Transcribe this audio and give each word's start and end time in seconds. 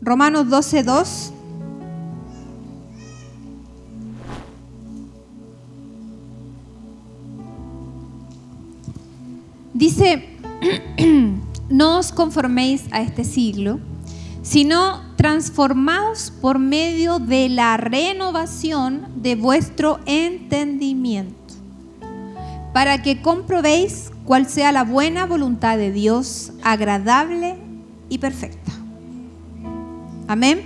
Romanos 0.00 0.48
12, 0.48 0.82
2. 0.82 1.32
Dice, 9.74 10.24
no 11.68 11.98
os 11.98 12.12
conforméis 12.12 12.84
a 12.92 13.02
este 13.02 13.24
siglo, 13.24 13.78
sino 14.42 15.02
transformaos 15.16 16.32
por 16.40 16.58
medio 16.58 17.18
de 17.18 17.48
la 17.48 17.76
renovación 17.76 19.08
de 19.16 19.34
vuestro 19.34 20.00
entendimiento, 20.06 21.34
para 22.72 23.02
que 23.02 23.20
comprobéis 23.20 24.12
cuál 24.24 24.46
sea 24.46 24.72
la 24.72 24.84
buena 24.84 25.26
voluntad 25.26 25.76
de 25.76 25.92
Dios, 25.92 26.52
agradable 26.62 27.56
y 28.08 28.18
perfecta. 28.18 28.65
Amén. 30.28 30.60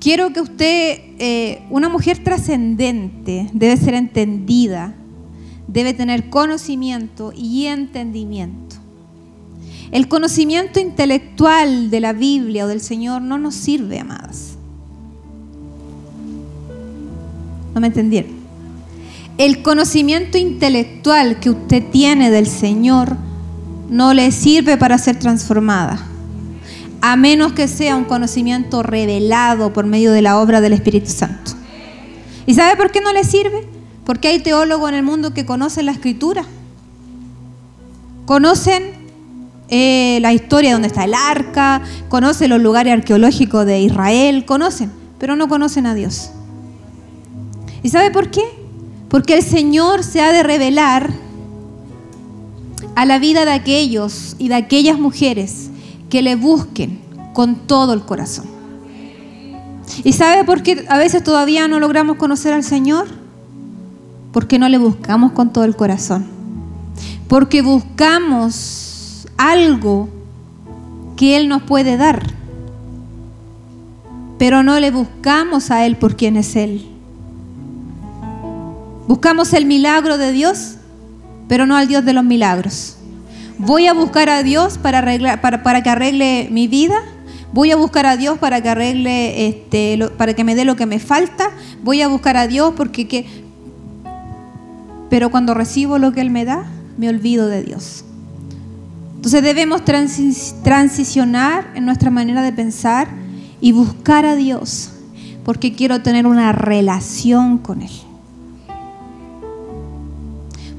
Quiero 0.00 0.32
que 0.32 0.40
usted, 0.40 0.98
eh, 1.18 1.62
una 1.70 1.88
mujer 1.88 2.24
trascendente, 2.24 3.48
debe 3.52 3.76
ser 3.76 3.94
entendida, 3.94 4.94
debe 5.68 5.92
tener 5.92 6.30
conocimiento 6.30 7.32
y 7.36 7.66
entendimiento. 7.66 8.76
El 9.92 10.08
conocimiento 10.08 10.80
intelectual 10.80 11.90
de 11.90 12.00
la 12.00 12.12
Biblia 12.12 12.64
o 12.64 12.68
del 12.68 12.80
Señor 12.80 13.22
no 13.22 13.38
nos 13.38 13.54
sirve, 13.54 13.98
amadas. 13.98 14.56
¿No 17.74 17.80
me 17.80 17.88
entendieron? 17.88 18.32
El 19.36 19.62
conocimiento 19.62 20.38
intelectual 20.38 21.40
que 21.40 21.50
usted 21.50 21.84
tiene 21.90 22.30
del 22.30 22.46
Señor 22.46 23.16
no 23.88 24.14
le 24.14 24.30
sirve 24.32 24.76
para 24.76 24.98
ser 24.98 25.18
transformada, 25.18 26.09
a 27.00 27.16
menos 27.16 27.52
que 27.52 27.68
sea 27.68 27.96
un 27.96 28.04
conocimiento 28.04 28.82
revelado 28.82 29.72
por 29.72 29.86
medio 29.86 30.12
de 30.12 30.22
la 30.22 30.38
obra 30.38 30.60
del 30.60 30.72
Espíritu 30.72 31.10
Santo. 31.10 31.52
¿Y 32.46 32.54
sabe 32.54 32.76
por 32.76 32.90
qué 32.90 33.00
no 33.00 33.12
le 33.12 33.24
sirve? 33.24 33.66
Porque 34.04 34.28
hay 34.28 34.40
teólogos 34.40 34.90
en 34.90 34.96
el 34.96 35.02
mundo 35.02 35.32
que 35.32 35.46
conocen 35.46 35.86
la 35.86 35.92
escritura, 35.92 36.44
conocen 38.26 38.82
eh, 39.68 40.18
la 40.20 40.32
historia 40.32 40.70
de 40.70 40.72
donde 40.74 40.88
está 40.88 41.04
el 41.04 41.14
arca, 41.14 41.82
conocen 42.08 42.50
los 42.50 42.60
lugares 42.60 42.92
arqueológicos 42.92 43.64
de 43.66 43.80
Israel, 43.80 44.44
conocen, 44.44 44.90
pero 45.18 45.36
no 45.36 45.48
conocen 45.48 45.86
a 45.86 45.94
Dios. 45.94 46.32
¿Y 47.82 47.88
sabe 47.88 48.10
por 48.10 48.30
qué? 48.30 48.42
Porque 49.08 49.34
el 49.34 49.42
Señor 49.42 50.04
se 50.04 50.20
ha 50.20 50.32
de 50.32 50.42
revelar 50.42 51.10
a 52.94 53.06
la 53.06 53.18
vida 53.18 53.44
de 53.44 53.52
aquellos 53.52 54.36
y 54.38 54.48
de 54.48 54.56
aquellas 54.56 54.98
mujeres 54.98 55.69
que 56.10 56.20
le 56.20 56.36
busquen 56.36 57.00
con 57.32 57.54
todo 57.54 57.94
el 57.94 58.02
corazón. 58.02 58.46
¿Y 60.04 60.12
sabe 60.12 60.44
por 60.44 60.62
qué 60.62 60.84
a 60.88 60.98
veces 60.98 61.24
todavía 61.24 61.68
no 61.68 61.80
logramos 61.80 62.16
conocer 62.16 62.52
al 62.52 62.64
Señor? 62.64 63.06
Porque 64.32 64.58
no 64.58 64.68
le 64.68 64.78
buscamos 64.78 65.32
con 65.32 65.52
todo 65.52 65.64
el 65.64 65.76
corazón. 65.76 66.26
Porque 67.28 67.62
buscamos 67.62 69.26
algo 69.36 70.08
que 71.16 71.36
Él 71.36 71.48
nos 71.48 71.62
puede 71.62 71.96
dar. 71.96 72.22
Pero 74.38 74.62
no 74.62 74.78
le 74.80 74.90
buscamos 74.90 75.70
a 75.70 75.86
Él 75.86 75.96
por 75.96 76.16
quien 76.16 76.36
es 76.36 76.56
Él. 76.56 76.86
Buscamos 79.06 79.52
el 79.52 79.66
milagro 79.66 80.18
de 80.18 80.32
Dios, 80.32 80.76
pero 81.48 81.66
no 81.66 81.76
al 81.76 81.88
Dios 81.88 82.04
de 82.04 82.12
los 82.12 82.24
milagros. 82.24 82.96
Voy 83.62 83.86
a 83.88 83.92
buscar 83.92 84.30
a 84.30 84.42
Dios 84.42 84.78
para, 84.78 84.98
arreglar, 84.98 85.42
para, 85.42 85.62
para 85.62 85.82
que 85.82 85.90
arregle 85.90 86.48
mi 86.50 86.66
vida. 86.66 86.96
Voy 87.52 87.70
a 87.70 87.76
buscar 87.76 88.06
a 88.06 88.16
Dios 88.16 88.38
para 88.38 88.62
que 88.62 88.70
arregle, 88.70 89.48
este, 89.48 89.98
para 90.16 90.32
que 90.32 90.44
me 90.44 90.54
dé 90.54 90.64
lo 90.64 90.76
que 90.76 90.86
me 90.86 90.98
falta. 90.98 91.50
Voy 91.82 92.00
a 92.00 92.08
buscar 92.08 92.38
a 92.38 92.46
Dios 92.46 92.72
porque 92.74 93.06
que... 93.06 93.26
Pero 95.10 95.30
cuando 95.30 95.52
recibo 95.52 95.98
lo 95.98 96.10
que 96.12 96.22
Él 96.22 96.30
me 96.30 96.46
da, 96.46 96.64
me 96.96 97.10
olvido 97.10 97.48
de 97.48 97.62
Dios. 97.62 98.06
Entonces 99.16 99.42
debemos 99.42 99.84
transi 99.84 100.32
transicionar 100.64 101.70
en 101.74 101.84
nuestra 101.84 102.10
manera 102.10 102.40
de 102.40 102.52
pensar 102.52 103.08
y 103.60 103.72
buscar 103.72 104.24
a 104.24 104.36
Dios 104.36 104.92
porque 105.44 105.74
quiero 105.74 106.00
tener 106.00 106.26
una 106.26 106.52
relación 106.52 107.58
con 107.58 107.82
Él. 107.82 107.92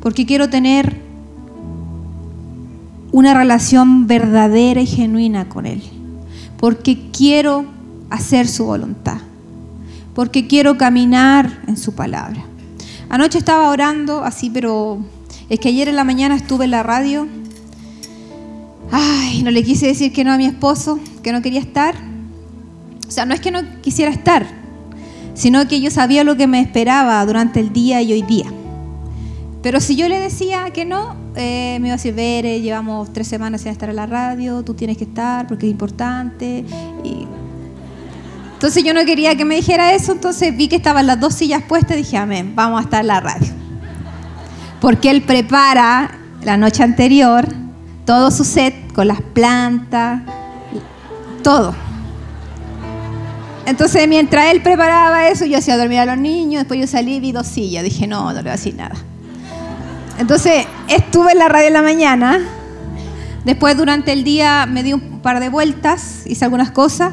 Porque 0.01 0.25
quiero 0.25 0.49
tener 0.49 1.10
una 3.11 3.33
relación 3.33 4.07
verdadera 4.07 4.81
y 4.81 4.85
genuina 4.85 5.49
con 5.49 5.65
Él. 5.65 5.81
Porque 6.57 7.09
quiero 7.11 7.65
hacer 8.09 8.47
su 8.47 8.65
voluntad. 8.65 9.17
Porque 10.13 10.47
quiero 10.47 10.77
caminar 10.77 11.61
en 11.67 11.77
su 11.77 11.93
palabra. 11.93 12.43
Anoche 13.09 13.37
estaba 13.37 13.69
orando 13.69 14.23
así, 14.23 14.49
pero 14.49 14.99
es 15.49 15.59
que 15.59 15.69
ayer 15.69 15.89
en 15.89 15.95
la 15.95 16.03
mañana 16.03 16.35
estuve 16.35 16.65
en 16.65 16.71
la 16.71 16.83
radio. 16.83 17.27
Ay, 18.91 19.43
no 19.43 19.51
le 19.51 19.63
quise 19.63 19.87
decir 19.87 20.13
que 20.13 20.23
no 20.23 20.31
a 20.31 20.37
mi 20.37 20.45
esposo, 20.45 20.99
que 21.23 21.31
no 21.31 21.41
quería 21.41 21.59
estar. 21.59 21.95
O 23.07 23.11
sea, 23.11 23.25
no 23.25 23.33
es 23.33 23.41
que 23.41 23.51
no 23.51 23.59
quisiera 23.81 24.11
estar, 24.11 24.47
sino 25.33 25.67
que 25.67 25.81
yo 25.81 25.91
sabía 25.91 26.23
lo 26.23 26.37
que 26.37 26.47
me 26.47 26.61
esperaba 26.61 27.25
durante 27.25 27.59
el 27.59 27.73
día 27.73 28.01
y 28.01 28.13
hoy 28.13 28.21
día. 28.21 28.45
Pero 29.61 29.81
si 29.81 29.97
yo 29.97 30.07
le 30.07 30.19
decía 30.19 30.69
que 30.71 30.85
no, 30.85 31.15
eh, 31.35 31.77
me 31.79 31.87
iba 31.87 31.93
a 31.93 31.97
decir, 31.97 32.13
Vere, 32.13 32.61
llevamos 32.61 33.11
tres 33.13 33.27
semanas 33.27 33.61
sin 33.61 33.71
estar 33.71 33.89
en 33.89 33.95
la 33.95 34.05
radio, 34.05 34.63
tú 34.63 34.73
tienes 34.73 34.97
que 34.97 35.05
estar 35.05 35.47
porque 35.47 35.65
es 35.65 35.71
importante. 35.71 36.65
Y... 37.03 37.27
Entonces 38.53 38.83
yo 38.83 38.93
no 38.93 39.03
quería 39.05 39.35
que 39.35 39.45
me 39.45 39.55
dijera 39.55 39.93
eso, 39.93 40.11
entonces 40.11 40.55
vi 40.55 40.67
que 40.67 40.75
estaban 40.75 41.07
las 41.07 41.19
dos 41.19 41.33
sillas 41.33 41.63
puestas 41.63 41.97
y 41.97 42.03
dije, 42.03 42.17
amén, 42.17 42.53
vamos 42.55 42.79
a 42.79 42.83
estar 42.83 43.01
en 43.01 43.07
la 43.07 43.19
radio. 43.19 43.47
Porque 44.79 45.09
él 45.09 45.21
prepara 45.21 46.19
la 46.43 46.57
noche 46.57 46.83
anterior 46.83 47.47
todo 48.05 48.31
su 48.31 48.43
set 48.43 48.93
con 48.93 49.07
las 49.07 49.21
plantas, 49.21 50.21
todo. 51.43 51.73
Entonces 53.65 54.07
mientras 54.07 54.51
él 54.51 54.61
preparaba 54.61 55.29
eso, 55.29 55.45
yo 55.45 55.57
hacía 55.57 55.77
dormir 55.77 55.99
a 55.99 56.05
los 56.05 56.17
niños, 56.17 56.61
después 56.61 56.79
yo 56.79 56.87
salí 56.87 57.15
y 57.15 57.19
vi 57.19 57.31
dos 57.31 57.47
sillas, 57.47 57.83
dije, 57.83 58.07
no, 58.07 58.25
no 58.25 58.33
le 58.33 58.41
voy 58.41 58.49
a 58.49 58.53
decir 58.53 58.75
nada. 58.75 58.95
Entonces 60.21 60.67
estuve 60.87 61.31
en 61.31 61.39
la 61.39 61.49
radio 61.49 61.69
en 61.69 61.73
la 61.73 61.81
mañana, 61.81 62.39
después 63.43 63.75
durante 63.75 64.13
el 64.13 64.23
día 64.23 64.67
me 64.67 64.83
di 64.83 64.93
un 64.93 65.19
par 65.19 65.39
de 65.39 65.49
vueltas, 65.49 66.27
hice 66.27 66.45
algunas 66.45 66.69
cosas, 66.69 67.11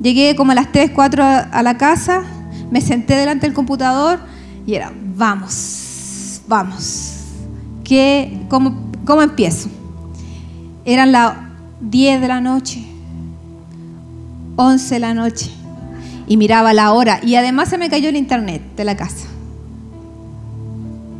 llegué 0.00 0.34
como 0.36 0.52
a 0.52 0.54
las 0.54 0.72
3, 0.72 0.92
4 0.94 1.22
a 1.52 1.62
la 1.62 1.76
casa, 1.76 2.22
me 2.70 2.80
senté 2.80 3.16
delante 3.16 3.44
del 3.44 3.52
computador 3.52 4.20
y 4.66 4.72
era, 4.72 4.90
vamos, 5.14 6.40
vamos, 6.48 7.18
¿Qué, 7.84 8.40
cómo, 8.48 8.90
¿cómo 9.04 9.20
empiezo? 9.20 9.68
Eran 10.86 11.12
las 11.12 11.34
10 11.82 12.22
de 12.22 12.28
la 12.28 12.40
noche, 12.40 12.82
11 14.56 14.94
de 14.94 14.98
la 14.98 15.12
noche, 15.12 15.50
y 16.26 16.38
miraba 16.38 16.72
la 16.72 16.94
hora, 16.94 17.20
y 17.22 17.34
además 17.34 17.68
se 17.68 17.76
me 17.76 17.90
cayó 17.90 18.08
el 18.08 18.16
internet 18.16 18.62
de 18.76 18.84
la 18.84 18.96
casa. 18.96 19.26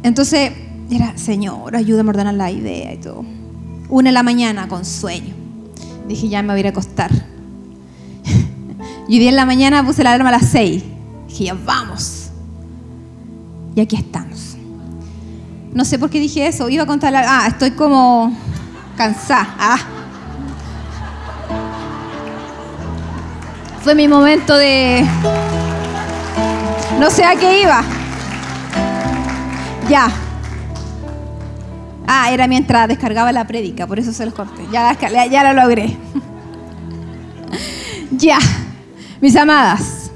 Entonces 0.03 0.53
era, 0.97 1.17
Señor, 1.17 1.77
ayúdame 1.77 2.09
a 2.09 2.11
ordenar 2.11 2.34
la 2.34 2.51
idea 2.51 2.93
y 2.93 2.97
todo. 2.99 3.25
Una 3.89 4.11
de 4.11 4.15
la 4.15 4.23
mañana 4.23 4.69
con 4.69 4.84
sueño. 4.84 5.34
Dije, 6.09 6.28
ya 6.28 6.43
me 6.43 6.49
voy 6.49 6.59
a 6.59 6.61
ir 6.61 6.67
a 6.67 6.71
acostar. 6.71 7.11
y 9.09 9.19
hoy 9.19 9.28
en 9.28 9.37
la 9.37 9.47
mañana 9.47 9.84
puse 9.84 10.03
la 10.03 10.12
alarma 10.12 10.31
a 10.31 10.33
las 10.33 10.49
seis. 10.49 10.83
Dije, 11.28 11.45
ya 11.45 11.55
vamos. 11.55 12.31
Y 13.75 13.81
aquí 13.81 13.97
estamos. 13.97 14.56
No 15.73 15.84
sé 15.84 15.99
por 15.99 16.11
qué 16.11 16.19
dije 16.19 16.47
eso. 16.47 16.69
Iba 16.69 16.83
a 16.83 16.87
contar 16.87 17.12
la... 17.12 17.22
Ah, 17.25 17.47
estoy 17.47 17.71
como 17.72 18.37
cansada. 18.97 19.55
Ah. 19.59 19.78
Fue 23.83 23.95
mi 23.95 24.09
momento 24.09 24.57
de... 24.57 25.07
No 26.98 27.10
sé 27.10 27.25
a 27.25 27.37
qué 27.37 27.63
iba. 27.63 27.83
Ya. 29.89 30.13
Ah, 32.12 32.33
era 32.33 32.48
mientras 32.48 32.89
descargaba 32.89 33.30
la 33.30 33.47
prédica, 33.47 33.86
por 33.86 34.01
eso 34.01 34.12
se 34.12 34.24
los 34.24 34.34
corté. 34.34 34.65
Ya, 34.72 34.98
ya 35.28 35.45
lo 35.45 35.62
logré. 35.62 35.97
ya, 38.10 38.36
mis 39.21 39.36
amadas, 39.36 40.10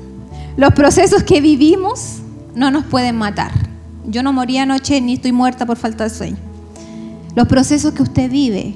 los 0.56 0.75
procesos 0.75 1.23
que 1.23 1.41
vivimos 1.41 2.19
no 2.56 2.73
nos 2.73 2.85
pueden 2.85 3.14
matar. 3.14 3.52
Yo 4.08 4.25
no 4.25 4.32
morí 4.32 4.58
anoche 4.58 5.00
ni 5.00 5.12
estoy 5.12 5.31
muerta 5.31 5.67
por 5.67 5.76
falta 5.76 6.02
de 6.02 6.11
sueño. 6.11 6.37
Los 7.37 7.46
procesos 7.46 7.94
que 7.94 8.02
usted 8.02 8.29
vive 8.29 8.75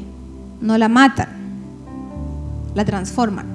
no 0.61 0.79
la 0.79 0.89
matan, 0.89 1.29
la 2.77 2.85
transforman. 2.85 3.47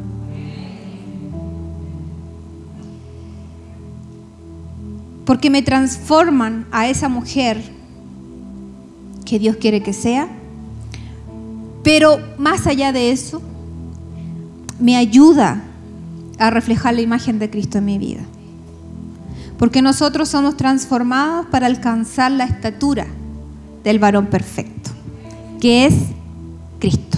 Porque 5.24 5.50
me 5.50 5.62
transforman 5.62 6.68
a 6.70 6.90
esa 6.90 7.08
mujer 7.08 7.64
que 9.34 9.40
Dios 9.40 9.56
quiere 9.56 9.82
que 9.82 9.94
sea. 9.94 10.28
Pero 11.82 12.20
más 12.38 12.68
allá 12.68 12.92
de 12.92 13.10
eso, 13.10 13.42
me 14.80 14.96
ayuda 14.96 15.60
a 16.38 16.52
reflejar 16.52 16.94
la 16.94 17.02
imagen 17.02 17.40
de 17.40 17.50
Cristo 17.50 17.80
en 17.80 17.86
mi 17.86 17.98
vida. 17.98 18.22
Porque 19.58 19.82
nosotros 19.82 20.30
somos 20.30 20.56
transformados 20.56 21.48
para 21.48 21.66
alcanzar 21.66 22.32
la 22.32 22.44
estatura 22.44 23.08
del 23.84 23.98
varón 23.98 24.28
perfecto, 24.28 24.92
que 25.60 25.88
es 25.88 25.96
Cristo. 26.78 27.18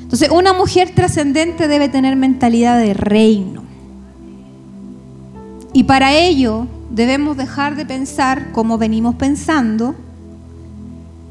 Entonces, 0.00 0.30
una 0.30 0.54
mujer 0.54 0.94
trascendente 0.94 1.68
debe 1.68 1.90
tener 1.90 2.16
mentalidad 2.16 2.78
de 2.78 2.94
reino. 2.94 3.64
Y 5.74 5.84
para 5.84 6.14
ello 6.14 6.66
debemos 6.90 7.36
dejar 7.36 7.76
de 7.76 7.84
pensar 7.84 8.50
como 8.52 8.78
venimos 8.78 9.16
pensando 9.16 9.94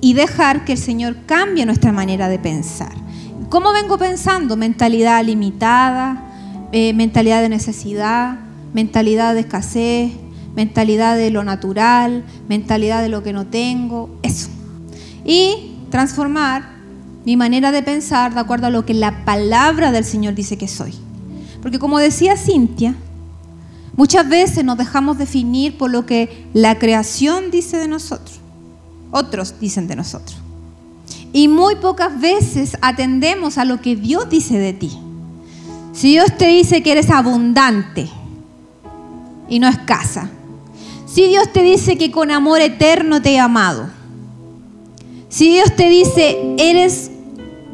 y 0.04 0.14
dejar 0.16 0.66
que 0.66 0.74
el 0.74 0.78
Señor 0.78 1.16
cambie 1.26 1.66
nuestra 1.66 1.94
manera 1.94 2.28
de 2.28 2.38
pensar. 2.38 2.92
¿Cómo 3.48 3.72
vengo 3.72 3.98
pensando? 3.98 4.58
Mentalidad 4.58 5.24
limitada, 5.24 6.26
eh, 6.74 6.92
mentalidad 6.92 7.42
de 7.42 7.48
necesidad, 7.48 8.38
mentalidad 8.74 9.34
de 9.34 9.40
escasez, 9.40 10.12
mentalidad 10.58 11.16
de 11.16 11.32
lo 11.32 11.46
natural, 11.46 12.26
mentalidad 12.50 13.02
de 13.02 13.08
lo 13.08 13.24
que 13.24 13.32
no 13.32 13.48
tengo, 13.48 14.10
eso. 14.24 14.50
Y 15.24 15.78
transformar 15.90 16.66
mi 17.24 17.38
manera 17.38 17.72
de 17.72 17.82
pensar 17.82 18.34
de 18.34 18.42
acuerdo 18.42 18.68
a 18.68 18.72
lo 18.72 18.86
que 18.86 18.94
la 18.94 19.24
palabra 19.24 19.94
del 19.94 20.04
Señor 20.04 20.36
dice 20.36 20.58
que 20.58 20.68
soy. 20.68 20.94
Porque 21.62 21.80
como 21.80 21.98
decía 21.98 22.36
Cintia, 22.36 22.94
muchas 23.96 24.28
veces 24.28 24.66
nos 24.66 24.78
dejamos 24.78 25.18
definir 25.18 25.78
por 25.78 25.92
lo 25.92 26.06
que 26.06 26.46
la 26.52 26.78
creación 26.78 27.52
dice 27.52 27.78
de 27.78 27.88
nosotros 27.88 28.43
otros 29.14 29.56
dicen 29.62 29.88
de 29.88 29.96
nosotros. 29.96 30.38
Y 31.32 31.48
muy 31.48 31.76
pocas 31.78 32.20
veces 32.20 32.78
atendemos 32.82 33.58
a 33.58 33.66
lo 33.66 33.82
que 33.82 33.96
Dios 33.96 34.30
dice 34.30 34.58
de 34.58 34.74
ti. 34.74 34.92
Si 35.94 36.12
Dios 36.12 36.38
te 36.38 36.48
dice 36.48 36.84
que 36.84 36.92
eres 36.92 37.10
abundante 37.10 38.10
y 39.48 39.60
no 39.60 39.68
escasa. 39.68 40.30
Si 41.06 41.28
Dios 41.28 41.52
te 41.54 41.62
dice 41.62 41.98
que 41.98 42.12
con 42.12 42.32
amor 42.32 42.62
eterno 42.62 43.22
te 43.22 43.34
he 43.34 43.40
amado. 43.40 43.88
Si 45.30 45.50
Dios 45.52 45.76
te 45.76 45.90
dice, 45.90 46.56
eres 46.58 47.12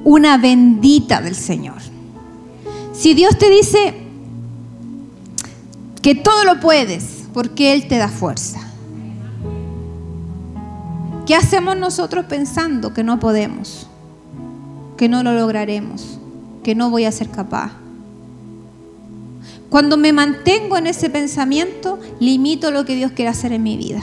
una 0.03 0.37
bendita 0.37 1.21
del 1.21 1.35
Señor. 1.35 1.81
Si 2.93 3.13
Dios 3.13 3.37
te 3.37 3.49
dice 3.49 3.95
que 6.01 6.15
todo 6.15 6.43
lo 6.43 6.59
puedes 6.59 7.23
porque 7.33 7.73
Él 7.73 7.87
te 7.87 7.97
da 7.97 8.09
fuerza. 8.09 8.68
¿Qué 11.29 11.35
hacemos 11.35 11.77
nosotros 11.77 12.25
pensando 12.25 12.91
que 12.91 13.03
no 13.03 13.19
podemos? 13.19 13.85
Que 14.97 15.07
no 15.07 15.21
lo 15.21 15.31
lograremos, 15.31 16.17
que 16.63 16.73
no 16.73 16.89
voy 16.89 17.05
a 17.05 17.11
ser 17.11 17.29
capaz. 17.29 17.73
Cuando 19.69 19.95
me 19.95 20.11
mantengo 20.11 20.75
en 20.75 20.87
ese 20.87 21.07
pensamiento, 21.11 21.99
limito 22.19 22.71
lo 22.71 22.83
que 22.83 22.95
Dios 22.95 23.11
quiere 23.11 23.29
hacer 23.29 23.53
en 23.53 23.61
mi 23.61 23.77
vida. 23.77 24.01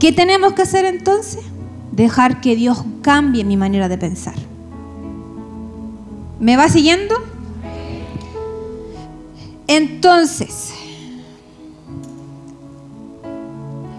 ¿Qué 0.00 0.12
tenemos 0.12 0.54
que 0.54 0.62
hacer 0.62 0.86
entonces? 0.86 1.44
Dejar 1.92 2.40
que 2.40 2.56
Dios 2.56 2.82
cambie 3.02 3.44
mi 3.44 3.58
manera 3.58 3.90
de 3.90 3.98
pensar. 3.98 4.36
¿Me 6.40 6.56
va 6.56 6.70
siguiendo? 6.70 7.16
Entonces, 9.66 10.72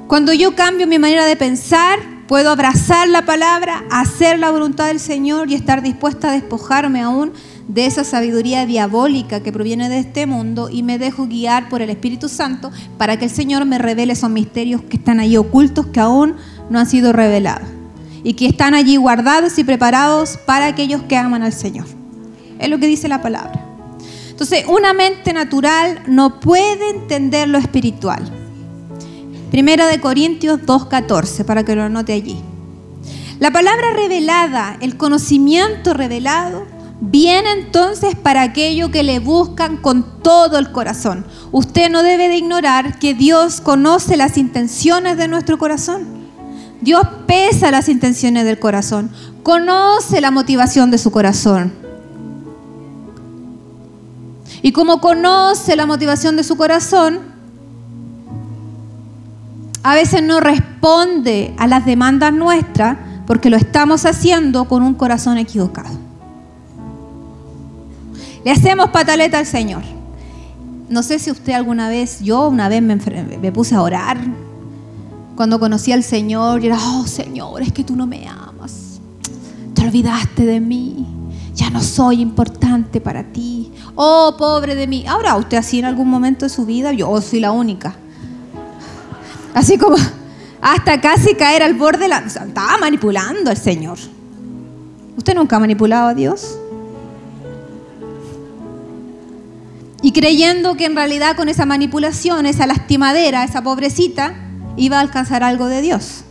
cuando 0.08 0.34
yo 0.34 0.56
cambio 0.56 0.88
mi 0.88 0.98
manera 0.98 1.28
de 1.28 1.36
pensar, 1.36 2.15
Puedo 2.28 2.50
abrazar 2.50 3.08
la 3.08 3.24
palabra, 3.24 3.84
hacer 3.92 4.40
la 4.40 4.50
voluntad 4.50 4.88
del 4.88 5.00
Señor 5.00 5.52
y 5.52 5.54
estar 5.54 5.84
dispuesta 5.84 6.30
a 6.30 6.32
despojarme 6.32 7.02
aún 7.02 7.34
de 7.68 7.86
esa 7.86 8.04
sabiduría 8.04 8.66
diabólica 8.66 9.42
que 9.42 9.52
proviene 9.52 9.90
de 9.90 10.00
este 10.00 10.26
mundo 10.26 10.70
y 10.72 10.82
me 10.82 10.98
dejo 10.98 11.28
guiar 11.28 11.70
por 11.70 11.84
el 11.84 11.92
Espíritu 11.92 12.28
Santo 12.28 12.72
para 12.98 13.18
que 13.18 13.26
el 13.26 13.32
Señor 13.32 13.66
me 13.66 13.78
revele 13.78 14.14
esos 14.14 14.32
misterios 14.32 14.82
que 14.82 14.98
están 14.98 15.20
ahí 15.20 15.38
ocultos 15.38 15.86
que 15.88 16.00
aún 16.00 16.36
no 16.72 16.80
han 16.80 16.88
sido 16.88 17.14
revelados 17.14 17.68
y 18.24 18.34
que 18.34 18.48
están 18.48 18.74
allí 18.74 18.98
guardados 18.98 19.60
y 19.60 19.64
preparados 19.64 20.38
para 20.48 20.66
aquellos 20.66 21.04
que 21.04 21.18
aman 21.18 21.44
al 21.44 21.54
Señor. 21.54 21.86
Es 22.58 22.70
lo 22.70 22.80
que 22.80 22.88
dice 22.88 23.08
la 23.08 23.22
palabra. 23.22 23.64
Entonces, 24.32 24.66
una 24.68 24.94
mente 24.94 25.32
natural 25.32 26.02
no 26.08 26.40
puede 26.40 26.90
entender 26.90 27.48
lo 27.48 27.60
espiritual. 27.60 28.35
Primera 29.52 29.88
de 29.88 30.00
Corintios 30.02 30.62
2.14, 30.62 31.46
para 31.46 31.64
que 31.64 31.76
lo 31.76 31.84
anote 31.84 32.14
allí. 32.14 32.38
La 33.40 33.52
palabra 33.52 33.92
revelada, 33.94 34.78
el 34.82 34.98
conocimiento 34.98 35.94
revelado, 35.94 36.66
viene 37.02 37.52
entonces 37.52 38.16
para 38.16 38.42
aquello 38.42 38.92
que 38.92 39.04
le 39.04 39.20
buscan 39.20 39.78
con 39.78 40.22
todo 40.22 40.58
el 40.58 40.72
corazón. 40.72 41.26
Usted 41.52 41.90
no 41.90 42.02
debe 42.02 42.30
de 42.30 42.38
ignorar 42.38 42.98
que 43.00 43.14
Dios 43.14 43.62
conoce 43.62 44.18
las 44.18 44.38
intenciones 44.38 45.18
de 45.18 45.28
nuestro 45.28 45.58
corazón. 45.58 46.06
Dios 46.82 47.04
pesa 47.28 47.72
las 47.72 47.90
intenciones 47.90 48.46
del 48.46 48.60
corazón, 48.60 49.12
conoce 49.44 50.22
la 50.22 50.32
motivación 50.32 50.92
de 50.92 50.98
su 50.98 51.12
corazón. 51.12 51.74
Y 54.62 54.72
como 54.72 55.02
conoce 55.02 55.76
la 55.76 55.86
motivación 55.86 56.36
de 56.36 56.44
su 56.44 56.56
corazón, 56.58 57.35
a 59.86 59.94
veces 59.94 60.24
no 60.24 60.40
responde 60.40 61.54
a 61.60 61.68
las 61.68 61.86
demandas 61.86 62.34
nuestras 62.34 62.98
porque 63.28 63.52
lo 63.52 63.56
estamos 63.56 64.08
haciendo 64.08 64.66
con 64.66 64.82
un 64.82 64.96
corazón 64.96 65.38
equivocado. 65.38 65.96
Le 68.44 68.50
hacemos 68.50 68.90
pataleta 68.90 69.38
al 69.38 69.46
Señor. 69.46 69.84
No 70.90 71.04
sé 71.04 71.20
si 71.20 71.30
usted 71.30 71.54
alguna 71.54 71.88
vez, 71.88 72.20
yo 72.22 72.48
una 72.48 72.68
vez 72.68 72.82
me, 72.82 72.98
puse 73.52 73.76
a 73.76 73.84
orar 73.84 74.18
cuando 75.36 75.60
conocí 75.60 75.92
al 75.92 76.02
Señor 76.02 76.64
y 76.64 76.66
era, 76.66 76.80
oh 76.80 77.06
Señor, 77.06 77.62
es 77.62 77.72
que 77.72 77.84
tú 77.84 77.96
no 77.96 78.08
me 78.08 78.28
amas. 78.28 79.00
Te 79.76 79.84
olvidaste 79.84 80.48
de 80.48 80.62
mí. 80.62 81.06
Ya 81.54 81.70
no 81.70 81.80
soy 81.80 82.22
importante 82.22 83.02
para 83.02 83.24
ti. 83.24 83.72
Oh, 83.94 84.34
pobre 84.36 84.74
de 84.74 84.88
mí. 84.88 85.06
Ahora, 85.08 85.36
usted 85.36 85.58
así 85.58 85.78
en 85.78 85.86
algún 85.86 86.10
momento 86.10 86.46
de 86.46 86.50
su 86.50 86.66
vida, 86.66 86.92
yo 86.92 87.22
soy 87.22 87.40
la 87.40 87.52
única. 87.52 87.98
Así 89.56 89.78
como 89.78 89.96
hasta 90.62 91.00
casi 91.00 91.34
caer 91.36 91.64
al 91.64 91.74
borde 91.74 92.00
de 92.00 92.08
la... 92.10 92.20
Estaba 92.20 92.78
manipulando 92.78 93.50
al 93.50 93.58
Señor. 93.58 93.98
¿Usted 95.18 95.34
nunca 95.34 95.56
ha 95.56 95.60
manipulado 95.60 96.10
a 96.10 96.14
Dios? 96.14 96.60
Y 100.02 100.12
creyendo 100.12 100.76
que 100.76 100.86
en 100.86 100.96
realidad 100.96 101.38
con 101.38 101.48
esa 101.50 101.66
manipulación, 101.66 102.46
esa 102.46 102.68
lastimadera, 102.68 103.44
esa 103.46 103.64
pobrecita, 103.64 104.36
iba 104.76 104.98
a 104.98 105.00
alcanzar 105.00 105.42
algo 105.42 105.68
de 105.68 105.82
Dios. 105.82 106.26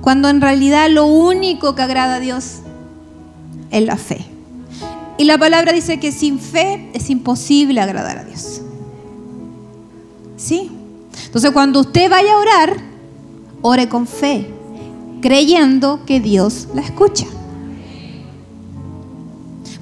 Cuando 0.00 0.28
en 0.28 0.40
realidad 0.40 0.88
lo 0.88 1.04
único 1.06 1.74
que 1.74 1.82
agrada 1.82 2.14
a 2.14 2.20
Dios 2.20 2.60
es 3.70 3.84
la 3.84 3.96
fe. 3.96 4.24
Y 5.18 5.24
la 5.24 5.36
palabra 5.36 5.72
dice 5.72 5.98
que 5.98 6.12
sin 6.12 6.38
fe 6.38 6.90
es 6.94 7.10
imposible 7.10 7.80
agradar 7.80 8.18
a 8.18 8.24
Dios. 8.24 8.62
¿Sí? 10.36 10.77
Entonces 11.26 11.50
cuando 11.50 11.80
usted 11.80 12.10
vaya 12.10 12.34
a 12.34 12.38
orar, 12.38 12.76
ore 13.62 13.88
con 13.88 14.06
fe, 14.06 14.50
creyendo 15.20 16.04
que 16.06 16.20
Dios 16.20 16.68
la 16.74 16.82
escucha. 16.82 17.26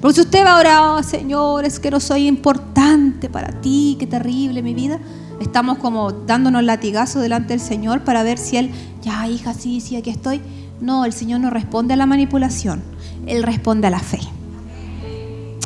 Porque 0.01 0.15
si 0.15 0.21
usted 0.21 0.45
va 0.45 0.55
a 0.55 0.59
orar, 0.59 0.81
oh, 0.99 1.03
Señor, 1.03 1.65
es 1.65 1.79
que 1.79 1.89
no 1.89 1.99
soy 1.99 2.27
importante 2.27 3.29
para 3.29 3.61
ti, 3.61 3.95
qué 3.99 4.05
terrible 4.05 4.61
mi 4.61 4.73
vida, 4.73 4.99
estamos 5.41 5.79
como 5.79 6.11
dándonos 6.11 6.63
latigazo 6.63 7.19
delante 7.19 7.49
del 7.53 7.59
Señor 7.59 8.01
para 8.01 8.23
ver 8.23 8.37
si 8.37 8.57
Él, 8.57 8.71
ya 9.01 9.27
hija, 9.27 9.53
sí, 9.53 9.81
sí, 9.81 9.95
aquí 9.95 10.09
estoy. 10.09 10.41
No, 10.81 11.05
el 11.05 11.13
Señor 11.13 11.39
no 11.39 11.49
responde 11.49 11.95
a 11.95 11.97
la 11.97 12.05
manipulación, 12.05 12.83
Él 13.25 13.41
responde 13.41 13.87
a 13.87 13.89
la 13.89 13.99
fe. 13.99 14.19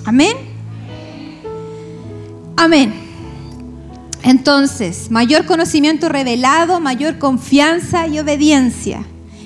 Amén. 0.06 0.38
Amén. 2.56 3.11
Entonces, 4.24 5.10
mayor 5.10 5.46
conocimiento 5.46 6.10
revelado, 6.10 6.80
mayor 6.80 7.18
confianza 7.18 8.08
y 8.08 8.20
obediencia. 8.20 9.04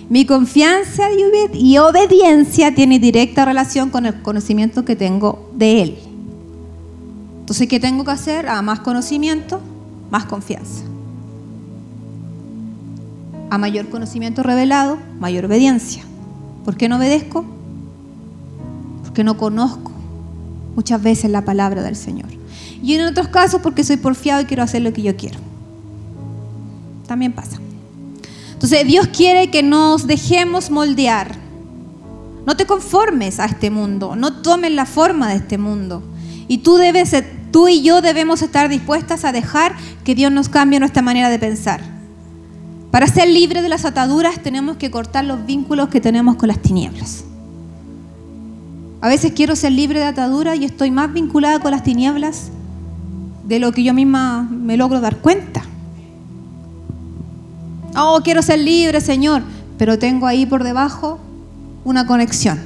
Mi 0.10 0.26
confianza 0.26 1.08
y, 1.54 1.78
obediencia 1.78 2.76
tiene 2.76 3.00
directa 3.00 3.46
relación 3.46 3.90
con 3.90 4.06
el 4.06 4.22
conocimiento 4.22 4.86
que 4.86 4.96
tengo 4.96 5.50
de 5.56 5.82
Él. 5.82 5.98
Entonces, 7.40 7.68
¿qué 7.68 7.80
tengo 7.80 8.04
que 8.04 8.12
hacer? 8.12 8.48
A 8.48 8.62
más 8.62 8.82
conocimiento, 8.82 9.62
más 10.12 10.26
confianza. 10.26 10.84
A 13.50 13.58
mayor 13.58 13.90
conocimiento 13.90 14.44
revelado, 14.44 14.98
mayor 15.20 15.46
obediencia. 15.46 16.04
¿Por 16.66 16.76
qué 16.76 16.90
no 16.90 16.98
obedezco? 16.98 17.46
Porque 19.04 19.24
no 19.24 19.38
conozco 19.38 19.92
muchas 20.76 21.02
veces 21.02 21.32
la 21.32 21.46
palabra 21.46 21.82
del 21.82 21.96
Señor. 21.96 22.35
Y 22.86 22.94
en 22.94 23.08
otros 23.08 23.30
casos 23.30 23.62
porque 23.64 23.84
soy 23.84 23.98
porfiado 23.98 24.42
y 24.42 24.46
quiero 24.46 24.62
hacer 24.62 24.84
lo 24.84 24.94
que 24.94 25.02
yo 25.02 25.18
quiero. 25.18 25.40
También 27.08 27.34
pasa. 27.34 27.58
Entonces 28.54 28.86
Dios 28.86 29.08
quiere 29.08 29.50
que 29.50 29.64
nos 29.64 30.06
dejemos 30.06 30.70
moldear 30.70 31.36
No 32.46 32.56
te 32.56 32.68
conformes 32.68 33.40
a 33.40 33.46
este 33.46 33.72
mundo, 33.72 34.16
no 34.16 34.34
tomes 34.44 34.72
la 34.72 34.86
forma 34.86 35.30
de 35.30 35.38
este 35.38 35.58
mundo. 35.58 36.04
Y 36.48 36.60
tú 36.60 36.76
debes 36.76 37.12
tú 37.52 37.68
y 37.68 37.82
yo 37.82 38.02
debemos 38.02 38.44
estar 38.44 38.70
dispuestas 38.70 39.26
a 39.26 39.32
dejar 39.32 39.76
que 40.04 40.14
Dios 40.14 40.32
nos 40.32 40.48
cambie 40.48 40.80
nuestra 40.80 41.02
manera 41.02 41.30
de 41.30 41.40
pensar. 41.40 41.82
Para 42.92 43.08
ser 43.08 43.30
libres 43.30 43.64
de 43.64 43.70
las 43.70 43.84
ataduras 43.84 44.44
tenemos 44.44 44.78
que 44.78 44.92
cortar 44.92 45.26
los 45.26 45.44
vínculos 45.48 45.90
que 45.90 46.02
tenemos 46.02 46.36
con 46.36 46.50
las 46.50 46.62
tinieblas. 46.62 47.24
A 49.02 49.08
veces 49.08 49.32
quiero 49.36 49.56
ser 49.56 49.72
libre 49.72 50.00
de 50.00 50.06
ataduras 50.06 50.60
y 50.60 50.66
estoy 50.66 50.92
más 50.92 51.12
vinculada 51.12 51.60
con 51.60 51.72
las 51.72 51.82
tinieblas 51.82 52.52
de 53.46 53.60
lo 53.60 53.72
que 53.72 53.84
yo 53.84 53.94
misma 53.94 54.44
me 54.44 54.78
logro 54.78 55.00
dar 55.00 55.18
cuenta. 55.18 55.62
Oh, 57.98 58.20
quiero 58.24 58.42
ser 58.42 58.60
libre, 58.60 59.00
Señor, 59.00 59.44
pero 59.78 59.98
tengo 59.98 60.28
ahí 60.28 60.46
por 60.46 60.64
debajo 60.64 61.20
una 61.86 62.06
conexión. 62.06 62.60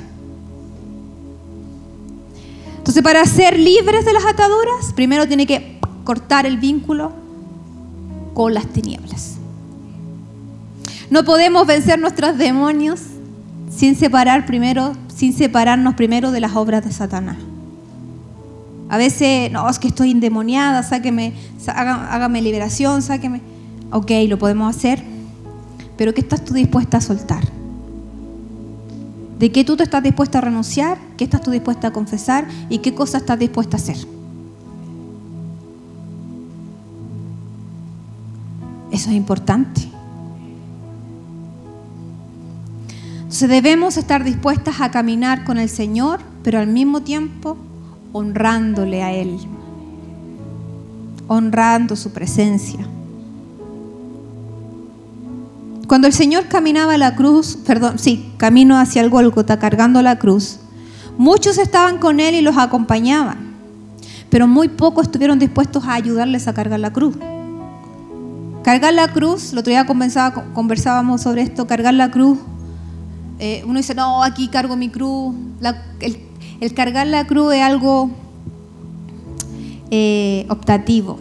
Entonces, 2.77 3.03
para 3.03 3.23
ser 3.25 3.59
libres 3.59 4.05
de 4.05 4.13
las 4.13 4.25
ataduras, 4.25 4.93
primero 4.95 5.27
tiene 5.27 5.45
que 5.45 5.79
cortar 6.03 6.45
el 6.47 6.57
vínculo 6.57 7.11
con 8.33 8.53
las 8.53 8.65
tinieblas. 8.65 9.35
No 11.11 11.23
podemos 11.23 11.67
vencer 11.67 11.99
nuestros 11.99 12.37
demonios 12.37 13.01
sin 13.69 13.95
separar 13.95 14.45
primero, 14.45 14.93
sin 15.13 15.33
separarnos 15.33 15.95
primero 15.95 16.31
de 16.31 16.39
las 16.39 16.55
obras 16.55 16.83
de 16.83 16.91
Satanás. 16.91 17.37
A 18.89 18.97
veces, 18.97 19.51
no, 19.51 19.69
es 19.69 19.77
que 19.77 19.87
estoy 19.87 20.11
endemoniada, 20.11 20.81
sáqueme, 20.81 21.33
hágame 21.67 22.41
liberación, 22.41 23.03
sáqueme. 23.03 23.41
Ok, 23.91 24.11
lo 24.27 24.39
podemos 24.39 24.75
hacer, 24.75 25.03
pero 25.95 26.13
¿qué 26.13 26.21
estás 26.21 26.43
tú 26.43 26.55
dispuesta 26.55 26.97
a 26.97 27.01
soltar? 27.01 27.43
¿De 29.37 29.51
qué 29.51 29.63
tú 29.63 29.77
te 29.77 29.83
estás 29.83 30.01
dispuesta 30.01 30.39
a 30.39 30.41
renunciar? 30.41 30.97
¿Qué 31.17 31.23
estás 31.23 31.41
tú 31.41 31.51
dispuesta 31.51 31.89
a 31.89 31.93
confesar? 31.93 32.47
¿Y 32.67 32.79
qué 32.79 32.95
cosa 32.95 33.19
estás 33.19 33.37
dispuesta 33.37 33.77
a 33.77 33.79
hacer? 33.79 33.97
Eso 38.91 39.09
es 39.11 39.15
importante. 39.15 39.87
Entonces 43.19 43.49
debemos 43.49 43.97
estar 43.97 44.23
dispuestas 44.23 44.81
a 44.81 44.89
caminar 44.89 45.43
con 45.43 45.59
el 45.59 45.69
Señor, 45.69 46.19
pero 46.43 46.59
al 46.59 46.67
mismo 46.67 47.01
tiempo 47.01 47.55
honrándole 48.11 49.03
a 49.03 49.11
Él, 49.11 49.37
honrando 51.27 51.95
su 51.95 52.11
presencia. 52.11 52.79
Cuando 55.87 56.07
el 56.07 56.13
Señor 56.13 56.47
caminaba 56.47 56.97
la 56.97 57.15
cruz, 57.15 57.57
perdón, 57.65 57.97
sí, 57.97 58.31
camino 58.37 58.77
hacia 58.77 59.01
el 59.01 59.09
Gólgota 59.09 59.57
cargando 59.57 60.01
la 60.01 60.19
cruz, 60.19 60.59
muchos 61.17 61.57
estaban 61.57 61.97
con 61.97 62.19
Él 62.19 62.35
y 62.35 62.41
los 62.41 62.57
acompañaban, 62.57 63.55
pero 64.29 64.47
muy 64.47 64.67
pocos 64.67 65.07
estuvieron 65.07 65.39
dispuestos 65.39 65.85
a 65.85 65.93
ayudarles 65.93 66.47
a 66.47 66.53
cargar 66.53 66.79
la 66.79 66.93
cruz. 66.93 67.15
Cargar 68.63 68.93
la 68.93 69.07
cruz, 69.07 69.51
el 69.53 69.59
otro 69.59 69.71
día 69.71 69.85
conversábamos 69.85 71.21
sobre 71.21 71.41
esto, 71.41 71.65
cargar 71.65 71.95
la 71.95 72.11
cruz. 72.11 72.37
Eh, 73.39 73.63
uno 73.65 73.77
dice, 73.77 73.95
no, 73.95 74.21
aquí 74.21 74.47
cargo 74.47 74.75
mi 74.75 74.89
cruz. 74.89 75.33
Cargar 76.73 77.07
la 77.07 77.25
cruz 77.25 77.53
es 77.53 77.61
algo 77.61 78.09
eh, 79.91 80.45
optativo, 80.49 81.19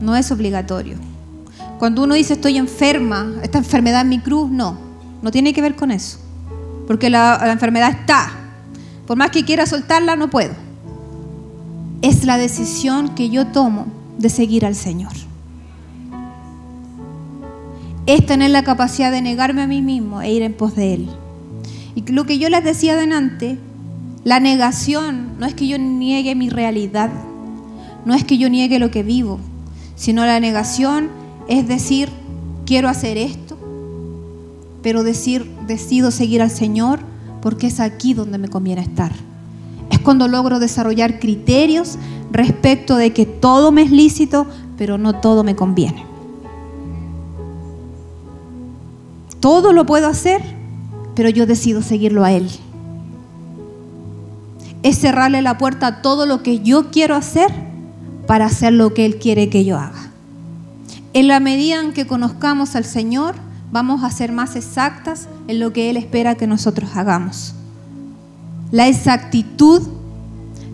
no 0.00 0.14
es 0.14 0.30
obligatorio. 0.30 0.96
Cuando 1.78 2.04
uno 2.04 2.14
dice 2.14 2.34
estoy 2.34 2.56
enferma, 2.56 3.32
esta 3.42 3.58
enfermedad 3.58 4.02
en 4.02 4.08
mi 4.08 4.20
cruz, 4.20 4.50
no, 4.50 4.78
no 5.22 5.30
tiene 5.30 5.52
que 5.52 5.60
ver 5.60 5.74
con 5.74 5.90
eso. 5.90 6.18
Porque 6.86 7.10
la, 7.10 7.38
la 7.42 7.52
enfermedad 7.52 7.90
está. 7.90 8.30
Por 9.06 9.16
más 9.16 9.30
que 9.30 9.44
quiera 9.44 9.66
soltarla, 9.66 10.16
no 10.16 10.30
puedo. 10.30 10.54
Es 12.02 12.24
la 12.24 12.36
decisión 12.36 13.14
que 13.14 13.30
yo 13.30 13.46
tomo 13.46 13.86
de 14.18 14.28
seguir 14.28 14.64
al 14.64 14.74
Señor. 14.74 15.12
Es 18.06 18.24
tener 18.26 18.50
la 18.50 18.62
capacidad 18.62 19.10
de 19.10 19.22
negarme 19.22 19.62
a 19.62 19.66
mí 19.66 19.80
mismo 19.80 20.20
e 20.20 20.30
ir 20.30 20.42
en 20.42 20.52
pos 20.52 20.76
de 20.76 20.94
Él. 20.94 21.08
Y 21.94 22.10
lo 22.10 22.24
que 22.24 22.38
yo 22.38 22.48
les 22.48 22.64
decía 22.64 22.94
adelante, 22.94 23.58
la 24.24 24.40
negación 24.40 25.38
no 25.38 25.46
es 25.46 25.54
que 25.54 25.66
yo 25.66 25.78
niegue 25.78 26.34
mi 26.34 26.50
realidad, 26.50 27.10
no 28.04 28.14
es 28.14 28.24
que 28.24 28.38
yo 28.38 28.48
niegue 28.48 28.78
lo 28.78 28.90
que 28.90 29.02
vivo, 29.02 29.38
sino 29.96 30.24
la 30.26 30.40
negación 30.40 31.08
es 31.48 31.68
decir, 31.68 32.08
quiero 32.64 32.88
hacer 32.88 33.18
esto, 33.18 33.56
pero 34.82 35.02
decir, 35.02 35.48
decido 35.66 36.10
seguir 36.10 36.42
al 36.42 36.50
Señor 36.50 37.00
porque 37.42 37.66
es 37.66 37.80
aquí 37.80 38.14
donde 38.14 38.38
me 38.38 38.48
conviene 38.48 38.80
estar. 38.80 39.12
Es 39.90 39.98
cuando 39.98 40.28
logro 40.28 40.58
desarrollar 40.58 41.20
criterios 41.20 41.98
respecto 42.32 42.96
de 42.96 43.12
que 43.12 43.26
todo 43.26 43.70
me 43.70 43.82
es 43.82 43.90
lícito, 43.90 44.46
pero 44.78 44.98
no 44.98 45.20
todo 45.20 45.44
me 45.44 45.54
conviene. 45.54 46.04
Todo 49.40 49.74
lo 49.74 49.84
puedo 49.84 50.08
hacer, 50.08 50.42
pero 51.14 51.28
yo 51.28 51.46
decido 51.46 51.82
seguirlo 51.82 52.24
a 52.24 52.32
Él. 52.32 52.50
Es 54.82 54.98
cerrarle 54.98 55.42
la 55.42 55.58
puerta 55.58 55.86
a 55.86 56.02
todo 56.02 56.26
lo 56.26 56.42
que 56.42 56.60
yo 56.60 56.90
quiero 56.90 57.14
hacer 57.14 57.50
para 58.26 58.46
hacer 58.46 58.72
lo 58.72 58.94
que 58.94 59.06
Él 59.06 59.16
quiere 59.16 59.48
que 59.48 59.64
yo 59.64 59.78
haga. 59.78 60.10
En 61.12 61.28
la 61.28 61.40
medida 61.40 61.80
en 61.80 61.92
que 61.92 62.06
conozcamos 62.06 62.74
al 62.74 62.84
Señor, 62.84 63.36
vamos 63.70 64.02
a 64.02 64.10
ser 64.10 64.32
más 64.32 64.56
exactas 64.56 65.28
en 65.48 65.60
lo 65.60 65.72
que 65.72 65.90
Él 65.90 65.96
espera 65.96 66.34
que 66.34 66.46
nosotros 66.46 66.90
hagamos. 66.96 67.54
La 68.70 68.88
exactitud 68.88 69.82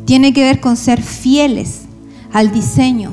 tiene 0.06 0.32
que 0.32 0.42
ver 0.42 0.60
con 0.60 0.76
ser 0.76 1.02
fieles 1.02 1.82
al 2.32 2.50
diseño. 2.50 3.12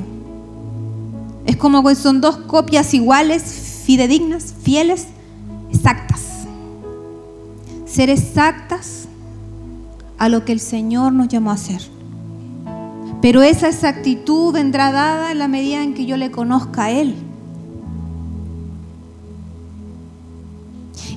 Es 1.46 1.56
como 1.56 1.84
que 1.84 1.94
son 1.94 2.20
dos 2.20 2.38
copias 2.38 2.94
iguales, 2.94 3.42
fidedignas, 3.84 4.54
fieles, 4.62 5.06
exactas. 5.70 6.27
Ser 7.98 8.10
exactas 8.10 9.08
a 10.18 10.28
lo 10.28 10.44
que 10.44 10.52
el 10.52 10.60
Señor 10.60 11.12
nos 11.12 11.26
llamó 11.26 11.50
a 11.50 11.54
hacer. 11.54 11.82
Pero 13.20 13.42
esa 13.42 13.66
exactitud 13.66 14.52
vendrá 14.52 14.92
dada 14.92 15.32
en 15.32 15.40
la 15.40 15.48
medida 15.48 15.82
en 15.82 15.94
que 15.94 16.06
yo 16.06 16.16
le 16.16 16.30
conozca 16.30 16.84
a 16.84 16.90
Él. 16.92 17.16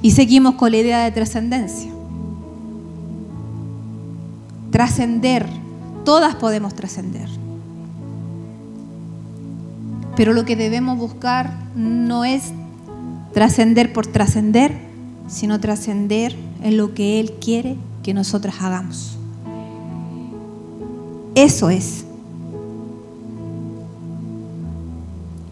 Y 0.02 0.10
seguimos 0.10 0.56
con 0.56 0.72
la 0.72 0.78
idea 0.78 1.04
de 1.04 1.12
trascendencia. 1.12 1.92
Trascender. 4.72 5.46
Todas 6.04 6.34
podemos 6.34 6.74
trascender. 6.74 7.30
Pero 10.16 10.34
lo 10.34 10.46
que 10.46 10.56
debemos 10.56 10.98
buscar 10.98 11.54
no 11.76 12.26
es 12.26 12.54
trascender 13.34 13.94
por 13.94 14.08
trascender, 14.08 14.76
sino 15.28 15.60
trascender 15.60 16.50
en 16.62 16.78
lo 16.78 16.94
que 16.94 17.20
Él 17.20 17.34
quiere 17.40 17.76
que 18.04 18.14
nosotras 18.14 18.56
hagamos. 18.62 19.18
Eso 21.36 21.70
es. 21.70 22.06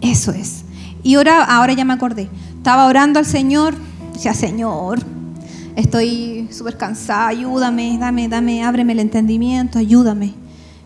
Eso 0.01 0.32
es. 0.32 0.63
Y 1.04 1.16
ahora, 1.16 1.44
ahora 1.44 1.74
ya 1.74 1.86
me 1.86 1.94
acordé. 1.94 2.30
Estaba 2.58 2.88
orando 2.88 3.20
al 3.20 3.25
Señor. 3.25 3.75
Decía, 4.13 4.34
Señor, 4.34 5.00
estoy 5.75 6.48
súper 6.51 6.78
cansada. 6.78 7.28
Ayúdame, 7.28 7.98
dame, 8.00 8.28
dame, 8.28 8.63
ábreme 8.63 8.94
el 8.94 9.00
entendimiento, 9.00 9.80
ayúdame. 9.80 10.34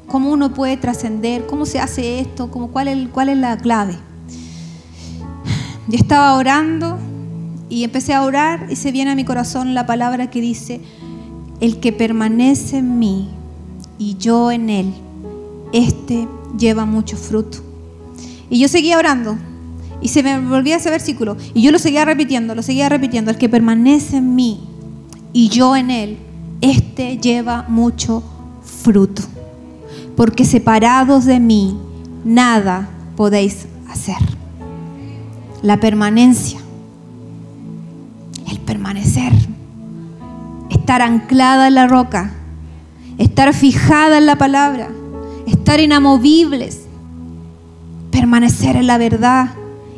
¿Cómo 0.08 0.32
uno 0.32 0.54
puede 0.54 0.78
trascender? 0.78 1.48
¿Cómo 1.48 1.66
se 1.66 1.80
hace 1.80 2.20
esto? 2.20 2.52
¿Cómo, 2.52 2.68
cuál, 2.70 2.88
es, 2.90 3.08
¿Cuál 3.10 3.30
es 3.30 3.38
la 3.38 3.58
clave? 3.58 3.98
Yo 5.88 5.98
estaba 5.98 6.36
orando 6.36 6.98
y 7.70 7.84
empecé 7.84 8.14
a 8.14 8.24
orar 8.24 8.68
y 8.70 8.76
se 8.76 8.92
viene 8.92 9.12
a 9.12 9.16
mi 9.16 9.26
corazón 9.26 9.74
la 9.74 9.86
palabra 9.86 10.30
que 10.30 10.42
dice, 10.42 10.82
el 11.60 11.80
que 11.80 11.92
permanece 11.94 12.78
en 12.78 13.00
mí 13.00 13.30
y 13.98 14.18
yo 14.18 14.52
en 14.52 14.70
él, 14.70 14.94
este 15.72 16.28
lleva 16.58 16.86
mucho 16.86 17.18
fruto. 17.18 17.60
Y 18.50 18.60
yo 18.60 18.68
seguía 18.68 18.98
orando 18.98 19.38
y 20.02 20.10
se 20.10 20.22
me 20.22 20.40
volvía 20.40 20.76
ese 20.76 20.90
versículo 20.90 21.38
y 21.54 21.62
yo 21.62 21.72
lo 21.72 21.80
seguía 21.80 22.06
repitiendo, 22.06 22.56
lo 22.56 22.64
seguía 22.64 22.90
repitiendo, 22.90 23.32
el 23.32 23.38
que 23.38 23.50
permanece 23.50 24.18
en 24.18 24.36
mí 24.36 24.60
y 25.32 25.50
yo 25.50 25.76
en 25.76 25.90
él, 25.90 26.18
este 26.62 27.18
lleva 27.18 27.66
mucho 27.68 28.24
fruto. 28.64 29.24
Porque 30.16 30.46
separados 30.46 31.26
de 31.26 31.40
mí, 31.40 31.78
nada 32.24 32.90
podéis 33.16 33.66
hacer. 33.90 34.18
La 35.62 35.80
permanencia, 35.80 36.60
permanecer, 38.64 39.34
estar 40.70 41.02
anclada 41.02 41.68
en 41.68 41.76
la 41.76 41.88
roca 41.88 42.34
estar 43.18 43.54
fijada 43.54 44.18
en 44.18 44.26
la 44.26 44.38
palabra, 44.38 44.90
estar 45.48 45.80
inamovibles, 45.80 46.82
permanecer 48.12 48.76
en 48.76 48.88
la 48.88 48.98
verdad 48.98 49.50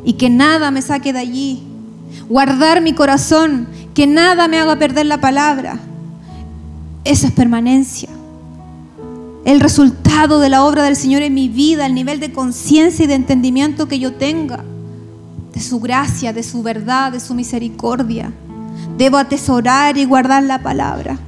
y 0.04 0.14
que 0.14 0.30
nada 0.30 0.70
me 0.70 0.82
saque 0.82 1.12
de 1.12 1.18
allí, 1.18 1.62
guardar 2.28 2.80
mi 2.80 2.92
corazón, 2.92 3.68
que 3.94 4.06
nada 4.06 4.48
me 4.48 4.58
haga 4.58 4.78
perder 4.78 5.06
la 5.06 5.20
palabra. 5.20 5.78
Eso 7.04 7.26
es 7.26 7.32
permanencia. 7.32 8.08
El 9.44 9.60
resultado 9.60 10.40
de 10.40 10.48
la 10.48 10.64
obra 10.64 10.82
del 10.82 10.96
Señor 10.96 11.22
en 11.22 11.34
mi 11.34 11.48
vida, 11.48 11.86
el 11.86 11.94
nivel 11.94 12.18
de 12.18 12.32
conciencia 12.32 13.04
y 13.04 13.08
de 13.08 13.14
entendimiento 13.14 13.86
que 13.86 13.98
yo 13.98 14.14
tenga, 14.14 14.64
de 15.52 15.60
su 15.60 15.78
gracia, 15.80 16.32
de 16.32 16.42
su 16.42 16.62
verdad, 16.62 17.12
de 17.12 17.20
su 17.20 17.32
misericordia. 17.34 18.32
Debo 18.96 19.18
atesorar 19.18 19.96
y 19.96 20.04
guardar 20.04 20.42
la 20.42 20.62
palabra. 20.62 21.18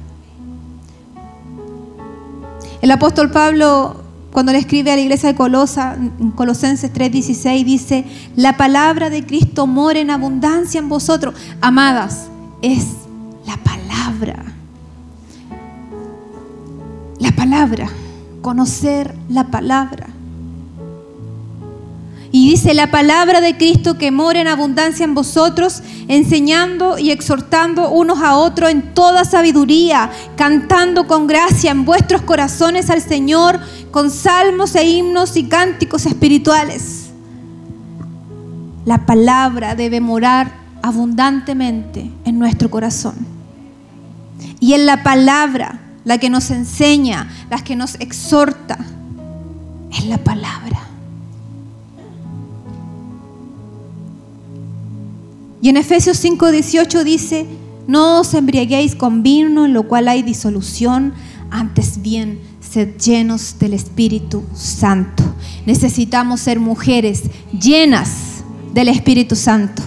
El 2.81 2.91
apóstol 2.91 3.29
Pablo, 3.31 3.97
cuando 4.31 4.51
le 4.51 4.59
escribe 4.59 4.91
a 4.91 4.95
la 4.95 5.01
iglesia 5.01 5.29
de 5.29 5.35
Colosa, 5.35 5.95
en 5.95 6.31
Colosenses 6.31 6.93
3:16, 6.93 7.65
dice, 7.65 8.05
la 8.35 8.57
palabra 8.57 9.09
de 9.09 9.25
Cristo 9.25 9.67
mora 9.67 9.99
en 9.99 10.11
abundancia 10.11 10.79
en 10.79 10.87
vosotros. 10.87 11.35
Amadas, 11.61 12.27
es 12.61 12.85
la 13.45 13.57
palabra. 13.57 14.45
La 17.19 17.31
palabra, 17.31 17.89
conocer 18.41 19.13
la 19.27 19.45
palabra. 19.47 20.07
Y 22.31 22.51
dice 22.51 22.75
la 22.75 22.91
palabra 22.91 23.41
de 23.41 23.57
Cristo 23.57 23.97
que 23.97 24.11
mora 24.11 24.39
en 24.39 24.47
abundancia 24.47 25.03
en 25.03 25.15
vosotros, 25.15 25.81
enseñando 26.07 26.99
y 26.99 27.09
exhortando 27.09 27.89
unos 27.89 28.19
a 28.19 28.35
otros 28.35 28.69
en 28.69 28.93
toda 28.93 29.25
sabiduría, 29.25 30.11
cantando 30.35 31.07
con 31.07 31.25
gracia 31.25 31.71
en 31.71 31.85
vuestros 31.85 32.21
corazones 32.21 32.91
al 32.91 33.01
Señor 33.01 33.59
con 33.89 34.11
salmos 34.11 34.75
e 34.75 34.83
himnos 34.83 35.35
y 35.37 35.45
cánticos 35.45 36.05
espirituales. 36.05 37.09
La 38.85 39.05
palabra 39.07 39.73
debe 39.73 39.99
morar 39.99 40.51
abundantemente 40.83 42.11
en 42.25 42.37
nuestro 42.37 42.69
corazón. 42.69 43.15
Y 44.59 44.73
en 44.73 44.85
la 44.85 45.01
palabra, 45.03 45.79
la 46.03 46.19
que 46.19 46.29
nos 46.29 46.51
enseña, 46.51 47.27
la 47.49 47.63
que 47.63 47.75
nos 47.75 47.95
exhorta, 47.95 48.77
es 49.91 50.05
la 50.05 50.19
palabra. 50.19 50.88
Y 55.61 55.69
en 55.69 55.77
Efesios 55.77 56.23
5:18 56.23 57.03
dice, 57.03 57.45
no 57.87 58.19
os 58.19 58.33
embriaguéis 58.33 58.95
con 58.95 59.23
vino 59.23 59.65
en 59.65 59.73
lo 59.73 59.87
cual 59.87 60.07
hay 60.07 60.21
disolución, 60.21 61.13
antes 61.49 62.01
bien, 62.01 62.39
sed 62.61 62.97
llenos 62.97 63.57
del 63.57 63.73
Espíritu 63.73 64.43
Santo. 64.53 65.23
Necesitamos 65.65 66.41
ser 66.41 66.59
mujeres 66.59 67.23
llenas 67.51 68.43
del 68.73 68.89
Espíritu 68.89 69.35
Santo, 69.35 69.81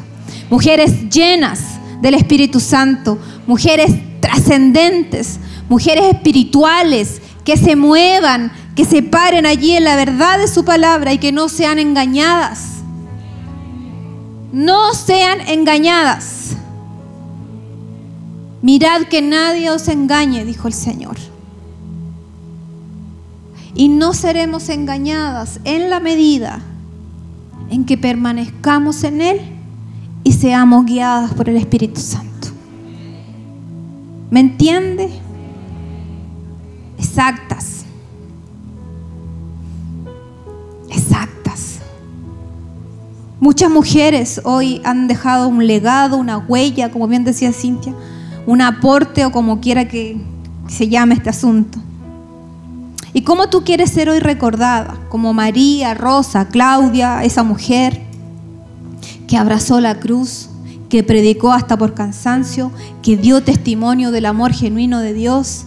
mujeres 0.50 1.08
llenas 1.08 1.60
del 2.02 2.14
Espíritu 2.14 2.58
Santo, 2.58 3.18
mujeres 3.46 3.92
trascendentes, 4.20 5.38
mujeres 5.68 6.06
espirituales 6.12 7.22
que 7.44 7.56
se 7.56 7.76
muevan, 7.76 8.52
que 8.74 8.84
se 8.84 9.02
paren 9.02 9.46
allí 9.46 9.72
en 9.72 9.84
la 9.84 9.94
verdad 9.94 10.38
de 10.38 10.48
su 10.48 10.64
palabra 10.64 11.12
y 11.12 11.18
que 11.18 11.30
no 11.30 11.48
sean 11.48 11.78
engañadas 11.78 12.81
no 14.52 14.92
sean 14.94 15.40
engañadas. 15.48 16.56
Mirad 18.60 19.02
que 19.08 19.22
nadie 19.22 19.70
os 19.70 19.88
engañe, 19.88 20.44
dijo 20.44 20.68
el 20.68 20.74
Señor. 20.74 21.16
Y 23.74 23.88
no 23.88 24.12
seremos 24.12 24.68
engañadas 24.68 25.58
en 25.64 25.88
la 25.90 25.98
medida 25.98 26.60
en 27.70 27.86
que 27.86 27.96
permanezcamos 27.96 29.02
en 29.02 29.22
Él 29.22 29.40
y 30.24 30.32
seamos 30.32 30.84
guiadas 30.84 31.32
por 31.32 31.48
el 31.48 31.56
Espíritu 31.56 32.00
Santo. 32.00 32.48
¿Me 34.30 34.40
entiende? 34.40 35.10
Exactas. 36.98 37.84
Exactas. 40.90 41.41
Muchas 43.42 43.72
mujeres 43.72 44.40
hoy 44.44 44.80
han 44.84 45.08
dejado 45.08 45.48
un 45.48 45.66
legado, 45.66 46.16
una 46.16 46.38
huella, 46.38 46.92
como 46.92 47.08
bien 47.08 47.24
decía 47.24 47.52
Cintia, 47.52 47.92
un 48.46 48.60
aporte 48.60 49.24
o 49.24 49.32
como 49.32 49.58
quiera 49.58 49.88
que 49.88 50.16
se 50.68 50.88
llame 50.88 51.16
este 51.16 51.30
asunto. 51.30 51.80
¿Y 53.12 53.22
cómo 53.22 53.48
tú 53.48 53.64
quieres 53.64 53.90
ser 53.90 54.08
hoy 54.08 54.20
recordada? 54.20 54.96
Como 55.08 55.34
María, 55.34 55.92
Rosa, 55.92 56.46
Claudia, 56.46 57.24
esa 57.24 57.42
mujer 57.42 58.00
que 59.26 59.36
abrazó 59.36 59.80
la 59.80 59.98
cruz, 59.98 60.48
que 60.88 61.02
predicó 61.02 61.52
hasta 61.52 61.76
por 61.76 61.94
cansancio, 61.94 62.70
que 63.02 63.16
dio 63.16 63.42
testimonio 63.42 64.12
del 64.12 64.26
amor 64.26 64.52
genuino 64.52 65.00
de 65.00 65.14
Dios, 65.14 65.64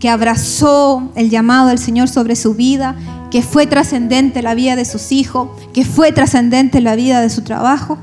que 0.00 0.10
abrazó 0.10 1.12
el 1.14 1.30
llamado 1.30 1.68
del 1.68 1.78
Señor 1.78 2.10
sobre 2.10 2.36
su 2.36 2.52
vida 2.52 2.94
que 3.30 3.42
fue 3.42 3.66
trascendente 3.66 4.42
la 4.42 4.54
vida 4.54 4.76
de 4.76 4.84
sus 4.84 5.12
hijos, 5.12 5.50
que 5.72 5.84
fue 5.84 6.12
trascendente 6.12 6.80
la 6.80 6.96
vida 6.96 7.20
de 7.20 7.30
su 7.30 7.42
trabajo? 7.42 7.98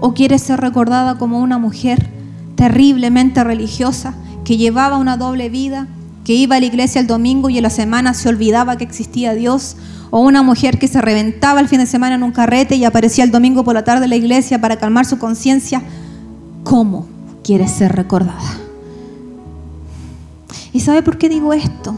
¿O 0.00 0.14
quiere 0.14 0.38
ser 0.38 0.60
recordada 0.60 1.18
como 1.18 1.40
una 1.40 1.58
mujer 1.58 2.08
terriblemente 2.56 3.44
religiosa, 3.44 4.14
que 4.44 4.56
llevaba 4.56 4.98
una 4.98 5.16
doble 5.16 5.48
vida, 5.48 5.88
que 6.24 6.34
iba 6.34 6.56
a 6.56 6.60
la 6.60 6.66
iglesia 6.66 7.00
el 7.00 7.06
domingo 7.06 7.50
y 7.50 7.58
en 7.58 7.62
la 7.64 7.70
semana 7.70 8.14
se 8.14 8.28
olvidaba 8.28 8.76
que 8.76 8.84
existía 8.84 9.34
Dios? 9.34 9.76
¿O 10.10 10.20
una 10.20 10.42
mujer 10.42 10.78
que 10.78 10.88
se 10.88 11.00
reventaba 11.00 11.60
el 11.60 11.68
fin 11.68 11.78
de 11.78 11.86
semana 11.86 12.16
en 12.16 12.22
un 12.22 12.32
carrete 12.32 12.76
y 12.76 12.84
aparecía 12.84 13.24
el 13.24 13.30
domingo 13.30 13.64
por 13.64 13.74
la 13.74 13.84
tarde 13.84 14.04
en 14.04 14.10
la 14.10 14.16
iglesia 14.16 14.60
para 14.60 14.76
calmar 14.76 15.06
su 15.06 15.18
conciencia? 15.18 15.82
¿Cómo 16.64 17.06
quiere 17.42 17.68
ser 17.68 17.92
recordada? 17.92 18.58
¿Y 20.72 20.80
sabe 20.80 21.02
por 21.02 21.18
qué 21.18 21.28
digo 21.28 21.52
esto? 21.52 21.96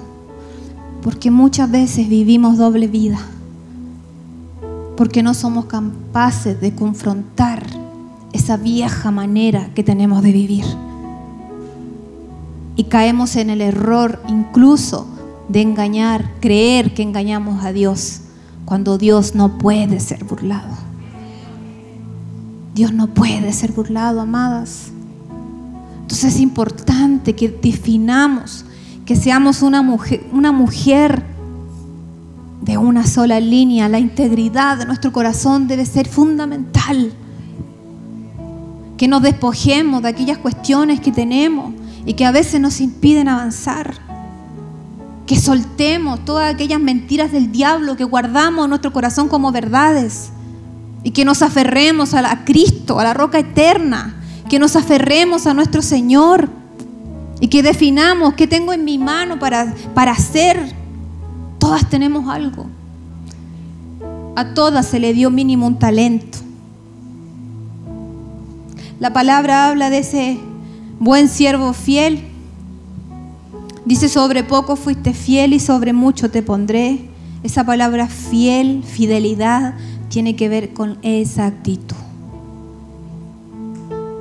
Porque 1.04 1.30
muchas 1.30 1.70
veces 1.70 2.08
vivimos 2.08 2.56
doble 2.56 2.88
vida. 2.88 3.18
Porque 4.96 5.22
no 5.22 5.34
somos 5.34 5.66
capaces 5.66 6.58
de 6.62 6.74
confrontar 6.74 7.62
esa 8.32 8.56
vieja 8.56 9.10
manera 9.10 9.68
que 9.74 9.84
tenemos 9.84 10.22
de 10.22 10.32
vivir. 10.32 10.64
Y 12.74 12.84
caemos 12.84 13.36
en 13.36 13.50
el 13.50 13.60
error 13.60 14.22
incluso 14.28 15.06
de 15.50 15.60
engañar, 15.60 16.30
creer 16.40 16.94
que 16.94 17.02
engañamos 17.02 17.62
a 17.66 17.72
Dios, 17.72 18.22
cuando 18.64 18.96
Dios 18.96 19.34
no 19.34 19.58
puede 19.58 20.00
ser 20.00 20.24
burlado. 20.24 20.74
Dios 22.74 22.94
no 22.94 23.08
puede 23.08 23.52
ser 23.52 23.72
burlado, 23.72 24.22
amadas. 24.22 24.86
Entonces 26.00 26.36
es 26.36 26.40
importante 26.40 27.34
que 27.34 27.50
definamos 27.50 28.64
que 29.04 29.16
seamos 29.16 29.62
una 29.62 29.82
mujer, 29.82 30.24
una 30.32 30.52
mujer 30.52 31.22
de 32.62 32.78
una 32.78 33.06
sola 33.06 33.40
línea. 33.40 33.88
La 33.88 33.98
integridad 33.98 34.78
de 34.78 34.86
nuestro 34.86 35.12
corazón 35.12 35.68
debe 35.68 35.84
ser 35.84 36.08
fundamental. 36.08 37.12
Que 38.96 39.08
nos 39.08 39.22
despojemos 39.22 40.02
de 40.02 40.08
aquellas 40.08 40.38
cuestiones 40.38 41.00
que 41.00 41.12
tenemos 41.12 41.74
y 42.06 42.14
que 42.14 42.24
a 42.24 42.32
veces 42.32 42.60
nos 42.60 42.80
impiden 42.80 43.28
avanzar. 43.28 43.94
Que 45.26 45.38
soltemos 45.38 46.24
todas 46.24 46.54
aquellas 46.54 46.80
mentiras 46.80 47.32
del 47.32 47.52
diablo 47.52 47.96
que 47.96 48.04
guardamos 48.04 48.64
en 48.64 48.70
nuestro 48.70 48.92
corazón 48.92 49.28
como 49.28 49.52
verdades. 49.52 50.30
Y 51.02 51.10
que 51.10 51.26
nos 51.26 51.42
aferremos 51.42 52.14
a, 52.14 52.44
Cristo, 52.44 52.98
a 52.98 53.04
la 53.04 53.12
roca 53.12 53.38
eterna. 53.38 54.14
Que 54.48 54.58
nos 54.58 54.76
aferremos 54.76 55.46
a 55.46 55.52
nuestro 55.52 55.82
Señor 55.82 56.48
y 57.40 57.48
que 57.48 57.62
definamos 57.62 58.34
qué 58.34 58.46
tengo 58.46 58.72
en 58.72 58.84
mi 58.84 58.98
mano 58.98 59.38
para, 59.38 59.74
para 59.94 60.12
hacer. 60.12 60.72
Todas 61.58 61.88
tenemos 61.88 62.28
algo. 62.28 62.66
A 64.36 64.54
todas 64.54 64.86
se 64.86 64.98
le 64.98 65.14
dio 65.14 65.30
mínimo 65.30 65.66
un 65.66 65.78
talento. 65.78 66.38
La 69.00 69.12
palabra 69.12 69.68
habla 69.68 69.90
de 69.90 69.98
ese 69.98 70.38
buen 70.98 71.28
siervo 71.28 71.72
fiel. 71.72 72.20
Dice, 73.84 74.08
sobre 74.08 74.44
poco 74.44 74.76
fuiste 74.76 75.12
fiel 75.12 75.52
y 75.52 75.60
sobre 75.60 75.92
mucho 75.92 76.30
te 76.30 76.42
pondré. 76.42 77.10
Esa 77.42 77.64
palabra 77.64 78.08
fiel, 78.08 78.82
fidelidad, 78.82 79.74
tiene 80.08 80.36
que 80.36 80.48
ver 80.48 80.72
con 80.72 80.98
esa 81.02 81.46
actitud. 81.46 81.96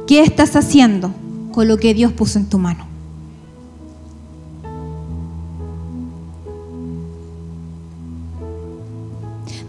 ¿Qué 0.08 0.22
estás 0.22 0.56
haciendo 0.56 1.14
con 1.54 1.68
lo 1.68 1.78
que 1.78 1.94
Dios 1.94 2.12
puso 2.12 2.40
en 2.40 2.50
tu 2.50 2.58
mano? 2.58 2.93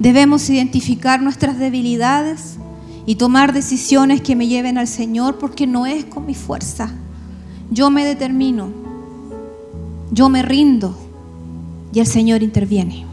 Debemos 0.04 0.50
identificar 0.50 1.22
nuestras 1.22 1.58
debilidades 1.58 2.58
y 3.06 3.14
tomar 3.14 3.54
decisiones 3.54 4.20
que 4.20 4.36
me 4.36 4.48
lleven 4.48 4.76
al 4.76 4.86
Señor 4.86 5.38
porque 5.38 5.66
no 5.66 5.86
es 5.86 6.04
con 6.04 6.26
mi 6.26 6.34
fuerza. 6.34 6.90
Yo 7.70 7.88
me 7.88 8.04
determino, 8.04 8.68
yo 10.12 10.28
me 10.28 10.42
rindo 10.42 10.94
y 11.94 12.00
el 12.00 12.06
Señor 12.06 12.42
interviene. 12.42 13.06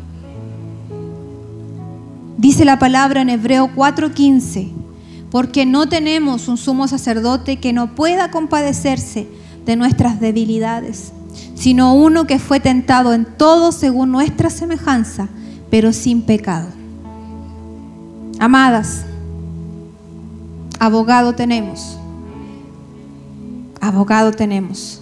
Dice 2.38 2.65
la 2.65 2.77
palabra 2.77 3.21
en 3.21 3.30
Hebreo 3.30 3.69
4:15, 3.73 4.67
porque 5.30 5.65
no 5.65 5.88
tenemos 5.88 6.49
un 6.49 6.58
sumo 6.58 6.89
sacerdote 6.89 7.56
que 7.56 7.71
no 7.71 7.95
pueda 7.95 8.32
compadecerse 8.32 9.30
de 9.65 9.77
nuestras 9.77 10.19
debilidades, 10.19 11.13
sino 11.56 11.93
uno 11.93 12.27
que 12.27 12.38
fue 12.38 12.60
tentado 12.60 13.13
en 13.13 13.23
todo 13.38 13.71
según 13.71 14.12
nuestra 14.12 14.49
semejanza, 14.49 15.30
pero 15.69 15.93
sin 15.93 16.23
pecado. 16.23 16.80
Amadas, 18.41 19.06
abogado 20.80 21.36
tenemos, 21.36 21.99
abogado 23.80 24.32
tenemos. 24.32 24.99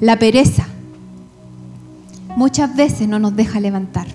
La 0.00 0.18
pereza 0.18 0.66
muchas 2.36 2.74
veces 2.74 3.06
no 3.06 3.18
nos 3.18 3.36
deja 3.36 3.60
levantar. 3.60 4.06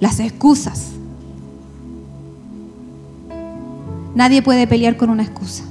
Las 0.00 0.20
excusas. 0.20 0.90
Nadie 4.14 4.42
puede 4.42 4.66
pelear 4.66 4.98
con 4.98 5.08
una 5.08 5.22
excusa. 5.22 5.64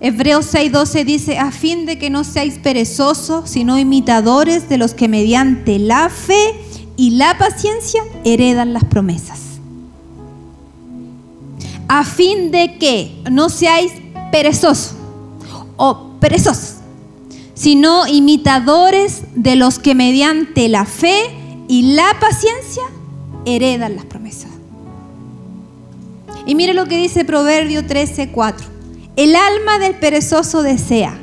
Hebreos 0.00 0.52
6:12 0.52 1.04
dice, 1.04 1.38
a 1.38 1.50
fin 1.50 1.86
de 1.86 1.98
que 1.98 2.10
no 2.10 2.22
seáis 2.22 2.58
perezosos, 2.58 3.48
sino 3.48 3.78
imitadores 3.78 4.68
de 4.68 4.76
los 4.76 4.92
que 4.92 5.08
mediante 5.08 5.78
la 5.78 6.10
fe 6.10 6.54
y 6.96 7.10
la 7.10 7.38
paciencia 7.38 8.02
heredan 8.24 8.72
las 8.72 8.84
promesas. 8.84 9.40
A 11.88 12.04
fin 12.04 12.50
de 12.50 12.76
que 12.78 13.16
no 13.30 13.48
seáis 13.48 13.92
perezosos 14.32 14.96
o 15.76 16.10
perezosos, 16.20 16.76
sino 17.54 18.06
imitadores 18.06 19.22
de 19.34 19.56
los 19.56 19.78
que 19.78 19.94
mediante 19.94 20.68
la 20.68 20.84
fe 20.84 21.16
y 21.68 21.94
la 21.94 22.16
paciencia 22.20 22.82
heredan 23.46 23.96
las 23.96 24.04
promesas. 24.04 24.50
Y 26.44 26.54
mire 26.54 26.74
lo 26.74 26.86
que 26.86 26.98
dice 26.98 27.24
Proverbio 27.24 27.86
13:4. 27.86 28.75
El 29.16 29.34
alma 29.34 29.78
del 29.78 29.94
perezoso 29.94 30.62
desea, 30.62 31.18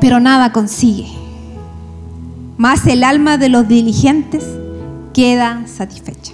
pero 0.00 0.20
nada 0.20 0.52
consigue. 0.52 1.08
Más 2.58 2.86
el 2.86 3.04
alma 3.04 3.38
de 3.38 3.48
los 3.48 3.66
diligentes 3.66 4.44
queda 5.14 5.66
satisfecha. 5.66 6.32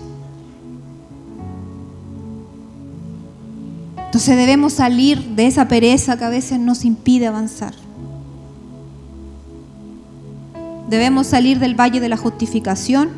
Entonces 4.07 4.37
debemos 4.37 4.73
salir 4.73 5.21
de 5.31 5.47
esa 5.47 5.67
pereza 5.69 6.17
que 6.17 6.25
a 6.25 6.29
veces 6.29 6.59
nos 6.59 6.85
impide 6.85 7.27
avanzar. 7.27 7.75
Debemos 10.89 11.27
salir 11.27 11.59
del 11.59 11.75
valle 11.79 12.01
de 12.01 12.09
la 12.09 12.17
justificación 12.17 13.11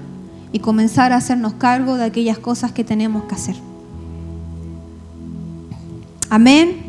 y 0.53 0.61
comenzar 0.61 1.13
a 1.13 1.17
hacernos 1.17 1.55
cargo 1.55 1.97
de 1.97 2.05
aquellas 2.05 2.39
cosas 2.39 2.73
que 2.73 2.85
tenemos 2.85 3.25
que 3.25 3.35
hacer. 3.35 3.57
Amén. 6.31 6.86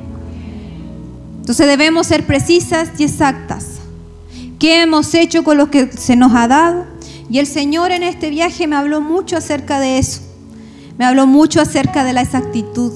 Entonces 1.47 1.67
debemos 1.67 2.07
ser 2.07 2.25
precisas 2.25 2.89
y 2.97 3.05
exactas. 3.05 3.77
¿Qué 4.59 4.81
hemos 4.81 5.13
hecho 5.13 5.45
con 5.45 5.55
lo 5.55 5.71
que 5.71 5.89
se 5.93 6.17
nos 6.17 6.35
ha 6.35 6.45
dado? 6.49 6.85
Y 7.29 7.39
el 7.39 7.47
Señor 7.47 7.91
en 7.91 8.03
este 8.03 8.29
viaje 8.29 8.67
me 8.67 8.75
habló 8.75 8.99
mucho 8.99 9.37
acerca 9.37 9.79
de 9.79 9.97
eso. 9.97 10.19
Me 10.97 11.05
habló 11.05 11.25
mucho 11.25 11.61
acerca 11.61 12.03
de 12.03 12.11
la 12.11 12.19
exactitud. 12.19 12.91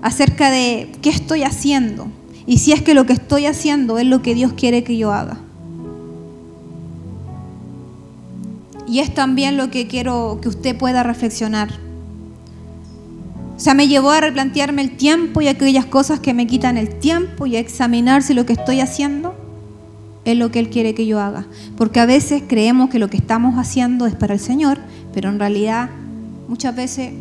Acerca 0.00 0.50
de 0.50 0.92
qué 1.02 1.10
estoy 1.10 1.42
haciendo. 1.42 2.06
Y 2.46 2.56
si 2.56 2.72
es 2.72 2.80
que 2.80 2.94
lo 2.94 3.04
que 3.04 3.12
estoy 3.12 3.44
haciendo 3.44 3.98
es 3.98 4.06
lo 4.06 4.22
que 4.22 4.34
Dios 4.34 4.54
quiere 4.54 4.82
que 4.82 4.96
yo 4.96 5.12
haga. 5.12 5.36
Y 8.88 9.00
es 9.00 9.12
también 9.12 9.58
lo 9.58 9.70
que 9.70 9.88
quiero 9.88 10.38
que 10.40 10.48
usted 10.48 10.74
pueda 10.74 11.02
reflexionar. 11.02 11.83
O 13.56 13.60
sea, 13.60 13.74
me 13.74 13.86
llevó 13.86 14.10
a 14.10 14.20
replantearme 14.20 14.82
el 14.82 14.96
tiempo 14.96 15.40
y 15.40 15.48
aquellas 15.48 15.86
cosas 15.86 16.18
que 16.18 16.34
me 16.34 16.46
quitan 16.46 16.76
el 16.76 16.98
tiempo 16.98 17.46
y 17.46 17.56
a 17.56 17.60
examinar 17.60 18.22
si 18.22 18.34
lo 18.34 18.46
que 18.46 18.54
estoy 18.54 18.80
haciendo 18.80 19.34
es 20.24 20.36
lo 20.36 20.50
que 20.50 20.58
Él 20.58 20.70
quiere 20.70 20.94
que 20.94 21.06
yo 21.06 21.20
haga. 21.20 21.46
Porque 21.76 22.00
a 22.00 22.06
veces 22.06 22.42
creemos 22.46 22.90
que 22.90 22.98
lo 22.98 23.08
que 23.08 23.16
estamos 23.16 23.56
haciendo 23.56 24.06
es 24.06 24.14
para 24.14 24.34
el 24.34 24.40
Señor, 24.40 24.78
pero 25.12 25.28
en 25.28 25.38
realidad 25.38 25.90
muchas 26.48 26.74
veces 26.74 27.12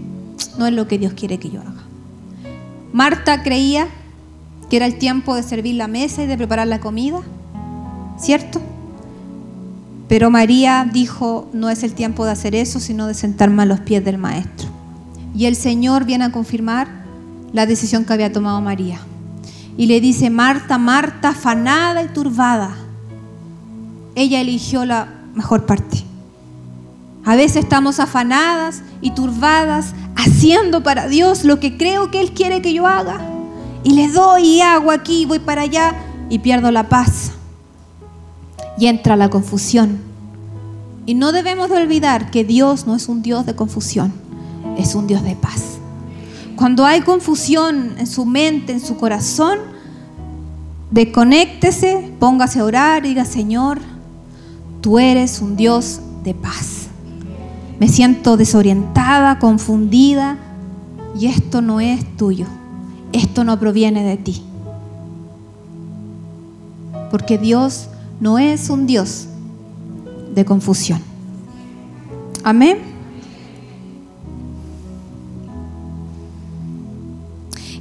no 0.57 0.65
es 0.65 0.73
lo 0.73 0.87
que 0.87 0.97
Dios 0.97 1.13
quiere 1.13 1.37
que 1.37 1.51
yo 1.51 1.61
haga. 1.61 1.83
Marta 2.93 3.43
creía 3.43 3.87
que 4.69 4.77
era 4.77 4.85
el 4.87 4.97
tiempo 4.97 5.35
de 5.35 5.43
servir 5.43 5.75
la 5.75 5.87
mesa 5.87 6.23
y 6.23 6.27
de 6.27 6.37
preparar 6.37 6.67
la 6.67 6.79
comida, 6.79 7.21
¿cierto? 8.17 8.59
Pero 10.07 10.31
María 10.31 10.89
dijo, 10.91 11.47
no 11.53 11.69
es 11.69 11.83
el 11.83 11.93
tiempo 11.93 12.25
de 12.25 12.31
hacer 12.31 12.55
eso, 12.55 12.79
sino 12.79 13.07
de 13.07 13.13
sentarme 13.13 13.63
a 13.63 13.65
los 13.65 13.81
pies 13.81 14.03
del 14.03 14.17
Maestro. 14.17 14.69
Y 15.35 15.45
el 15.45 15.55
Señor 15.55 16.05
viene 16.05 16.25
a 16.25 16.31
confirmar 16.31 16.87
la 17.51 17.65
decisión 17.65 18.05
que 18.05 18.13
había 18.13 18.31
tomado 18.31 18.61
María. 18.61 18.99
Y 19.77 19.87
le 19.87 19.99
dice, 19.99 20.29
Marta, 20.29 20.77
Marta, 20.77 21.29
afanada 21.29 22.03
y 22.03 22.07
turbada. 22.09 22.75
Ella 24.15 24.41
eligió 24.41 24.85
la 24.85 25.07
mejor 25.33 25.65
parte. 25.65 26.03
A 27.25 27.35
veces 27.35 27.63
estamos 27.63 27.99
afanadas 27.99 28.83
y 29.01 29.11
turbadas 29.11 29.95
haciendo 30.15 30.83
para 30.83 31.07
Dios 31.07 31.45
lo 31.45 31.59
que 31.59 31.77
creo 31.77 32.11
que 32.11 32.19
Él 32.19 32.33
quiere 32.33 32.61
que 32.61 32.73
yo 32.73 32.85
haga. 32.85 33.21
Y 33.83 33.93
le 33.93 34.09
doy 34.09 34.43
y 34.43 34.61
hago 34.61 34.91
aquí, 34.91 35.25
voy 35.25 35.39
para 35.39 35.63
allá 35.63 35.95
y 36.29 36.39
pierdo 36.39 36.69
la 36.71 36.89
paz. 36.89 37.31
Y 38.77 38.85
entra 38.87 39.15
la 39.15 39.29
confusión. 39.29 39.99
Y 41.05 41.15
no 41.15 41.31
debemos 41.31 41.69
de 41.69 41.77
olvidar 41.77 42.29
que 42.29 42.43
Dios 42.43 42.85
no 42.85 42.95
es 42.95 43.07
un 43.07 43.23
Dios 43.23 43.45
de 43.45 43.55
confusión 43.55 44.22
es 44.77 44.95
un 44.95 45.07
Dios 45.07 45.23
de 45.23 45.35
paz. 45.35 45.77
Cuando 46.55 46.85
hay 46.85 47.01
confusión 47.01 47.95
en 47.97 48.07
su 48.07 48.25
mente, 48.25 48.73
en 48.73 48.79
su 48.79 48.97
corazón, 48.97 49.59
desconéctese, 50.91 52.13
póngase 52.19 52.59
a 52.59 52.65
orar 52.65 53.05
y 53.05 53.09
diga, 53.09 53.25
Señor, 53.25 53.79
tú 54.81 54.99
eres 54.99 55.41
un 55.41 55.55
Dios 55.55 55.99
de 56.23 56.33
paz. 56.33 56.87
Me 57.79 57.87
siento 57.87 58.37
desorientada, 58.37 59.39
confundida 59.39 60.37
y 61.19 61.27
esto 61.27 61.61
no 61.61 61.79
es 61.79 62.05
tuyo. 62.17 62.45
Esto 63.11 63.43
no 63.43 63.59
proviene 63.59 64.03
de 64.03 64.17
ti. 64.17 64.43
Porque 67.11 67.37
Dios 67.37 67.89
no 68.19 68.39
es 68.39 68.69
un 68.69 68.87
Dios 68.87 69.27
de 70.33 70.45
confusión. 70.45 70.99
Amén. 72.43 72.92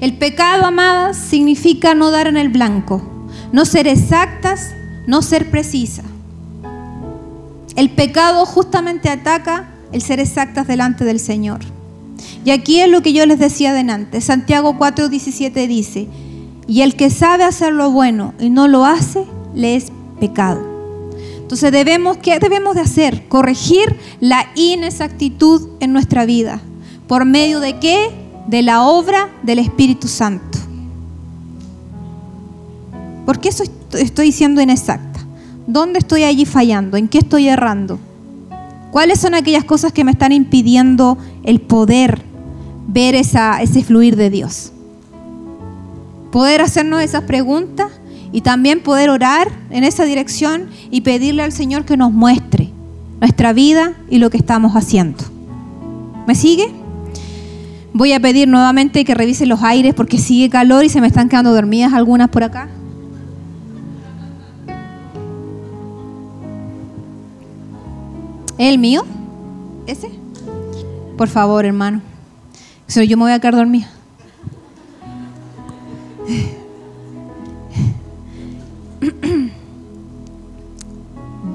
El 0.02 0.14
pecado, 0.14 0.66
amadas, 0.66 1.16
significa 1.16 1.94
no 1.94 2.10
dar 2.10 2.26
en 2.26 2.36
el 2.36 2.48
blanco, 2.48 3.00
no 3.52 3.64
ser 3.64 3.86
exactas, 3.86 4.74
no 5.06 5.22
ser 5.22 5.48
precisas. 5.48 6.04
El 7.76 7.88
pecado 7.88 8.44
justamente 8.44 9.10
ataca 9.10 9.68
el 9.92 10.02
ser 10.02 10.18
exactas 10.18 10.66
delante 10.66 11.04
del 11.04 11.20
Señor. 11.20 11.60
Y 12.44 12.50
aquí 12.50 12.80
es 12.80 12.88
lo 12.88 13.00
que 13.00 13.12
yo 13.12 13.24
les 13.26 13.38
decía 13.38 13.72
delante. 13.72 14.20
Santiago 14.20 14.76
4:17 14.76 15.68
dice, 15.68 16.08
y 16.66 16.80
el 16.80 16.96
que 16.96 17.08
sabe 17.08 17.44
hacer 17.44 17.72
lo 17.72 17.92
bueno 17.92 18.34
y 18.40 18.50
no 18.50 18.66
lo 18.66 18.84
hace, 18.84 19.24
le 19.54 19.76
es 19.76 19.92
pecado. 20.18 20.66
Entonces 21.36 21.70
debemos, 21.70 22.16
¿qué 22.16 22.40
debemos 22.40 22.74
de 22.74 22.80
hacer? 22.80 23.28
Corregir 23.28 23.96
la 24.18 24.48
inexactitud 24.56 25.68
en 25.78 25.92
nuestra 25.92 26.24
vida. 26.24 26.60
¿Por 27.06 27.24
medio 27.24 27.60
de 27.60 27.78
qué? 27.78 28.21
De 28.46 28.62
la 28.62 28.82
obra 28.82 29.28
del 29.42 29.58
Espíritu 29.58 30.08
Santo. 30.08 30.58
¿Por 33.24 33.40
qué 33.40 33.48
eso 33.48 33.64
estoy 33.92 34.32
siendo 34.32 34.60
inexacta? 34.60 35.20
¿Dónde 35.66 36.00
estoy 36.00 36.24
allí 36.24 36.44
fallando? 36.44 36.96
¿En 36.96 37.08
qué 37.08 37.18
estoy 37.18 37.48
errando? 37.48 37.98
¿Cuáles 38.90 39.20
son 39.20 39.34
aquellas 39.34 39.64
cosas 39.64 39.92
que 39.92 40.04
me 40.04 40.10
están 40.10 40.32
impidiendo 40.32 41.16
el 41.44 41.60
poder 41.60 42.22
ver 42.88 43.14
esa, 43.14 43.62
ese 43.62 43.82
fluir 43.84 44.16
de 44.16 44.28
Dios? 44.28 44.72
Poder 46.30 46.60
hacernos 46.60 47.00
esas 47.02 47.22
preguntas 47.22 47.88
y 48.32 48.40
también 48.40 48.82
poder 48.82 49.10
orar 49.10 49.48
en 49.70 49.84
esa 49.84 50.04
dirección 50.04 50.68
y 50.90 51.02
pedirle 51.02 51.42
al 51.42 51.52
Señor 51.52 51.84
que 51.84 51.96
nos 51.96 52.12
muestre 52.12 52.70
nuestra 53.20 53.52
vida 53.52 53.94
y 54.10 54.18
lo 54.18 54.30
que 54.30 54.38
estamos 54.38 54.72
haciendo. 54.72 55.22
¿Me 56.26 56.34
sigue? 56.34 56.81
Voy 57.94 58.12
a 58.12 58.20
pedir 58.20 58.48
nuevamente 58.48 59.04
que 59.04 59.14
revisen 59.14 59.48
los 59.48 59.62
aires 59.62 59.94
porque 59.94 60.18
sigue 60.18 60.48
calor 60.48 60.84
y 60.84 60.88
se 60.88 61.00
me 61.00 61.06
están 61.06 61.28
quedando 61.28 61.52
dormidas 61.52 61.92
algunas 61.92 62.28
por 62.30 62.42
acá. 62.44 62.68
¿El 68.58 68.78
mío? 68.78 69.04
¿Ese? 69.86 70.10
Por 71.16 71.28
favor, 71.28 71.64
hermano. 71.64 72.00
Si 72.86 73.06
yo 73.06 73.16
me 73.16 73.24
voy 73.24 73.32
a 73.32 73.38
quedar 73.38 73.56
dormida. 73.56 73.90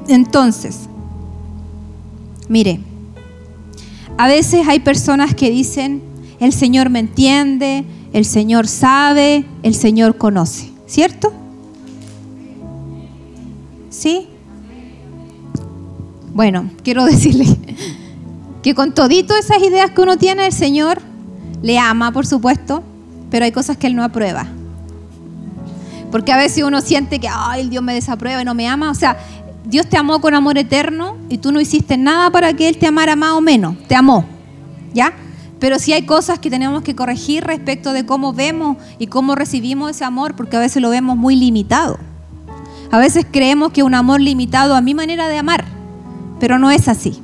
Entonces, 0.07 0.87
Mire, 2.49 2.79
a 4.17 4.27
veces 4.27 4.67
hay 4.67 4.79
personas 4.79 5.35
que 5.35 5.51
dicen, 5.51 6.01
el 6.39 6.53
Señor 6.53 6.89
me 6.89 6.99
entiende, 6.99 7.85
el 8.13 8.25
Señor 8.25 8.67
sabe, 8.67 9.45
el 9.63 9.75
Señor 9.75 10.17
conoce, 10.17 10.71
¿cierto? 10.85 11.33
¿Sí? 13.89 14.27
Bueno, 16.33 16.69
quiero 16.83 17.05
decirle 17.05 17.45
que 18.61 18.75
con 18.75 18.93
todito 18.93 19.35
esas 19.35 19.61
ideas 19.63 19.91
que 19.91 20.01
uno 20.01 20.17
tiene, 20.17 20.45
el 20.45 20.53
Señor 20.53 21.01
le 21.61 21.79
ama, 21.79 22.11
por 22.11 22.27
supuesto, 22.27 22.83
pero 23.31 23.45
hay 23.45 23.51
cosas 23.51 23.77
que 23.77 23.87
Él 23.87 23.95
no 23.95 24.03
aprueba. 24.03 24.47
Porque 26.11 26.31
a 26.31 26.37
veces 26.37 26.63
uno 26.63 26.81
siente 26.81 27.19
que, 27.19 27.27
ay, 27.29 27.69
Dios 27.69 27.83
me 27.83 27.93
desaprueba 27.93 28.41
y 28.41 28.45
no 28.45 28.53
me 28.53 28.67
ama. 28.67 28.91
O 28.91 28.95
sea, 28.95 29.17
Dios 29.65 29.87
te 29.87 29.97
amó 29.97 30.21
con 30.21 30.33
amor 30.33 30.57
eterno 30.57 31.17
y 31.27 31.39
tú 31.39 31.51
no 31.51 31.59
hiciste 31.59 31.97
nada 31.97 32.29
para 32.29 32.53
que 32.53 32.69
Él 32.69 32.77
te 32.77 32.87
amara 32.87 33.15
más 33.15 33.31
o 33.31 33.41
menos. 33.41 33.75
Te 33.87 33.95
amó. 33.95 34.25
¿Ya? 34.93 35.13
Pero 35.59 35.79
sí 35.79 35.93
hay 35.93 36.05
cosas 36.05 36.39
que 36.39 36.49
tenemos 36.49 36.83
que 36.83 36.95
corregir 36.95 37.43
respecto 37.43 37.93
de 37.93 38.05
cómo 38.05 38.33
vemos 38.33 38.77
y 38.99 39.07
cómo 39.07 39.35
recibimos 39.35 39.91
ese 39.91 40.05
amor, 40.05 40.35
porque 40.35 40.57
a 40.57 40.59
veces 40.59 40.81
lo 40.81 40.89
vemos 40.89 41.17
muy 41.17 41.35
limitado. 41.35 41.97
A 42.91 42.99
veces 42.99 43.25
creemos 43.29 43.71
que 43.71 43.83
un 43.83 43.95
amor 43.95 44.21
limitado 44.21 44.75
a 44.75 44.81
mi 44.81 44.93
manera 44.93 45.27
de 45.27 45.37
amar, 45.37 45.65
pero 46.39 46.59
no 46.59 46.71
es 46.71 46.87
así. 46.87 47.19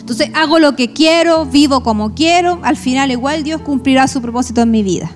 Entonces 0.00 0.30
hago 0.34 0.58
lo 0.58 0.76
que 0.76 0.92
quiero, 0.92 1.46
vivo 1.46 1.82
como 1.82 2.14
quiero, 2.14 2.60
al 2.62 2.76
final 2.76 3.10
igual 3.10 3.42
Dios 3.42 3.60
cumplirá 3.62 4.06
su 4.08 4.20
propósito 4.20 4.62
en 4.62 4.70
mi 4.70 4.82
vida. 4.82 5.10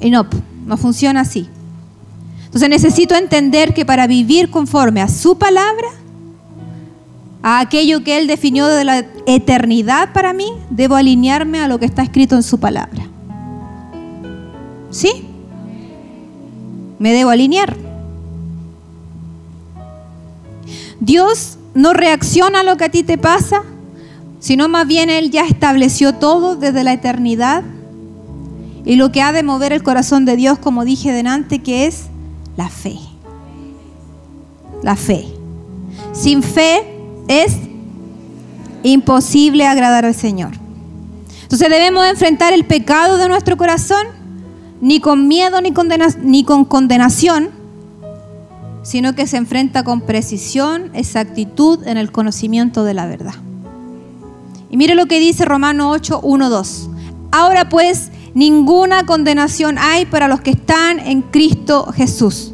Y 0.00 0.10
no, 0.10 0.26
no 0.64 0.76
funciona 0.76 1.20
así. 1.20 1.48
Entonces 2.46 2.68
necesito 2.68 3.14
entender 3.14 3.74
que 3.74 3.84
para 3.84 4.06
vivir 4.06 4.50
conforme 4.50 5.02
a 5.02 5.08
su 5.08 5.36
palabra, 5.36 5.88
a 7.42 7.60
aquello 7.60 8.02
que 8.02 8.18
Él 8.18 8.26
definió 8.26 8.66
de 8.66 8.84
la 8.84 9.04
eternidad 9.26 10.12
para 10.12 10.32
mí, 10.32 10.46
debo 10.70 10.96
alinearme 10.96 11.60
a 11.60 11.68
lo 11.68 11.78
que 11.78 11.86
está 11.86 12.02
escrito 12.02 12.34
en 12.34 12.42
su 12.42 12.58
palabra. 12.58 13.06
¿Sí? 14.90 15.26
Me 16.98 17.12
debo 17.12 17.30
alinear. 17.30 17.76
Dios 21.00 21.58
no 21.74 21.92
reacciona 21.92 22.60
a 22.60 22.62
lo 22.62 22.76
que 22.76 22.84
a 22.84 22.88
ti 22.88 23.02
te 23.02 23.18
pasa, 23.18 23.62
sino 24.40 24.68
más 24.68 24.86
bien 24.86 25.10
Él 25.10 25.30
ya 25.30 25.46
estableció 25.46 26.14
todo 26.14 26.56
desde 26.56 26.84
la 26.84 26.94
eternidad. 26.94 27.62
Y 28.84 28.96
lo 28.96 29.12
que 29.12 29.20
ha 29.20 29.32
de 29.32 29.42
mover 29.42 29.72
el 29.72 29.82
corazón 29.82 30.24
de 30.24 30.36
Dios, 30.36 30.58
como 30.58 30.84
dije 30.84 31.12
delante, 31.12 31.60
que 31.60 31.86
es 31.86 32.04
la 32.56 32.68
fe. 32.68 32.98
La 34.82 34.96
fe. 34.96 35.26
Sin 36.12 36.42
fe 36.42 36.95
es 37.28 37.56
imposible 38.82 39.66
agradar 39.66 40.04
al 40.04 40.14
Señor. 40.14 40.52
Entonces 41.42 41.68
debemos 41.68 42.06
enfrentar 42.06 42.52
el 42.52 42.64
pecado 42.64 43.18
de 43.18 43.28
nuestro 43.28 43.56
corazón, 43.56 44.06
ni 44.80 45.00
con 45.00 45.28
miedo 45.28 45.60
ni, 45.60 45.72
ni 46.22 46.44
con 46.44 46.64
condenación, 46.64 47.50
sino 48.82 49.14
que 49.14 49.26
se 49.26 49.36
enfrenta 49.36 49.82
con 49.82 50.00
precisión, 50.00 50.90
exactitud 50.94 51.86
en 51.86 51.96
el 51.96 52.12
conocimiento 52.12 52.84
de 52.84 52.94
la 52.94 53.06
verdad. 53.06 53.34
Y 54.70 54.76
mire 54.76 54.94
lo 54.94 55.06
que 55.06 55.18
dice 55.18 55.44
Romano 55.44 55.90
8, 55.90 56.20
1, 56.22 56.50
2. 56.50 56.90
Ahora 57.32 57.68
pues, 57.68 58.10
ninguna 58.34 59.06
condenación 59.06 59.78
hay 59.78 60.06
para 60.06 60.28
los 60.28 60.40
que 60.40 60.50
están 60.50 61.00
en 61.00 61.22
Cristo 61.22 61.92
Jesús. 61.92 62.52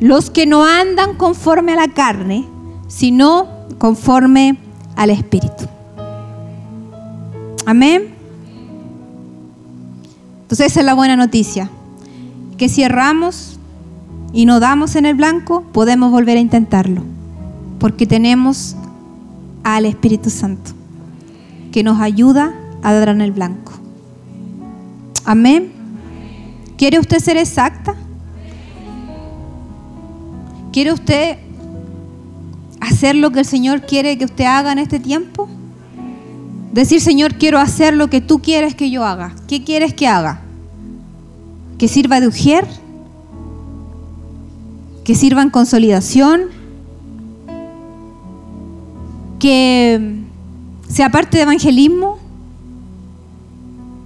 Los 0.00 0.30
que 0.30 0.46
no 0.46 0.64
andan 0.64 1.16
conforme 1.16 1.72
a 1.72 1.76
la 1.76 1.88
carne, 1.88 2.46
sino 2.90 3.46
conforme 3.78 4.58
al 4.96 5.10
Espíritu. 5.10 5.64
Amén. 7.64 8.14
Entonces 10.42 10.66
esa 10.66 10.80
es 10.80 10.86
la 10.86 10.94
buena 10.94 11.16
noticia. 11.16 11.70
Que 12.58 12.68
si 12.68 12.82
erramos 12.82 13.58
y 14.32 14.44
no 14.44 14.60
damos 14.60 14.96
en 14.96 15.06
el 15.06 15.14
blanco, 15.14 15.62
podemos 15.72 16.10
volver 16.10 16.36
a 16.36 16.40
intentarlo. 16.40 17.02
Porque 17.78 18.06
tenemos 18.06 18.76
al 19.62 19.86
Espíritu 19.86 20.28
Santo 20.28 20.72
que 21.72 21.84
nos 21.84 22.00
ayuda 22.00 22.52
a 22.82 22.92
dar 22.92 23.10
en 23.10 23.20
el 23.20 23.30
blanco. 23.30 23.72
Amén. 25.24 25.70
¿Quiere 26.76 26.98
usted 26.98 27.20
ser 27.20 27.36
exacta? 27.36 27.94
¿Quiere 30.72 30.92
usted 30.92 31.38
hacer 32.90 33.16
lo 33.16 33.30
que 33.30 33.40
el 33.40 33.44
Señor 33.44 33.86
quiere 33.86 34.18
que 34.18 34.24
usted 34.24 34.44
haga 34.44 34.72
en 34.72 34.78
este 34.78 35.00
tiempo? 35.00 35.48
Decir, 36.72 37.00
Señor, 37.00 37.34
quiero 37.34 37.58
hacer 37.58 37.94
lo 37.94 38.08
que 38.08 38.20
tú 38.20 38.40
quieres 38.40 38.74
que 38.74 38.90
yo 38.90 39.04
haga. 39.04 39.34
¿Qué 39.48 39.64
quieres 39.64 39.94
que 39.94 40.06
haga? 40.06 40.42
¿Que 41.78 41.88
sirva 41.88 42.20
de 42.20 42.28
ujier? 42.28 42.66
¿Que 45.04 45.14
sirva 45.14 45.42
en 45.42 45.50
consolidación? 45.50 46.42
¿Que 49.40 50.20
sea 50.88 51.10
parte 51.10 51.38
de 51.38 51.42
evangelismo? 51.44 52.18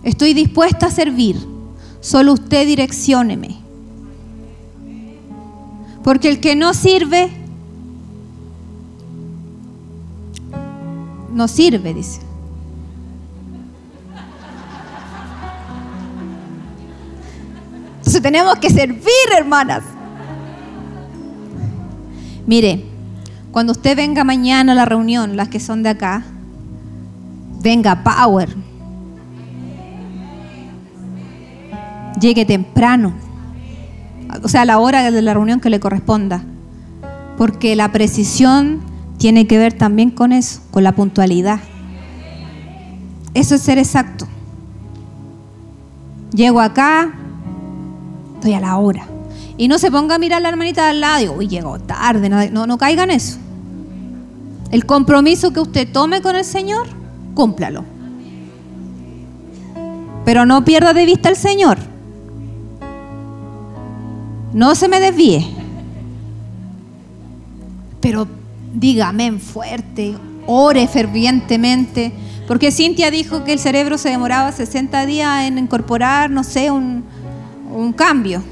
Estoy 0.03 0.33
dispuesta 0.35 0.87
a 0.87 0.91
servir. 0.91 1.37
Solo 2.01 2.35
usted 2.35 2.67
direccióneme. 2.67 3.57
Porque 6.03 6.29
el 6.29 6.41
que 6.41 6.55
no 6.55 6.75
sirve 6.75 7.44
no 11.35 11.49
sirve, 11.49 11.93
dice. 11.93 12.21
Entonces 17.99 18.23
tenemos 18.23 18.57
que 18.57 18.71
servir, 18.71 19.11
hermanas. 19.37 19.83
Mire, 22.47 22.85
cuando 23.51 23.73
usted 23.73 23.97
venga 23.97 24.23
mañana 24.25 24.73
a 24.73 24.75
la 24.75 24.85
reunión, 24.85 25.37
las 25.37 25.49
que 25.49 25.59
son 25.59 25.83
de 25.83 25.89
acá, 25.91 26.23
venga 27.61 28.05
Power. 28.05 28.55
Llegue 32.21 32.45
temprano. 32.45 33.15
O 34.43 34.49
sea, 34.49 34.63
a 34.63 34.65
la 34.65 34.79
hora 34.79 35.11
de 35.11 35.23
la 35.23 35.35
reunión 35.35 35.61
que 35.61 35.71
le 35.71 35.81
corresponda. 35.81 36.45
Porque 37.37 37.75
la 37.75 37.91
precisión 37.91 38.81
tiene 39.25 39.47
que 39.47 39.57
ver 39.57 39.73
también 39.73 40.11
con 40.11 40.33
eso, 40.33 40.61
con 40.71 40.85
la 40.85 40.93
puntualidad. 40.93 41.59
Eso 43.33 43.55
es 43.55 43.63
ser 43.63 43.79
exacto. 43.79 44.29
Llego 46.35 46.61
acá, 46.61 47.11
estoy 48.35 48.53
a 48.53 48.61
la 48.61 48.77
hora. 48.77 49.07
Y 49.57 49.69
no 49.69 49.79
se 49.79 49.91
ponga 49.91 50.17
a 50.17 50.19
mirar 50.19 50.41
a 50.41 50.43
la 50.43 50.51
hermanita 50.51 50.85
de 50.85 50.91
al 50.91 51.01
lado 51.01 51.25
y 51.25 51.29
uy, 51.31 51.49
llego 51.49 51.79
tarde. 51.79 52.29
No, 52.29 52.67
no 52.67 52.77
caigan 52.77 53.11
eso. 53.11 53.39
El 54.71 54.85
compromiso 54.85 55.55
que 55.55 55.61
usted 55.61 55.91
tome 55.91 56.21
con 56.21 56.37
el 56.37 56.45
Señor, 56.45 56.87
cúmplalo. 57.33 57.83
Pero 60.27 60.45
no 60.45 60.67
pierda 60.67 60.93
de 60.93 61.07
vista 61.07 61.31
al 61.31 61.37
Señor. 61.37 61.79
No 64.53 64.75
se 64.75 64.87
me 64.87 65.01
desvíe. 65.01 65.47
Pero 68.03 68.29
en 68.81 69.41
fuerte, 69.41 70.15
ore 70.47 70.87
fervientemente. 70.89 72.13
Porque 72.47 72.71
Cintia 72.71 73.11
dijo 73.11 73.45
que 73.45 73.55
el 73.55 73.59
cerebro 73.59 73.97
se 73.97 74.11
demoraba 74.11 74.53
60 74.53 75.07
días 75.07 75.45
en 75.45 75.59
incorporar, 75.59 76.31
no 76.31 76.45
sé, 76.45 76.71
un, 76.71 77.05
cambio. 77.97 78.43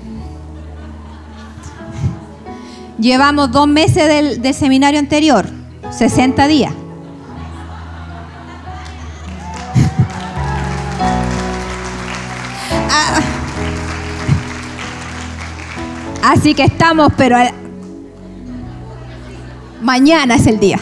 Llevamos 2.99 3.51
dos 3.51 3.69
meses 3.69 4.41
del, 4.41 4.55
seminario 4.55 4.99
anterior, 4.99 5.47
60 5.91 6.47
días. 6.49 6.73
Ah. 12.91 13.21
Así 16.23 16.55
que 16.55 16.65
estamos, 16.65 17.13
pero 17.17 17.37
Mañana 19.83 20.37
es 20.37 20.47
el 20.47 20.61
día. 20.61 20.79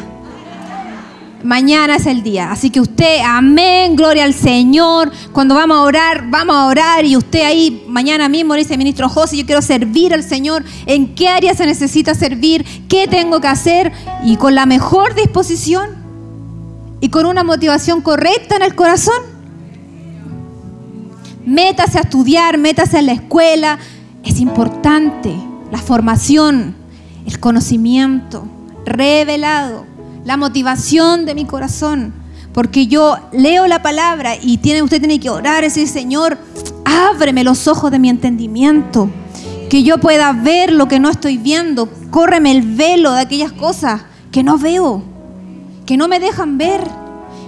Mañana 1.43 1.97
es 1.97 2.05
el 2.05 2.23
día. 2.23 2.53
Así 2.53 2.69
que 2.69 2.81
usted, 2.81 3.21
amén, 3.25 3.97
gloria 3.97 4.25
al 4.25 4.35
Señor. 4.35 5.11
Cuando 5.33 5.55
vamos 5.55 5.79
a 5.79 5.83
orar, 5.83 6.29
vamos 6.29 6.55
a 6.55 6.67
orar 6.67 7.07
y 7.07 7.17
usted 7.17 7.43
ahí 7.45 7.83
mañana 7.89 8.29
mismo 8.29 8.53
dice, 8.55 8.77
ministro 8.77 9.09
José, 9.09 9.39
yo 9.39 9.47
quiero 9.47 9.63
servir 9.63 10.13
al 10.13 10.23
Señor. 10.23 10.65
¿En 10.85 11.15
qué 11.15 11.29
área 11.29 11.55
se 11.55 11.65
necesita 11.65 12.15
servir? 12.15 12.67
¿Qué 12.89 13.09
tengo 13.09 13.41
que 13.41 13.49
hacer? 13.49 13.91
Y 14.23 14.37
con 14.37 14.55
la 14.55 14.67
mejor 14.67 15.15
disposición 15.15 15.89
y 17.01 17.09
con 17.09 17.25
una 17.25 17.43
motivación 17.43 18.03
correcta 18.03 18.57
en 18.57 18.63
el 18.63 18.75
corazón. 18.75 19.23
Métase 21.47 21.97
a 21.97 22.03
estudiar, 22.03 22.59
métase 22.59 22.99
a 22.99 23.03
la 23.03 23.13
escuela. 23.13 23.79
Es 24.23 24.41
importante 24.41 25.35
la 25.73 25.79
formación, 25.79 26.77
el 27.25 27.41
conocimiento 27.41 28.47
revelado, 28.85 29.87
la 30.25 30.37
motivación 30.37 31.27
de 31.27 31.35
mi 31.35 31.45
corazón. 31.45 32.15
Porque 32.53 32.87
yo 32.87 33.17
leo 33.33 33.67
la 33.67 33.83
palabra 33.83 34.35
y 34.41 34.59
tiene, 34.59 34.83
usted 34.83 34.99
tiene 34.99 35.21
que 35.21 35.31
orar 35.31 35.63
y 35.63 35.67
decir, 35.67 35.87
Señor, 35.87 36.39
ábreme 36.85 37.45
los 37.45 37.69
ojos 37.69 37.91
de 37.91 37.99
mi 37.99 38.09
entendimiento. 38.09 39.09
Que 39.69 39.85
yo 39.85 39.99
pueda 39.99 40.33
ver 40.33 40.73
lo 40.73 40.89
que 40.89 40.99
no 40.99 41.11
estoy 41.11 41.37
viendo. 41.37 41.89
Córreme 42.11 42.51
el 42.51 42.63
velo 42.63 43.13
de 43.13 43.21
aquellas 43.21 43.53
cosas 43.53 44.03
que 44.33 44.43
no 44.43 44.59
veo, 44.59 45.03
que 45.87 45.97
no 45.97 46.09
me 46.09 46.19
dejan 46.19 46.59
ver. 46.59 46.83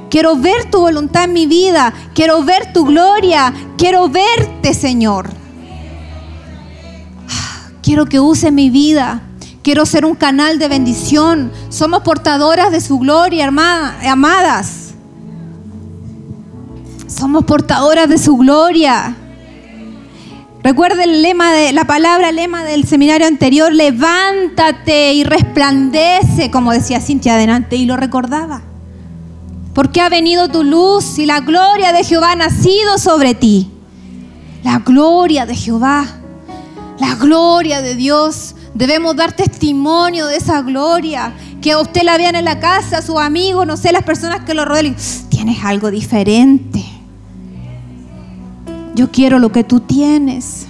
Quiero 0.08 0.36
ver 0.36 0.70
tu 0.70 0.80
voluntad 0.80 1.24
en 1.24 1.32
mi 1.32 1.46
vida. 1.46 1.92
Quiero 2.14 2.44
ver 2.44 2.72
tu 2.72 2.84
gloria. 2.84 3.52
Quiero 3.76 4.08
verte, 4.08 4.72
Señor. 4.72 5.30
Quiero 7.82 8.06
que 8.06 8.20
use 8.20 8.52
mi 8.52 8.70
vida. 8.70 9.22
Quiero 9.62 9.86
ser 9.86 10.04
un 10.04 10.16
canal 10.16 10.58
de 10.58 10.68
bendición. 10.68 11.52
Somos 11.68 12.02
portadoras 12.02 12.72
de 12.72 12.80
su 12.80 12.98
gloria, 12.98 13.46
amadas. 13.46 14.94
Somos 17.06 17.44
portadoras 17.44 18.08
de 18.08 18.18
su 18.18 18.36
gloria. 18.36 19.16
Recuerda 20.64 21.04
el 21.04 21.22
lema 21.22 21.52
de 21.52 21.72
la 21.72 21.84
palabra, 21.84 22.30
lema 22.32 22.64
del 22.64 22.86
seminario 22.86 23.26
anterior, 23.26 23.72
levántate 23.72 25.12
y 25.12 25.24
resplandece, 25.24 26.50
como 26.50 26.72
decía 26.72 27.00
Cintia 27.00 27.34
adelante, 27.34 27.76
y 27.76 27.84
lo 27.84 27.96
recordaba. 27.96 28.62
Porque 29.74 30.00
ha 30.00 30.08
venido 30.08 30.48
tu 30.48 30.62
luz 30.62 31.18
y 31.18 31.26
la 31.26 31.40
gloria 31.40 31.92
de 31.92 32.04
Jehová 32.04 32.32
ha 32.32 32.36
nacido 32.36 32.98
sobre 32.98 33.34
ti. 33.34 33.70
La 34.62 34.78
gloria 34.78 35.46
de 35.46 35.56
Jehová, 35.56 36.04
la 36.98 37.14
gloria 37.16 37.80
de 37.82 37.94
Dios. 37.96 38.54
Debemos 38.74 39.14
dar 39.16 39.32
testimonio 39.32 40.26
de 40.26 40.36
esa 40.36 40.62
gloria. 40.62 41.32
Que 41.60 41.76
usted 41.76 42.02
la 42.02 42.16
vean 42.16 42.34
en 42.34 42.44
la 42.44 42.58
casa, 42.58 43.02
su 43.02 43.18
amigo, 43.18 43.64
no 43.64 43.76
sé, 43.76 43.92
las 43.92 44.02
personas 44.02 44.40
que 44.40 44.54
lo 44.54 44.64
rodean. 44.64 44.96
Tienes 45.28 45.64
algo 45.64 45.90
diferente. 45.90 46.84
Yo 48.94 49.10
quiero 49.10 49.38
lo 49.38 49.52
que 49.52 49.64
tú 49.64 49.80
tienes. 49.80 50.66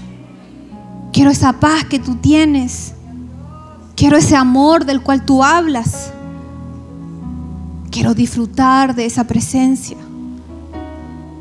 Quiero 1.13 1.31
esa 1.31 1.55
paz 1.55 1.85
que 1.85 1.99
tú 1.99 2.17
tienes. 2.17 2.95
Quiero 3.97 4.17
ese 4.17 4.37
amor 4.37 4.85
del 4.85 5.03
cual 5.03 5.25
tú 5.25 5.45
hablas. 5.45 6.13
Quiero 7.91 8.15
disfrutar 8.15 8.95
de 8.95 9.07
esa 9.07 9.25
presencia. 9.25 9.97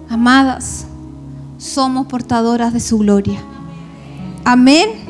Amadas, 0.09 0.85
somos 1.57 2.07
portadoras 2.07 2.73
de 2.73 2.81
su 2.81 2.97
gloria. 2.97 3.39
Amén. 4.43 5.00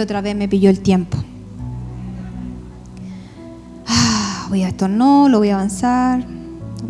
Otra 0.00 0.20
vez 0.20 0.36
me 0.36 0.48
pilló 0.48 0.70
el 0.70 0.80
tiempo. 0.80 1.18
Ah, 3.86 4.46
voy 4.48 4.62
a 4.62 4.68
esto 4.68 4.88
no, 4.88 5.28
lo 5.28 5.38
voy 5.38 5.50
a 5.50 5.54
avanzar. 5.54 6.24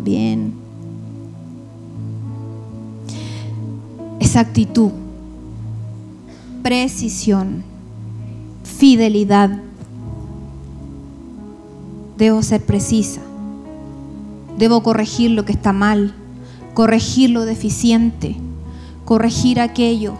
Bien. 0.03 0.53
Exactitud, 4.19 4.91
precisión, 6.61 7.63
fidelidad. 8.63 9.49
Debo 12.17 12.43
ser 12.43 12.61
precisa. 12.63 13.21
Debo 14.57 14.83
corregir 14.83 15.31
lo 15.31 15.45
que 15.45 15.53
está 15.53 15.73
mal, 15.73 16.13
corregir 16.73 17.29
lo 17.29 17.45
deficiente, 17.45 18.35
corregir 19.05 19.61
aquello 19.61 20.13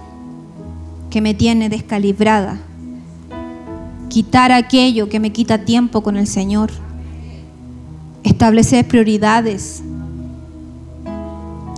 que 1.10 1.21
me 1.21 1.34
tiene 1.34 1.69
descalibrada, 1.69 2.58
quitar 4.10 4.52
aquello 4.52 5.08
que 5.08 5.19
me 5.19 5.32
quita 5.32 5.63
tiempo 5.65 6.02
con 6.02 6.17
el 6.17 6.28
Señor 6.28 6.72
establecer 8.24 8.88
prioridades. 8.88 9.82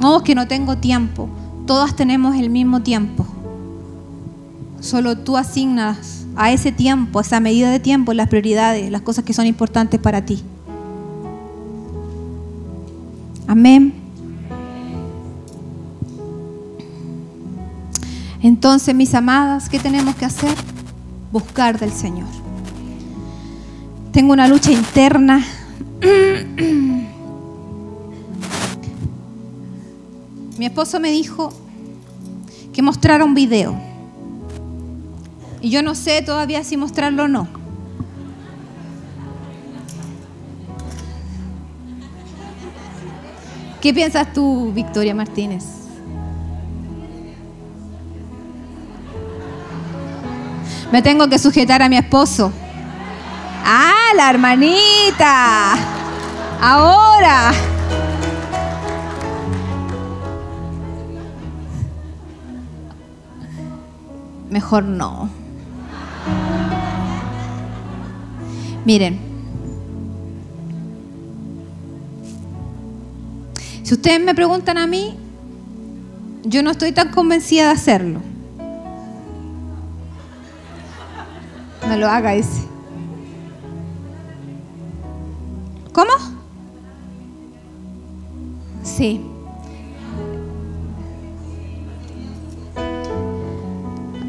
No, 0.01 0.17
es 0.17 0.23
que 0.23 0.33
no 0.33 0.47
tengo 0.47 0.77
tiempo. 0.77 1.29
Todas 1.67 1.95
tenemos 1.95 2.35
el 2.35 2.49
mismo 2.49 2.81
tiempo. 2.81 3.25
Solo 4.79 5.17
tú 5.17 5.37
asignas 5.37 6.25
a 6.35 6.51
ese 6.51 6.71
tiempo, 6.71 7.19
a 7.19 7.21
esa 7.21 7.39
medida 7.39 7.69
de 7.69 7.79
tiempo, 7.79 8.13
las 8.13 8.27
prioridades, 8.27 8.89
las 8.89 9.01
cosas 9.01 9.23
que 9.23 9.33
son 9.33 9.45
importantes 9.45 9.99
para 9.99 10.25
ti. 10.25 10.41
Amén. 13.47 13.93
Entonces, 18.41 18.95
mis 18.95 19.13
amadas, 19.13 19.69
¿qué 19.69 19.77
tenemos 19.77 20.15
que 20.15 20.25
hacer? 20.25 20.55
Buscar 21.31 21.79
del 21.79 21.91
Señor. 21.91 22.27
Tengo 24.11 24.33
una 24.33 24.47
lucha 24.47 24.71
interna 24.71 25.45
Mi 30.61 30.67
esposo 30.67 30.99
me 30.99 31.09
dijo 31.09 31.51
que 32.71 32.83
mostrara 32.83 33.25
un 33.25 33.33
video. 33.33 33.75
Y 35.59 35.71
yo 35.71 35.81
no 35.81 35.95
sé 35.95 36.21
todavía 36.21 36.63
si 36.63 36.77
mostrarlo 36.77 37.23
o 37.23 37.27
no. 37.27 37.47
¿Qué 43.81 43.91
piensas 43.91 44.31
tú, 44.33 44.71
Victoria 44.71 45.15
Martínez? 45.15 45.80
Me 50.91 51.01
tengo 51.01 51.29
que 51.29 51.39
sujetar 51.39 51.81
a 51.81 51.87
mi 51.87 51.97
esposo. 51.97 52.51
Ah, 53.63 54.11
la 54.15 54.29
hermanita. 54.29 55.73
Ahora. 56.59 57.53
Mejor 64.49 64.83
no. 64.83 65.29
Miren. 68.83 69.19
Si 73.83 73.93
ustedes 73.93 74.19
me 74.21 74.35
preguntan 74.35 74.77
a 74.77 74.87
mí, 74.87 75.17
yo 76.43 76.63
no 76.63 76.71
estoy 76.71 76.91
tan 76.91 77.11
convencida 77.11 77.65
de 77.65 77.71
hacerlo. 77.71 78.30
No 81.91 81.97
lo 81.97 82.07
haga 82.07 82.33
ese. 82.33 82.61
¿Cómo? 85.91 86.11
Sí. 88.81 89.19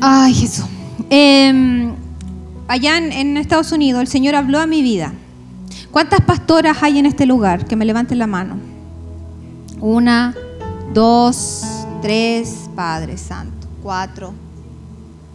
Ay, 0.01 0.35
Jesús. 0.35 0.65
Em, 1.09 1.95
allá 2.67 2.99
en, 2.99 3.37
Estados 3.37 3.71
Unidos 3.71 4.01
el 4.01 4.09
Señor 4.09 4.35
habló 4.35 4.59
a 4.59 4.67
mi 4.67 4.83
vida. 4.83 5.13
¿Cuántas 5.93 6.21
pastoras 6.23 6.83
hay 6.83 6.99
en 6.99 7.07
este 7.07 7.27
lugar? 7.27 7.65
Que 7.67 7.77
me 7.77 7.85
levanten 7.85 8.19
la 8.19 8.27
mano. 8.27 8.57
Una, 9.79 10.35
dos, 10.93 11.63
tres, 12.03 12.69
Padre 12.75 13.17
Santo, 13.17 13.69
cuatro. 13.85 14.35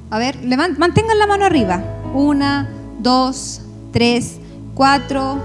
A 0.09 0.17
ver, 0.17 0.37
mantengan 0.77 1.17
la 1.17 1.27
mano 1.27 1.45
arriba. 1.45 1.96
Una, 2.13 2.69
dos, 2.99 3.61
tres, 3.91 4.39
cuatro, 4.73 5.39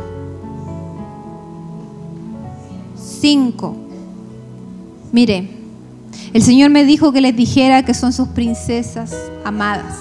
5. 3.23 3.77
Mire, 5.13 5.49
el 6.33 6.43
Señor 6.43 6.71
me 6.71 6.85
dijo 6.85 7.13
que 7.13 7.21
les 7.21 7.37
dijera 7.37 7.85
que 7.85 7.95
son 7.95 8.13
sus 8.13 8.27
princesas 8.29 9.15
amadas. 9.45 9.97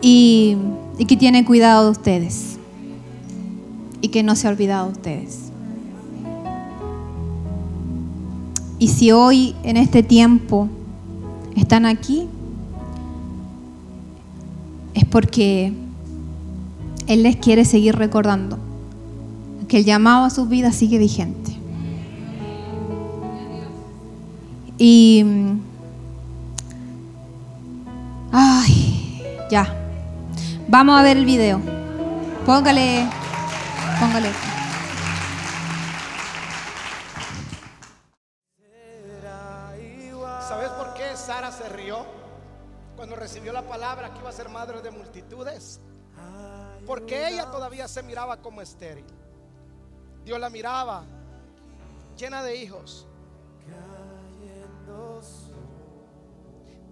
Y, 0.00 0.56
que 1.06 1.16
tiene 1.16 1.44
cuidado 1.44 1.84
de 1.84 1.90
ustedes. 1.90 2.47
Y 4.00 4.08
que 4.08 4.22
no 4.22 4.36
se 4.36 4.46
ha 4.46 4.50
olvidado 4.50 4.86
de 4.86 4.92
ustedes. 4.92 5.50
Y 8.78 8.88
si 8.88 9.10
hoy, 9.10 9.56
en 9.64 9.76
este 9.76 10.02
tiempo, 10.02 10.68
están 11.56 11.84
aquí, 11.84 12.28
es 14.94 15.04
porque 15.04 15.72
Él 17.08 17.22
les 17.24 17.36
quiere 17.36 17.64
seguir 17.64 17.96
recordando 17.96 18.58
que 19.66 19.78
el 19.78 19.84
llamado 19.84 20.24
a 20.24 20.30
sus 20.30 20.48
vidas 20.48 20.74
sigue 20.74 20.98
vigente. 20.98 21.56
Y... 24.78 25.24
Ay, 28.30 29.22
ya. 29.50 29.74
Vamos 30.68 30.98
a 30.98 31.02
ver 31.02 31.16
el 31.16 31.24
video. 31.24 31.60
Póngale, 32.46 33.06
póngale. 34.00 34.32
¿Sabes 40.48 40.68
por 40.70 40.94
qué 40.94 41.16
Sara 41.16 41.52
se 41.52 41.68
rió 41.68 42.06
cuando 42.96 43.16
recibió 43.16 43.52
la 43.52 43.62
palabra 43.62 44.12
que 44.12 44.20
iba 44.20 44.30
a 44.30 44.32
ser 44.32 44.48
madre 44.48 44.80
de 44.80 44.90
multitudes? 44.90 45.80
Porque 46.86 47.28
ella 47.28 47.50
todavía 47.50 47.86
se 47.86 48.02
miraba 48.02 48.38
como 48.38 48.62
estéril. 48.62 49.04
Dios 50.24 50.40
la 50.40 50.48
miraba 50.48 51.04
llena 52.16 52.42
de 52.42 52.56
hijos. 52.56 53.06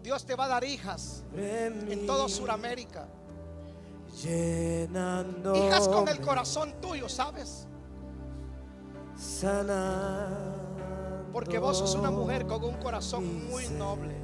Dios 0.03 0.25
te 0.25 0.35
va 0.37 0.45
a 0.45 0.49
dar 0.49 0.65
hijas 0.65 1.25
en 1.35 2.07
todo 2.07 2.29
Sudamérica. 4.17 5.67
Hijas 5.67 5.89
con 5.89 6.09
el 6.09 6.21
corazón 6.21 6.75
tuyo, 6.81 7.09
¿sabes? 7.09 7.67
Porque 11.33 11.59
vos 11.59 11.79
sos 11.79 11.95
una 11.95 12.11
mujer 12.11 12.47
con 12.47 12.65
un 12.65 12.77
corazón 12.77 13.49
muy 13.49 13.69
noble. 13.69 14.17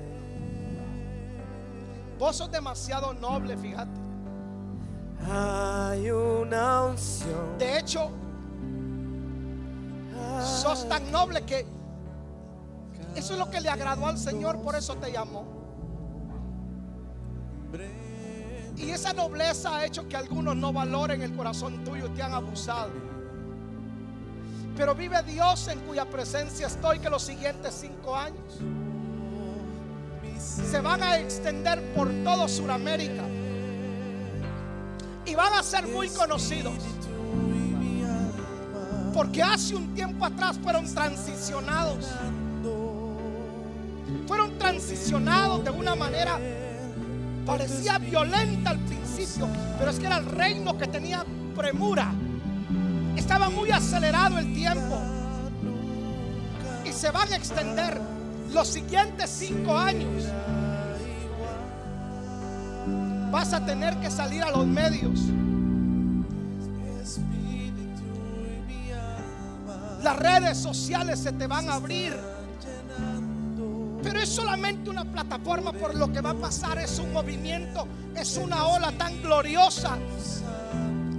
Vos 2.19 2.37
sos 2.37 2.51
demasiado 2.51 3.13
noble, 3.15 3.57
fíjate. 3.57 4.01
Hay 5.31 6.11
una 6.11 6.85
unción. 6.87 7.59
De 7.59 7.79
hecho, 7.79 8.11
sos 10.41 10.89
tan 10.89 11.11
noble 11.13 11.43
que 11.43 11.67
eso 13.15 13.35
es 13.35 13.39
lo 13.39 13.51
que 13.51 13.61
le 13.61 13.69
agradó 13.69 14.07
al 14.07 14.19
Señor, 14.19 14.61
por 14.63 14.75
eso 14.75 14.95
te 14.97 15.13
llamó. 15.13 15.45
Y 18.77 18.91
esa 18.91 19.13
nobleza 19.13 19.77
ha 19.77 19.85
hecho 19.85 20.09
que 20.09 20.17
algunos 20.17 20.57
no 20.57 20.73
valoren 20.73 21.23
el 21.23 21.35
corazón 21.35 21.85
tuyo 21.85 22.07
y 22.07 22.11
te 22.11 22.23
han 22.23 22.33
abusado. 22.33 22.91
Pero 24.77 24.95
vive 24.95 25.23
Dios 25.23 25.69
en 25.69 25.81
cuya 25.81 26.05
presencia 26.07 26.67
estoy 26.67 26.99
que 26.99 27.11
los 27.11 27.23
siguientes 27.23 27.77
cinco 27.79 28.17
años 28.17 28.59
se 30.43 30.81
van 30.81 31.03
a 31.03 31.19
extender 31.19 31.81
por 31.95 32.11
todo 32.25 32.49
Sudamérica 32.49 33.23
y 35.25 35.35
van 35.35 35.53
a 35.53 35.63
ser 35.63 35.87
muy 35.87 36.09
conocidos. 36.09 36.75
Porque 39.15 39.43
hace 39.43 39.77
un 39.77 39.95
tiempo 39.95 40.25
atrás 40.25 40.59
fueron 40.63 40.93
transicionados. 40.93 42.09
Fueron 44.27 44.59
transicionados 44.59 45.65
de 45.65 45.71
una 45.71 45.95
manera 45.95 46.39
parecía 47.45 47.99
violenta 47.99 48.71
al 48.71 48.79
principio, 48.81 49.49
pero 49.79 49.91
es 49.91 49.99
que 49.99 50.07
era 50.07 50.19
el 50.19 50.27
reino 50.27 50.77
que 50.79 50.87
tenía 50.87 51.25
premura. 51.57 52.13
Estaba 53.17 53.51
muy 53.51 53.71
acelerado 53.71 54.39
el 54.39 54.55
tiempo. 54.55 55.01
Y 56.85 56.93
se 56.93 57.11
van 57.11 57.33
a 57.33 57.37
extender 57.37 58.01
los 58.53 58.69
siguientes 58.69 59.31
cinco 59.31 59.77
años. 59.77 60.25
Vas 63.31 63.53
a 63.53 63.65
tener 63.65 63.97
que 63.99 64.11
salir 64.11 64.43
a 64.43 64.51
los 64.51 64.67
medios. 64.67 65.21
Las 70.03 70.17
redes 70.19 70.59
sociales 70.59 71.21
se 71.21 71.33
te 71.33 71.47
van 71.47 71.69
a 71.71 71.75
abrir. 71.75 72.32
Pero 74.03 74.21
es 74.21 74.29
solamente 74.29 74.91
una 74.91 75.05
plataforma 75.05 75.73
por 75.73 75.95
lo 75.95 76.13
que 76.13 76.21
va 76.21 76.31
a 76.31 76.35
pasar. 76.35 76.79
Es 76.79 76.99
un 76.99 77.13
movimiento, 77.13 77.87
es 78.17 78.37
una 78.37 78.67
ola 78.67 78.93
tan 78.93 79.21
gloriosa 79.23 79.97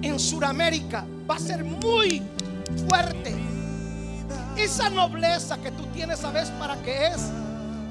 en 0.02 0.20
Sudamérica. 0.20 1.06
Va 1.30 1.36
a 1.36 1.40
ser 1.40 1.64
muy 1.64 2.22
fuerte. 2.88 3.34
Esa 4.58 4.90
nobleza 4.90 5.58
que 5.58 5.72
tú 5.72 5.86
tienes, 5.88 6.20
¿sabes 6.20 6.50
para 6.52 6.76
qué 6.84 7.08
es? 7.08 7.32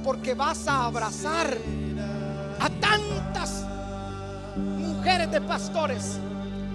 Porque 0.05 0.34
vas 0.34 0.68
a 0.68 0.84
abrazar 0.84 1.57
a 2.61 2.68
tantas 2.68 3.64
mujeres 4.57 5.30
de 5.30 5.40
pastores. 5.40 6.18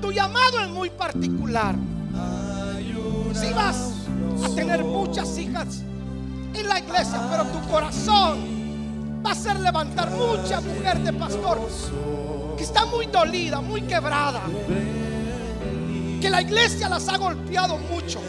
Tu 0.01 0.11
llamado 0.11 0.59
es 0.59 0.69
muy 0.69 0.89
particular. 0.89 1.75
Si 3.33 3.53
vas 3.53 3.93
a 4.43 4.49
tener 4.55 4.83
muchas 4.83 5.37
hijas 5.37 5.83
en 6.59 6.67
la 6.67 6.79
iglesia, 6.79 7.21
pero 7.29 7.45
tu 7.45 7.69
corazón 7.69 9.21
va 9.25 9.29
a 9.29 9.33
hacer 9.33 9.59
levantar 9.59 10.09
mucha 10.11 10.61
mujer 10.61 10.99
de 10.99 11.13
pastor 11.13 11.59
que 12.57 12.63
está 12.63 12.85
muy 12.85 13.07
dolida, 13.07 13.61
muy 13.61 13.81
quebrada, 13.81 14.41
que 16.21 16.29
la 16.29 16.41
iglesia 16.41 16.89
las 16.89 17.07
ha 17.09 17.17
golpeado 17.17 17.77
mucho. 17.77 18.19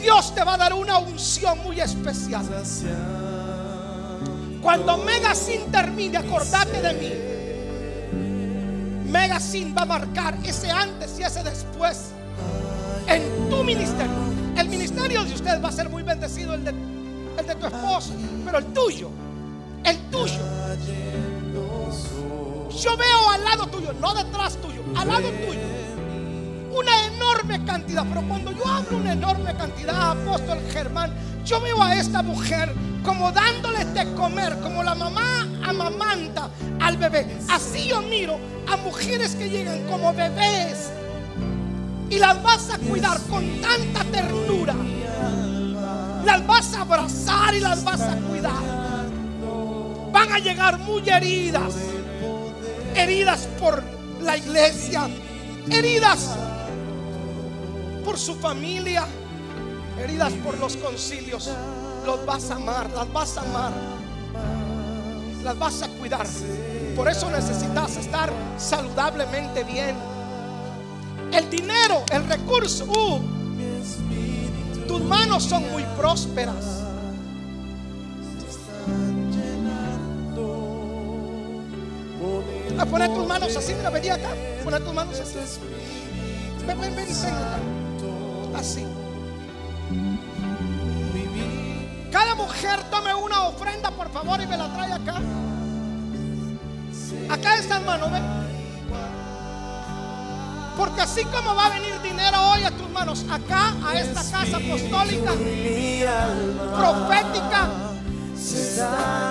Dios 0.00 0.34
te 0.34 0.42
va 0.42 0.54
a 0.54 0.56
dar 0.56 0.72
una 0.72 0.98
unción 0.98 1.58
muy 1.62 1.80
especial. 1.80 2.44
Cuando 4.62 4.98
Megasin 4.98 5.70
termine, 5.70 6.18
acordate 6.18 6.82
de 6.82 6.92
mí. 6.94 7.30
Megasin 9.10 9.74
va 9.76 9.82
a 9.82 9.86
marcar 9.86 10.38
ese 10.44 10.70
antes 10.70 11.18
y 11.18 11.22
ese 11.22 11.42
después 11.42 12.12
en 13.06 13.50
tu 13.50 13.62
ministerio. 13.64 14.29
El 14.60 14.68
ministerio 14.68 15.24
de 15.24 15.32
ustedes 15.32 15.64
va 15.64 15.70
a 15.70 15.72
ser 15.72 15.88
muy 15.88 16.02
bendecido, 16.02 16.52
el 16.52 16.62
de, 16.62 16.70
el 16.70 17.56
tu 17.56 17.66
esposo, 17.66 18.12
pero 18.44 18.58
el 18.58 18.66
tuyo, 18.66 19.08
el 19.82 19.96
tuyo. 20.10 20.38
Yo 22.78 22.94
veo 22.94 23.30
al 23.30 23.42
lado 23.42 23.66
tuyo, 23.68 23.94
no 23.94 24.12
detrás 24.12 24.58
tuyo, 24.58 24.82
al 24.94 25.08
lado 25.08 25.30
tuyo, 25.30 25.62
una 26.74 27.06
enorme 27.06 27.64
cantidad. 27.64 28.04
Pero 28.06 28.20
cuando 28.28 28.52
yo 28.52 28.66
hablo 28.68 28.98
una 28.98 29.14
enorme 29.14 29.56
cantidad, 29.56 30.10
apóstol 30.10 30.58
Germán, 30.70 31.10
yo 31.42 31.58
veo 31.62 31.82
a 31.82 31.94
esta 31.94 32.22
mujer 32.22 32.70
como 33.02 33.32
dándole 33.32 33.86
de 33.86 34.12
comer, 34.12 34.60
como 34.60 34.82
la 34.82 34.94
mamá 34.94 35.48
amamanta 35.64 36.50
al 36.80 36.98
bebé. 36.98 37.38
Así 37.48 37.88
yo 37.88 38.02
miro 38.02 38.38
a 38.68 38.76
mujeres 38.76 39.34
que 39.36 39.48
llegan 39.48 39.88
como 39.88 40.12
bebés 40.12 40.89
y 42.10 42.18
las 42.18 42.42
vas 42.42 42.70
a 42.70 42.78
cuidar 42.78 43.18
con 43.30 43.60
tanta 43.60 44.04
ternura. 44.04 44.74
Las 46.24 46.46
vas 46.46 46.74
a 46.74 46.82
abrazar 46.82 47.54
y 47.54 47.60
las 47.60 47.84
vas 47.84 48.00
a 48.00 48.16
cuidar. 48.16 48.62
Van 50.12 50.32
a 50.32 50.38
llegar 50.40 50.78
muy 50.78 51.08
heridas. 51.08 51.74
Heridas 52.94 53.48
por 53.60 53.82
la 54.20 54.36
iglesia. 54.36 55.08
Heridas 55.70 56.36
por 58.04 58.18
su 58.18 58.34
familia. 58.34 59.06
Heridas 60.02 60.32
por 60.44 60.58
los 60.58 60.76
concilios. 60.76 61.48
Los 62.04 62.26
vas 62.26 62.50
a 62.50 62.56
amar, 62.56 62.90
las 62.90 63.12
vas 63.12 63.36
a 63.38 63.42
amar. 63.42 63.72
Las 65.44 65.58
vas 65.58 65.82
a 65.82 65.88
cuidar. 65.88 66.26
Por 66.96 67.08
eso 67.08 67.30
necesitas 67.30 67.96
estar 67.96 68.32
saludablemente 68.58 69.62
bien. 69.62 70.19
El 71.32 71.48
dinero, 71.48 72.04
el 72.10 72.26
recurso, 72.26 72.84
uh, 72.84 73.20
tus 74.86 75.00
manos 75.02 75.44
son 75.44 75.70
muy 75.70 75.84
prósperas. 75.96 76.80
A 82.78 82.86
poner 82.86 83.12
tus 83.12 83.26
manos 83.26 83.56
así, 83.56 83.74
mira, 83.74 83.90
vení 83.90 84.08
acá. 84.08 84.30
Poner 84.64 84.82
tus 84.82 84.94
manos 84.94 85.20
así. 85.20 85.36
Ven, 86.66 86.80
ven, 86.80 86.96
ven, 86.96 87.06
ven 87.06 87.34
acá. 87.34 87.58
Así. 88.56 88.86
Cada 92.10 92.34
mujer 92.34 92.82
tome 92.90 93.14
una 93.14 93.44
ofrenda, 93.44 93.90
por 93.90 94.10
favor, 94.10 94.40
y 94.40 94.46
me 94.46 94.56
la 94.56 94.72
trae 94.72 94.92
acá. 94.92 95.20
Acá 97.28 97.56
está 97.56 97.76
hermano, 97.76 98.10
ven. 98.10 98.39
Porque 100.80 101.02
así 101.02 101.24
como 101.26 101.54
va 101.54 101.66
a 101.66 101.68
venir 101.68 102.00
dinero 102.00 102.40
hoy 102.52 102.64
a 102.64 102.70
tus 102.70 102.88
manos, 102.88 103.26
acá, 103.30 103.74
a 103.84 104.00
esta 104.00 104.22
casa 104.22 104.56
apostólica, 104.56 105.32
profética, 106.78 107.68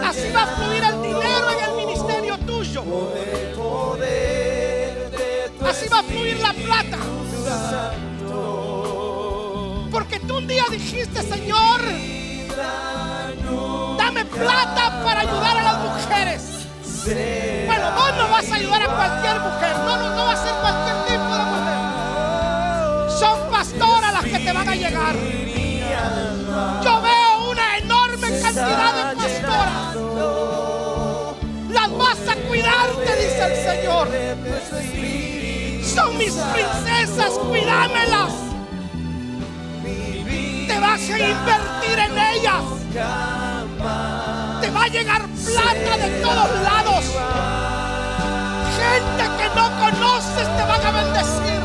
así 0.07 0.31
va 0.31 0.43
a 0.43 0.47
fluir 0.57 0.83
el 0.83 1.01
dinero 1.01 1.49
en 1.49 1.69
el 1.69 1.75
ministerio 1.75 2.37
tuyo. 2.45 2.83
Así 5.67 5.87
va 5.89 5.99
a 5.99 6.03
fluir 6.03 6.39
la 6.39 6.53
plata. 6.53 6.97
Porque 9.91 10.19
tú 10.19 10.37
un 10.37 10.45
día 10.45 10.65
dijiste, 10.69 11.23
Señor, 11.23 11.81
dame 13.97 14.23
plata 14.25 15.01
para 15.03 15.21
ayudar 15.21 15.57
a 15.57 15.63
las 15.63 15.77
mujeres. 15.79 16.43
Bueno, 17.65 17.91
vos 17.95 18.17
no 18.17 18.29
vas 18.29 18.48
ayudar 18.59 18.83
a 18.83 18.87
cualquier 18.87 19.39
mujer. 19.39 19.75
No, 19.85 19.97
no, 19.97 20.09
no 20.15 20.25
va 20.25 20.33
a 20.33 20.35
ser 20.35 20.53
cualquier 20.61 20.97
tipo 21.05 21.35
de 21.39 21.45
mujer. 21.53 21.77
Son 23.19 23.51
pastoras 23.51 24.13
las 24.13 24.23
que 24.23 24.39
te 24.39 24.51
van 24.51 24.69
a 24.69 24.75
llegar. 24.75 25.15
Yo 26.83 27.01
veo 27.01 27.51
una 27.51 27.77
enorme 27.77 28.39
cantidad 28.41 28.93
de 28.93 29.15
pastoras. 29.15 29.95
Las 31.69 31.97
vas 31.97 32.27
a 32.27 32.35
cuidar, 32.47 32.87
te 33.05 33.15
dice 33.15 33.45
el 33.45 33.55
Señor. 33.69 34.07
Son 35.95 36.17
mis 36.17 36.33
princesas, 36.33 37.31
cuidámelas. 37.47 38.33
Te 40.67 40.79
vas 40.79 41.01
a 41.09 41.19
invertir 41.19 41.99
en 41.99 42.17
ellas. 42.17 42.63
Te 44.61 44.69
va 44.71 44.83
a 44.83 44.87
llegar 44.87 45.21
plata 45.27 45.97
de 45.97 46.09
todos 46.21 46.61
lados. 46.61 47.68
Gente 48.89 49.23
que 49.37 49.47
no 49.55 49.65
conoces 49.83 50.47
te 50.57 50.63
van 50.69 50.85
a 50.85 50.91
bendecir. 50.91 51.61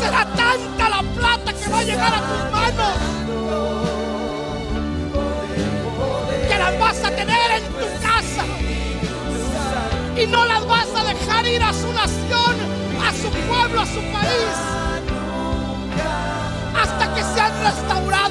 Será 0.00 0.24
tanta 0.42 0.88
la 0.88 1.02
plata 1.16 1.52
que 1.52 1.68
va 1.68 1.78
a 1.78 1.82
llegar 1.82 2.14
a 2.14 2.20
tus 2.20 2.42
manos 2.50 2.96
que 6.48 6.58
las 6.58 6.78
vas 6.78 7.04
a 7.04 7.10
tener 7.10 7.50
en 7.58 7.64
tu 7.80 7.86
casa 8.02 8.44
y 10.16 10.26
no 10.26 10.44
las 10.46 10.66
vas 10.66 10.88
a 10.96 11.04
dejar 11.04 11.46
ir 11.46 11.62
a 11.62 11.72
su 11.72 11.92
nación, 11.92 12.54
a 13.06 13.12
su 13.12 13.30
pueblo, 13.46 13.80
a 13.82 13.86
su 13.86 14.00
país, 14.16 14.56
hasta 16.82 17.14
que 17.14 17.22
sean 17.34 17.52
restauradas. 17.62 18.27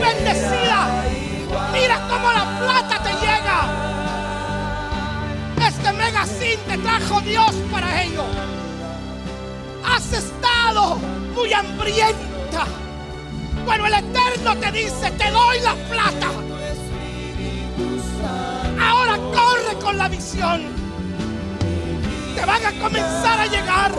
Bendecida. 0.00 1.04
Mira 1.72 2.00
cómo 2.08 2.32
la 2.32 2.58
plata 2.58 3.02
te 3.02 3.12
llega. 3.24 3.58
Este 5.66 5.92
megacín 5.92 6.58
te 6.68 6.78
trajo 6.78 7.20
Dios 7.20 7.54
para 7.72 8.02
ello. 8.02 8.24
Has 9.84 10.12
estado 10.12 10.96
muy 11.34 11.52
hambrienta. 11.52 12.66
Bueno, 13.64 13.86
el 13.86 13.94
Eterno 13.94 14.56
te 14.56 14.72
dice, 14.72 15.10
te 15.12 15.30
doy 15.30 15.60
la 15.60 15.74
plata. 15.90 16.28
Ahora 18.80 19.16
corre 19.16 19.78
con 19.82 19.98
la 19.98 20.08
visión. 20.08 20.62
Te 22.34 22.44
van 22.44 22.64
a 22.64 22.72
comenzar 22.80 23.40
a 23.40 23.46
llegar. 23.46 23.92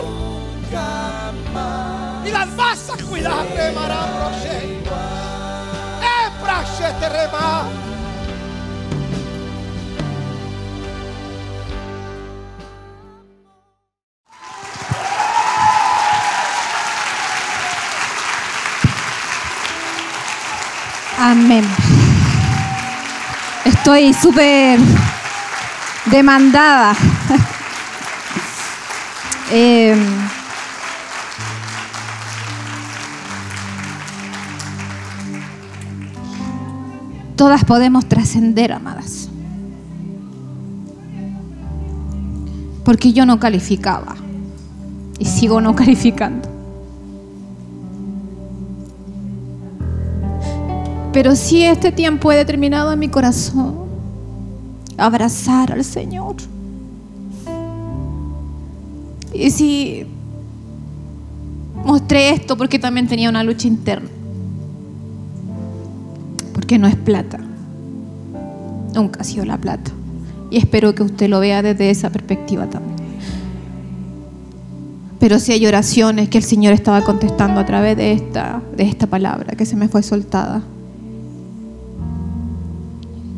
Y 2.24 2.30
las 2.30 2.56
vas 2.56 2.90
a 2.90 2.96
cuidar. 3.04 3.46
Brashe 6.78 6.94
Terema. 7.00 7.66
Amén. 21.18 21.64
Estoy 23.64 24.14
súper 24.14 24.78
demandada. 26.06 26.94
Eh, 29.50 29.96
todas 37.38 37.64
podemos 37.64 38.04
trascender, 38.06 38.72
amadas. 38.72 39.28
Porque 42.84 43.12
yo 43.12 43.24
no 43.24 43.38
calificaba 43.38 44.16
y 45.20 45.24
sigo 45.24 45.60
no 45.60 45.74
calificando. 45.76 46.48
Pero 51.12 51.36
sí 51.36 51.62
este 51.62 51.92
tiempo 51.92 52.32
he 52.32 52.36
determinado 52.36 52.92
en 52.92 52.98
mi 52.98 53.08
corazón 53.08 53.86
abrazar 54.96 55.70
al 55.70 55.84
Señor. 55.84 56.34
Y 59.32 59.50
si 59.52 60.06
mostré 61.84 62.30
esto 62.30 62.56
porque 62.56 62.80
también 62.80 63.06
tenía 63.06 63.28
una 63.28 63.44
lucha 63.44 63.68
interna. 63.68 64.17
Porque 66.68 66.80
no 66.80 66.86
es 66.86 66.96
plata. 66.96 67.38
Nunca 68.94 69.22
ha 69.22 69.24
sido 69.24 69.46
la 69.46 69.56
plata. 69.56 69.90
Y 70.50 70.58
espero 70.58 70.94
que 70.94 71.02
usted 71.02 71.26
lo 71.30 71.40
vea 71.40 71.62
desde 71.62 71.88
esa 71.88 72.10
perspectiva 72.10 72.66
también. 72.66 72.98
Pero 75.18 75.38
sí 75.38 75.52
hay 75.52 75.66
oraciones 75.66 76.28
que 76.28 76.36
el 76.36 76.44
Señor 76.44 76.74
estaba 76.74 77.00
contestando 77.04 77.58
a 77.58 77.64
través 77.64 77.96
de 77.96 78.12
esta, 78.12 78.60
de 78.76 78.82
esta 78.82 79.06
palabra 79.06 79.56
que 79.56 79.64
se 79.64 79.76
me 79.76 79.88
fue 79.88 80.02
soltada. 80.02 80.60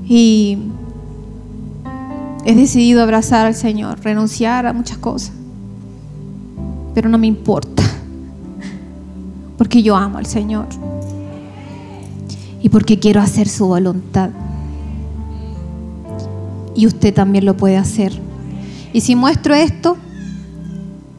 Y 0.08 0.58
he 2.44 2.56
decidido 2.56 3.00
abrazar 3.00 3.46
al 3.46 3.54
Señor, 3.54 4.00
renunciar 4.00 4.66
a 4.66 4.72
muchas 4.72 4.98
cosas. 4.98 5.30
Pero 6.94 7.08
no 7.08 7.16
me 7.16 7.28
importa. 7.28 7.84
Porque 9.56 9.84
yo 9.84 9.94
amo 9.94 10.18
al 10.18 10.26
Señor. 10.26 10.66
Y 12.62 12.68
porque 12.68 12.98
quiero 12.98 13.20
hacer 13.20 13.48
su 13.48 13.66
voluntad. 13.66 14.30
Y 16.74 16.86
usted 16.86 17.14
también 17.14 17.44
lo 17.44 17.56
puede 17.56 17.76
hacer. 17.76 18.12
Y 18.92 19.00
si 19.00 19.16
muestro 19.16 19.54
esto, 19.54 19.96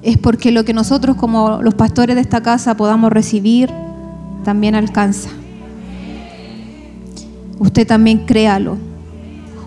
es 0.02 0.18
porque 0.18 0.52
lo 0.52 0.66
que 0.66 0.74
nosotros 0.74 1.16
como 1.16 1.62
los 1.62 1.76
pastores 1.76 2.16
de 2.16 2.22
esta 2.22 2.42
casa 2.42 2.76
podamos 2.76 3.12
recibir, 3.12 3.70
también 4.44 4.76
alcanza. 4.76 5.30
Usted 7.60 7.86
también 7.86 8.26
créalo. 8.26 8.78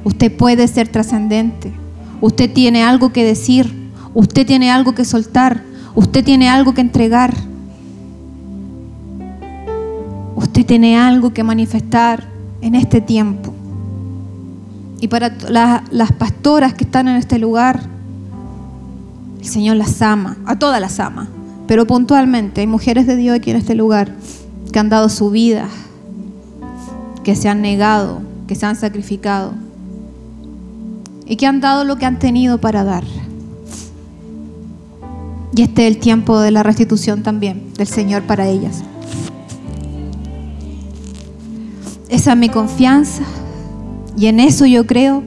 Usted 0.03 0.37
puede 0.37 0.66
ser 0.68 0.89
trascendente. 0.89 1.72
Usted 2.20 2.53
tiene 2.53 2.83
algo 2.83 3.12
que 3.12 3.25
decir. 3.25 3.72
Usted 4.14 4.47
tiene 4.47 4.70
algo 4.70 4.95
que 4.95 5.05
soltar. 5.05 5.62
Usted 5.95 6.25
tiene 6.25 6.49
algo 6.49 6.75
que 6.75 6.81
entregar. 6.81 7.35
Usted 10.45 10.66
tiene 10.66 10.97
algo 10.99 11.32
que 11.32 11.42
manifestar 11.42 12.24
en 12.61 12.74
este 12.74 13.01
tiempo. 13.01 13.53
Y 15.01 15.09
para 15.09 15.34
la- 15.49 15.82
las 15.90 16.12
pastoras 16.12 16.74
que 16.74 16.84
están 16.84 17.09
en 17.09 17.16
este 17.16 17.38
lugar, 17.38 17.80
el 19.40 19.47
Señor 19.47 19.76
las 19.76 20.01
ama, 20.03 20.36
a 20.45 20.59
todas 20.59 20.80
las 20.82 21.01
ama. 21.01 21.28
Pero 21.66 21.86
puntualmente 21.86 22.61
hay 22.61 22.66
mujeres 22.66 23.07
de 23.07 23.16
Dios 23.16 23.34
aquí 23.36 23.51
en 23.53 23.57
este 23.57 23.74
lugar 23.74 24.12
que 24.70 24.78
han 24.78 24.90
dado 24.90 25.09
su 25.09 25.30
vida, 25.30 25.66
que 27.22 27.34
se 27.36 27.49
han 27.49 27.62
negado, 27.62 28.20
que 28.47 28.55
se 28.55 28.66
han 28.66 28.76
sacrificado 28.76 29.53
y 31.26 31.36
que 31.36 31.47
han 31.47 31.62
dado 31.62 31.84
lo 31.84 31.97
que 31.97 32.05
han 32.05 32.18
tenido 32.18 32.59
para 32.59 32.84
dar. 32.84 33.05
Y 35.57 35.62
este 35.62 35.86
es 35.88 35.95
el 35.95 36.01
tiempo 36.01 36.38
de 36.38 36.51
la 36.51 36.62
restitución 36.62 37.22
también 37.22 37.72
del 37.78 37.86
Señor 37.86 38.24
para 38.24 38.47
ellas. 38.47 38.82
Esa 42.15 42.31
es 42.31 42.39
mi 42.39 42.49
confianza 42.49 43.25
y 44.17 44.27
en 44.27 44.39
eso 44.39 44.67
yo 44.67 44.87
creo. 44.87 45.25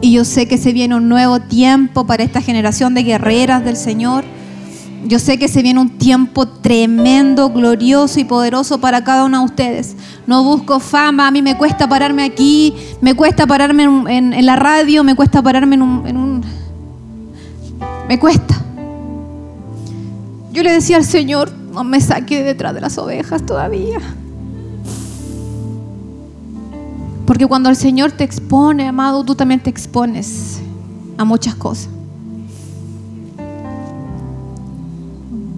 Y 0.00 0.10
yo 0.10 0.24
sé 0.24 0.48
que 0.48 0.58
se 0.58 0.72
viene 0.72 0.96
un 0.96 1.08
nuevo 1.08 1.38
tiempo 1.38 2.04
para 2.04 2.24
esta 2.24 2.40
generación 2.40 2.94
de 2.94 3.04
guerreras 3.04 3.64
del 3.64 3.76
Señor. 3.76 4.24
Yo 5.06 5.20
sé 5.20 5.38
que 5.38 5.46
se 5.46 5.62
viene 5.62 5.78
un 5.78 5.98
tiempo 5.98 6.48
tremendo, 6.48 7.50
glorioso 7.50 8.18
y 8.18 8.24
poderoso 8.24 8.80
para 8.80 9.04
cada 9.04 9.24
uno 9.24 9.38
de 9.38 9.44
ustedes. 9.44 9.94
No 10.26 10.42
busco 10.42 10.80
fama, 10.80 11.28
a 11.28 11.30
mí 11.30 11.42
me 11.42 11.56
cuesta 11.56 11.88
pararme 11.88 12.24
aquí, 12.24 12.74
me 13.00 13.14
cuesta 13.14 13.46
pararme 13.46 13.84
en, 13.84 14.44
la 14.44 14.56
radio, 14.56 15.04
me 15.04 15.14
cuesta 15.14 15.40
pararme 15.40 15.76
en 15.76 15.82
un, 15.82 16.06
en 16.08 16.16
un... 16.16 16.44
Me 18.08 18.18
cuesta. 18.18 18.56
Yo 20.52 20.64
le 20.64 20.72
decía 20.72 20.96
al 20.96 21.04
Señor, 21.04 21.52
no 21.72 21.84
me 21.84 22.00
saque 22.00 22.38
de 22.38 22.42
detrás 22.42 22.74
de 22.74 22.80
las 22.80 22.98
ovejas 22.98 23.46
todavía. 23.46 24.00
Porque 27.26 27.46
cuando 27.46 27.70
el 27.70 27.76
Señor 27.76 28.12
te 28.12 28.24
expone, 28.24 28.86
amado, 28.86 29.24
tú 29.24 29.34
también 29.34 29.62
te 29.62 29.70
expones 29.70 30.60
a 31.16 31.24
muchas 31.24 31.54
cosas. 31.54 31.88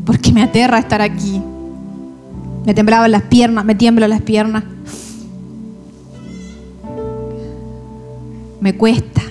Porque 0.04 0.32
me 0.32 0.42
aterra 0.42 0.78
estar 0.78 1.02
aquí. 1.02 1.42
Me 2.64 2.74
temblaban 2.74 3.10
las 3.10 3.22
piernas, 3.22 3.64
me 3.64 3.74
tiemblan 3.74 4.10
las 4.10 4.22
piernas. 4.22 4.62
Me 8.60 8.76
cuesta. 8.76 9.22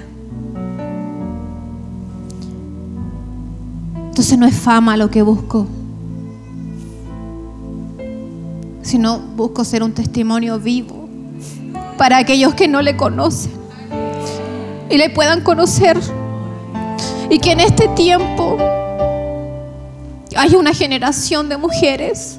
Entonces 4.09 4.37
no 4.37 4.45
es 4.45 4.55
fama 4.55 4.95
lo 4.95 5.09
que 5.09 5.21
busco, 5.21 5.67
sino 8.81 9.19
busco 9.19 9.65
ser 9.65 9.83
un 9.83 9.91
testimonio 9.91 10.57
vivo 10.57 11.04
para 11.97 12.17
aquellos 12.17 12.53
que 12.53 12.67
no 12.67 12.81
le 12.81 12.95
conocen 12.97 13.51
y 14.89 14.97
le 14.97 15.09
puedan 15.09 15.41
conocer. 15.41 15.99
Y 17.29 17.39
que 17.39 17.51
en 17.51 17.59
este 17.59 17.87
tiempo 17.89 18.57
haya 20.35 20.57
una 20.57 20.73
generación 20.73 21.49
de 21.49 21.57
mujeres 21.57 22.37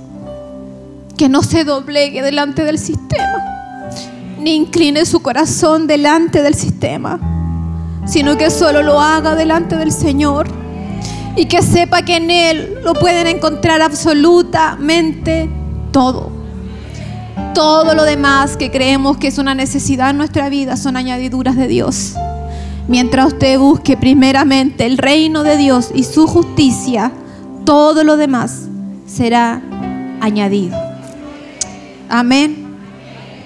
que 1.16 1.28
no 1.28 1.42
se 1.42 1.64
doblegue 1.64 2.22
delante 2.22 2.62
del 2.62 2.78
sistema, 2.78 3.90
ni 4.38 4.54
incline 4.54 5.04
su 5.07 5.20
corazón 5.20 5.86
delante 5.86 6.42
del 6.42 6.54
sistema, 6.54 7.18
sino 8.07 8.36
que 8.36 8.50
solo 8.50 8.82
lo 8.82 9.00
haga 9.00 9.34
delante 9.34 9.76
del 9.76 9.90
Señor 9.90 10.46
y 11.34 11.46
que 11.46 11.62
sepa 11.62 12.02
que 12.02 12.16
en 12.16 12.30
Él 12.30 12.78
lo 12.84 12.94
pueden 12.94 13.26
encontrar 13.26 13.82
absolutamente 13.82 15.50
todo. 15.90 16.36
Todo 17.57 17.94
lo 17.94 18.04
demás 18.04 18.59
que 18.59 18.70
creemos 18.70 19.16
que 19.16 19.28
es 19.28 19.38
una 19.38 19.54
necesidad 19.54 20.11
en 20.11 20.18
nuestra 20.18 20.50
vida 20.50 20.76
son 20.76 20.94
añadiduras 20.94 21.57
de 21.57 21.68
Dios. 21.68 22.12
Mientras 22.86 23.28
usted 23.28 23.59
busque 23.59 23.96
primeramente 23.96 24.84
el 24.84 24.98
reino 24.98 25.42
de 25.42 25.57
Dios 25.57 25.90
y 25.94 26.04
su 26.04 26.26
justicia, 26.26 27.12
todo 27.64 28.04
lo 28.04 28.18
demás 28.18 28.64
será 29.07 29.62
añadido. 30.20 30.76
Amén. 32.11 32.76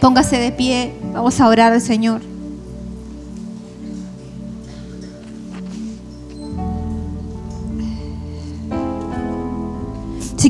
Póngase 0.01 0.39
de 0.39 0.51
pie, 0.51 0.93
vamos 1.15 1.41
a 1.41 1.47
orar 1.47 1.73
al 1.73 1.81
Señor. 1.81 2.30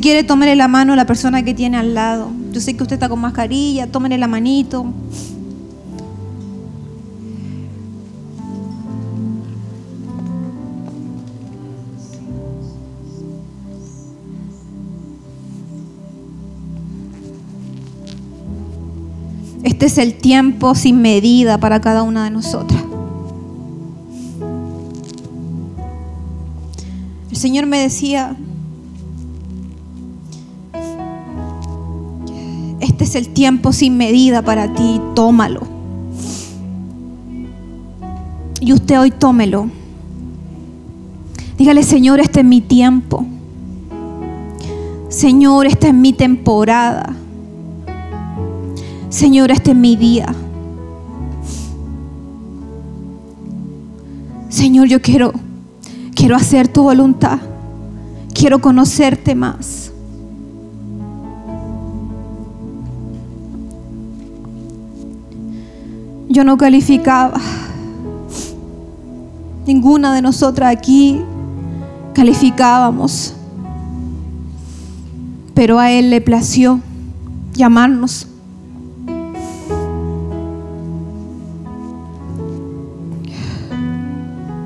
Si 0.00 0.02
quiere, 0.02 0.24
tómele 0.24 0.56
la 0.56 0.66
mano 0.66 0.94
a 0.94 0.96
la 0.96 1.04
persona 1.04 1.42
que 1.42 1.52
tiene 1.52 1.76
al 1.76 1.92
lado. 1.92 2.30
Yo 2.52 2.60
sé 2.62 2.74
que 2.74 2.82
usted 2.82 2.94
está 2.94 3.10
con 3.10 3.20
mascarilla, 3.20 3.86
tómele 3.86 4.16
la 4.16 4.28
manito. 4.28 4.86
Este 19.62 19.84
es 19.84 19.98
el 19.98 20.14
tiempo 20.14 20.74
sin 20.74 21.02
medida 21.02 21.58
para 21.58 21.82
cada 21.82 22.04
una 22.04 22.24
de 22.24 22.30
nosotras. 22.30 22.82
El 27.30 27.36
Señor 27.36 27.66
me 27.66 27.80
decía, 27.80 28.34
es 33.10 33.16
el 33.16 33.30
tiempo 33.30 33.72
sin 33.72 33.96
medida 33.96 34.40
para 34.40 34.72
ti, 34.72 35.00
tómalo. 35.16 35.62
Y 38.60 38.72
usted 38.72 39.00
hoy 39.00 39.10
tómelo. 39.10 39.68
Dígale, 41.58 41.82
Señor, 41.82 42.20
este 42.20 42.40
es 42.40 42.46
mi 42.46 42.60
tiempo. 42.60 43.26
Señor, 45.08 45.66
esta 45.66 45.88
es 45.88 45.94
mi 45.94 46.12
temporada. 46.12 47.16
Señor, 49.08 49.50
este 49.50 49.72
es 49.72 49.76
mi 49.76 49.96
día. 49.96 50.32
Señor, 54.48 54.86
yo 54.86 55.02
quiero 55.02 55.32
quiero 56.14 56.36
hacer 56.36 56.68
tu 56.68 56.84
voluntad. 56.84 57.40
Quiero 58.32 58.60
conocerte 58.60 59.34
más. 59.34 59.89
Yo 66.40 66.44
no 66.44 66.56
calificaba. 66.56 67.38
Ninguna 69.66 70.14
de 70.14 70.22
nosotras 70.22 70.74
aquí 70.74 71.20
calificábamos. 72.14 73.34
Pero 75.52 75.78
a 75.78 75.90
Él 75.90 76.08
le 76.08 76.22
plació 76.22 76.80
llamarnos. 77.52 78.26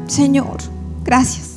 Señor, 0.06 0.58
gracias. 1.04 1.53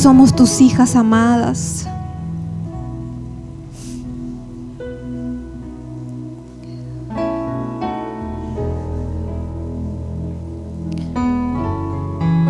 Somos 0.00 0.34
tus 0.34 0.62
hijas 0.62 0.96
amadas. 0.96 1.86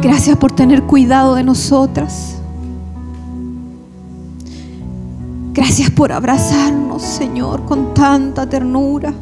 Gracias 0.00 0.36
por 0.36 0.52
tener 0.52 0.84
cuidado 0.84 1.34
de 1.34 1.42
nosotras. 1.42 2.36
Gracias 5.52 5.90
por 5.90 6.12
abrazarnos, 6.12 7.02
Señor, 7.02 7.64
con 7.64 7.94
tanta 7.94 8.48
ternura. 8.48 9.12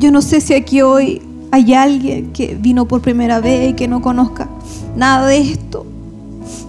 Yo 0.00 0.10
no 0.10 0.20
sé 0.20 0.40
si 0.40 0.54
aquí 0.54 0.82
hoy 0.82 1.22
hay 1.52 1.74
alguien 1.74 2.32
que 2.32 2.56
vino 2.58 2.88
por 2.88 3.02
primera 3.02 3.38
vez 3.38 3.70
y 3.70 3.72
que 3.74 3.86
no 3.86 4.00
conozca 4.00 4.48
nada 4.96 5.26
de 5.26 5.38
esto. 5.38 5.84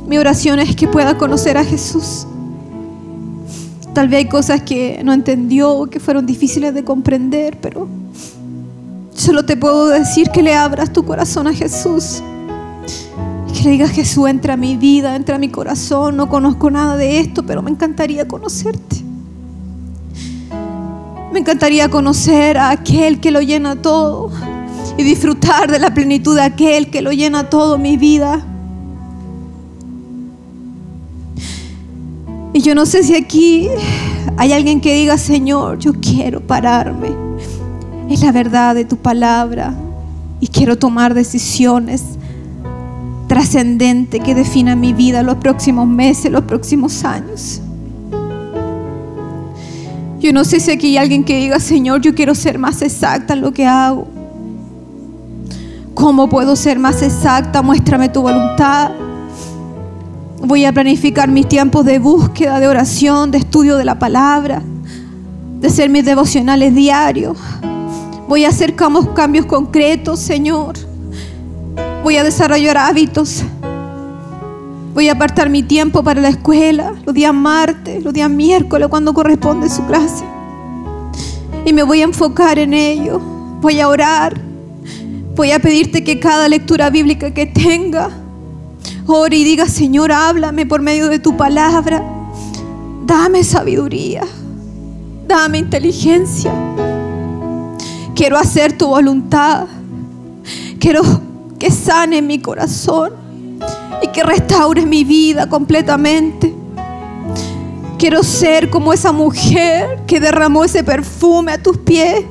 Mi 0.05 0.17
oración 0.17 0.59
es 0.59 0.75
que 0.75 0.89
pueda 0.89 1.17
conocer 1.17 1.57
a 1.57 1.63
Jesús. 1.63 2.27
Tal 3.93 4.09
vez 4.09 4.17
hay 4.17 4.27
cosas 4.27 4.61
que 4.63 4.99
no 5.01 5.13
entendió 5.13 5.85
que 5.85 6.01
fueron 6.01 6.25
difíciles 6.25 6.73
de 6.73 6.83
comprender, 6.83 7.57
pero 7.61 7.87
solo 9.15 9.45
te 9.45 9.55
puedo 9.55 9.87
decir 9.87 10.29
que 10.31 10.43
le 10.43 10.53
abras 10.53 10.91
tu 10.91 11.05
corazón 11.05 11.47
a 11.47 11.53
Jesús. 11.53 12.21
Que 13.53 13.63
le 13.63 13.69
digas, 13.69 13.91
Jesús, 13.91 14.27
entra 14.27 14.55
a 14.55 14.57
mi 14.57 14.75
vida, 14.75 15.15
entra 15.15 15.37
a 15.37 15.39
mi 15.39 15.47
corazón. 15.47 16.17
No 16.17 16.27
conozco 16.27 16.69
nada 16.69 16.97
de 16.97 17.19
esto, 17.19 17.45
pero 17.45 17.61
me 17.61 17.71
encantaría 17.71 18.27
conocerte. 18.27 18.97
Me 21.31 21.39
encantaría 21.39 21.87
conocer 21.87 22.57
a 22.57 22.71
aquel 22.71 23.21
que 23.21 23.31
lo 23.31 23.39
llena 23.39 23.81
todo 23.81 24.29
y 24.97 25.03
disfrutar 25.03 25.71
de 25.71 25.79
la 25.79 25.93
plenitud 25.93 26.35
de 26.35 26.43
aquel 26.43 26.89
que 26.89 27.01
lo 27.01 27.11
llena 27.11 27.49
todo 27.49 27.77
mi 27.77 27.97
vida. 27.97 28.45
Y 32.53 32.61
yo 32.61 32.75
no 32.75 32.85
sé 32.85 33.03
si 33.03 33.15
aquí 33.15 33.67
hay 34.37 34.53
alguien 34.53 34.79
que 34.79 34.93
diga, 34.95 35.17
Señor, 35.17 35.79
yo 35.79 35.93
quiero 35.93 36.41
pararme. 36.41 37.09
Es 38.09 38.21
la 38.21 38.31
verdad 38.31 38.75
de 38.75 38.85
tu 38.85 38.97
palabra 38.97 39.73
y 40.39 40.47
quiero 40.47 40.77
tomar 40.77 41.13
decisiones 41.13 42.03
trascendentes 43.27 44.21
que 44.21 44.35
definan 44.35 44.79
mi 44.79 44.93
vida 44.93 45.23
los 45.23 45.37
próximos 45.37 45.87
meses, 45.87 46.31
los 46.31 46.43
próximos 46.43 47.03
años. 47.03 47.61
Yo 50.19 50.31
no 50.31 50.45
sé 50.45 50.59
si 50.59 50.71
aquí 50.71 50.87
hay 50.89 50.97
alguien 50.97 51.23
que 51.23 51.37
diga, 51.37 51.59
Señor, 51.59 52.01
yo 52.01 52.13
quiero 52.13 52.35
ser 52.35 52.59
más 52.59 52.81
exacta 52.81 53.33
en 53.33 53.41
lo 53.41 53.51
que 53.51 53.65
hago. 53.65 54.07
¿Cómo 55.93 56.27
puedo 56.27 56.55
ser 56.55 56.79
más 56.79 57.01
exacta? 57.01 57.61
Muéstrame 57.61 58.09
tu 58.09 58.21
voluntad. 58.21 58.91
Voy 60.41 60.65
a 60.65 60.73
planificar 60.73 61.29
mis 61.29 61.47
tiempos 61.47 61.85
de 61.85 61.99
búsqueda, 61.99 62.59
de 62.59 62.67
oración, 62.67 63.31
de 63.31 63.37
estudio 63.37 63.77
de 63.77 63.85
la 63.85 63.99
palabra, 63.99 64.61
de 65.59 65.67
hacer 65.67 65.89
mis 65.89 66.03
devocionales 66.03 66.73
diarios. 66.73 67.37
Voy 68.27 68.43
a 68.45 68.49
hacer 68.49 68.75
cambios 68.75 69.45
concretos, 69.45 70.19
Señor. 70.19 70.73
Voy 72.03 72.17
a 72.17 72.23
desarrollar 72.23 72.77
hábitos. 72.77 73.43
Voy 74.93 75.09
a 75.09 75.13
apartar 75.13 75.49
mi 75.49 75.63
tiempo 75.63 76.03
para 76.03 76.21
la 76.21 76.29
escuela, 76.29 76.93
los 77.05 77.15
días 77.15 77.33
martes, 77.33 78.03
los 78.03 78.13
días 78.13 78.29
miércoles, 78.29 78.87
cuando 78.89 79.13
corresponde 79.13 79.69
su 79.69 79.85
clase. 79.85 80.25
Y 81.65 81.71
me 81.71 81.83
voy 81.83 82.01
a 82.01 82.05
enfocar 82.05 82.59
en 82.59 82.73
ello. 82.73 83.19
Voy 83.61 83.79
a 83.79 83.87
orar. 83.87 84.52
Voy 85.35 85.51
a 85.51 85.59
pedirte 85.59 86.03
que 86.03 86.19
cada 86.19 86.47
lectura 86.47 86.89
bíblica 86.89 87.33
que 87.33 87.45
tenga 87.45 88.11
Ore 89.05 89.35
y 89.35 89.43
diga, 89.43 89.67
Señor, 89.67 90.13
háblame 90.13 90.65
por 90.65 90.81
medio 90.81 91.09
de 91.09 91.19
tu 91.19 91.35
palabra. 91.35 92.01
Dame 93.05 93.43
sabiduría. 93.43 94.23
Dame 95.27 95.57
inteligencia. 95.57 96.53
Quiero 98.15 98.37
hacer 98.37 98.77
tu 98.77 98.87
voluntad. 98.87 99.65
Quiero 100.79 101.01
que 101.59 101.69
sane 101.69 102.21
mi 102.21 102.39
corazón 102.39 103.11
y 104.01 104.07
que 104.07 104.23
restaure 104.23 104.85
mi 104.85 105.03
vida 105.03 105.49
completamente. 105.49 106.53
Quiero 107.97 108.23
ser 108.23 108.69
como 108.69 108.93
esa 108.93 109.11
mujer 109.11 109.99
que 110.07 110.21
derramó 110.21 110.63
ese 110.63 110.83
perfume 110.83 111.53
a 111.53 111.61
tus 111.61 111.77
pies. 111.77 112.23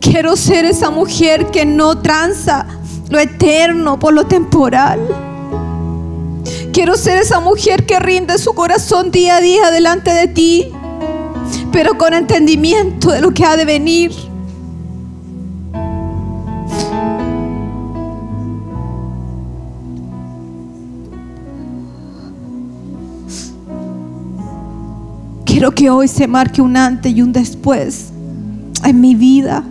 Quiero 0.00 0.34
ser 0.34 0.64
esa 0.64 0.90
mujer 0.90 1.50
que 1.50 1.66
no 1.66 1.98
tranza 1.98 2.66
lo 3.10 3.18
eterno 3.18 3.98
por 3.98 4.14
lo 4.14 4.26
temporal. 4.26 4.98
Quiero 6.72 6.96
ser 6.96 7.18
esa 7.18 7.38
mujer 7.40 7.84
que 7.84 8.00
rinde 8.00 8.38
su 8.38 8.54
corazón 8.54 9.10
día 9.10 9.36
a 9.36 9.40
día 9.40 9.70
delante 9.70 10.10
de 10.12 10.28
ti, 10.28 10.68
pero 11.70 11.98
con 11.98 12.14
entendimiento 12.14 13.10
de 13.10 13.20
lo 13.20 13.32
que 13.32 13.44
ha 13.44 13.56
de 13.56 13.64
venir. 13.66 14.12
Quiero 25.44 25.72
que 25.72 25.90
hoy 25.90 26.08
se 26.08 26.26
marque 26.26 26.62
un 26.62 26.76
antes 26.76 27.12
y 27.12 27.20
un 27.20 27.32
después 27.32 28.10
en 28.82 29.00
mi 29.00 29.14
vida. 29.14 29.64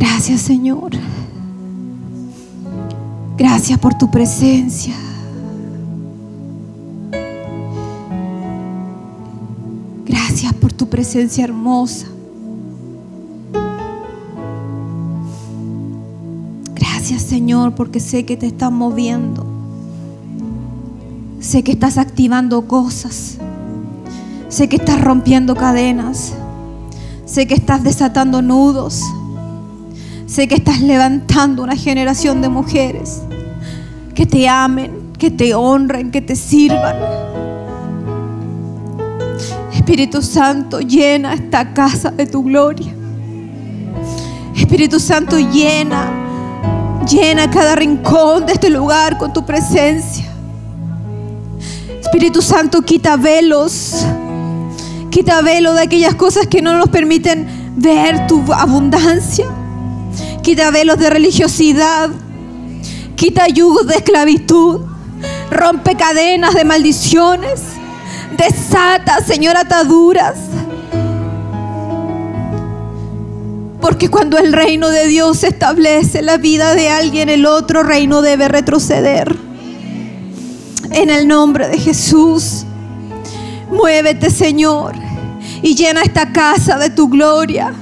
Gracias 0.00 0.40
Señor. 0.40 0.92
Gracias 3.36 3.78
por 3.78 3.92
tu 3.98 4.10
presencia. 4.10 4.94
Gracias 10.06 10.54
por 10.54 10.72
tu 10.72 10.88
presencia 10.88 11.44
hermosa. 11.44 12.06
Gracias 16.74 17.20
Señor 17.20 17.74
porque 17.74 18.00
sé 18.00 18.24
que 18.24 18.38
te 18.38 18.46
estás 18.46 18.72
moviendo. 18.72 19.44
Sé 21.40 21.62
que 21.62 21.72
estás 21.72 21.98
activando 21.98 22.66
cosas. 22.66 23.36
Sé 24.48 24.66
que 24.70 24.76
estás 24.76 24.98
rompiendo 24.98 25.54
cadenas. 25.54 26.32
Sé 27.26 27.46
que 27.46 27.54
estás 27.54 27.84
desatando 27.84 28.40
nudos. 28.40 29.02
Sé 30.30 30.46
que 30.46 30.54
estás 30.54 30.80
levantando 30.80 31.64
una 31.64 31.74
generación 31.74 32.40
de 32.40 32.48
mujeres 32.48 33.20
que 34.14 34.26
te 34.26 34.48
amen, 34.48 35.12
que 35.18 35.28
te 35.28 35.56
honren, 35.56 36.12
que 36.12 36.20
te 36.20 36.36
sirvan. 36.36 36.94
Espíritu 39.74 40.22
Santo, 40.22 40.78
llena 40.78 41.34
esta 41.34 41.74
casa 41.74 42.12
de 42.12 42.26
tu 42.26 42.44
gloria. 42.44 42.94
Espíritu 44.54 45.00
Santo, 45.00 45.36
llena, 45.36 46.12
llena 47.10 47.50
cada 47.50 47.74
rincón 47.74 48.46
de 48.46 48.52
este 48.52 48.70
lugar 48.70 49.18
con 49.18 49.32
tu 49.32 49.44
presencia. 49.44 50.26
Espíritu 52.00 52.40
Santo, 52.40 52.82
quita 52.82 53.16
velos, 53.16 54.06
quita 55.10 55.42
velo 55.42 55.74
de 55.74 55.82
aquellas 55.82 56.14
cosas 56.14 56.46
que 56.46 56.62
no 56.62 56.78
nos 56.78 56.88
permiten 56.88 57.48
ver 57.76 58.28
tu 58.28 58.40
abundancia. 58.52 59.46
Quita 60.42 60.70
velos 60.70 60.98
de 60.98 61.10
religiosidad, 61.10 62.08
quita 63.14 63.46
yugos 63.48 63.86
de 63.86 63.96
esclavitud, 63.96 64.80
rompe 65.50 65.96
cadenas 65.96 66.54
de 66.54 66.64
maldiciones, 66.64 67.60
desata, 68.38 69.22
Señor, 69.22 69.56
ataduras. 69.58 70.36
Porque 73.80 74.08
cuando 74.08 74.38
el 74.38 74.52
reino 74.52 74.88
de 74.88 75.06
Dios 75.08 75.38
se 75.38 75.48
establece 75.48 76.22
la 76.22 76.38
vida 76.38 76.74
de 76.74 76.88
alguien, 76.88 77.28
el 77.28 77.44
otro 77.44 77.82
reino 77.82 78.22
debe 78.22 78.48
retroceder. 78.48 79.36
En 80.90 81.10
el 81.10 81.28
nombre 81.28 81.68
de 81.68 81.78
Jesús, 81.78 82.64
muévete, 83.70 84.30
Señor, 84.30 84.94
y 85.62 85.74
llena 85.74 86.02
esta 86.02 86.32
casa 86.32 86.78
de 86.78 86.90
tu 86.90 87.08
gloria. 87.08 87.72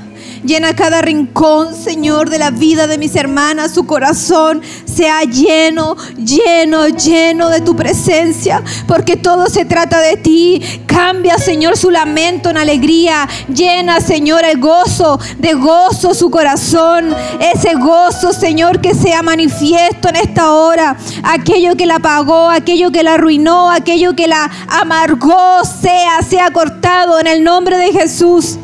Llena 0.44 0.74
cada 0.74 1.02
rincón, 1.02 1.74
Señor, 1.74 2.30
de 2.30 2.38
la 2.38 2.50
vida 2.50 2.86
de 2.86 2.98
mis 2.98 3.16
hermanas. 3.16 3.72
Su 3.72 3.86
corazón 3.86 4.62
sea 4.84 5.22
lleno, 5.22 5.96
lleno, 6.16 6.88
lleno 6.88 7.48
de 7.48 7.60
tu 7.60 7.74
presencia. 7.74 8.62
Porque 8.86 9.16
todo 9.16 9.46
se 9.46 9.64
trata 9.64 10.00
de 10.00 10.16
ti. 10.16 10.62
Cambia, 10.86 11.38
Señor, 11.38 11.76
su 11.76 11.90
lamento 11.90 12.50
en 12.50 12.56
alegría. 12.56 13.28
Llena, 13.52 14.00
Señor, 14.00 14.44
el 14.44 14.58
gozo, 14.58 15.18
de 15.38 15.54
gozo 15.54 16.14
su 16.14 16.30
corazón. 16.30 17.14
Ese 17.40 17.74
gozo, 17.74 18.32
Señor, 18.32 18.80
que 18.80 18.94
sea 18.94 19.22
manifiesto 19.22 20.08
en 20.08 20.16
esta 20.16 20.52
hora. 20.52 20.96
Aquello 21.22 21.76
que 21.76 21.86
la 21.86 21.96
apagó, 21.96 22.48
aquello 22.48 22.90
que 22.90 23.02
la 23.02 23.14
arruinó, 23.14 23.70
aquello 23.70 24.14
que 24.14 24.28
la 24.28 24.50
amargó, 24.68 25.64
sea, 25.64 26.22
sea 26.22 26.50
cortado 26.50 27.18
en 27.20 27.26
el 27.26 27.44
nombre 27.44 27.76
de 27.76 27.92
Jesús. 27.92 28.58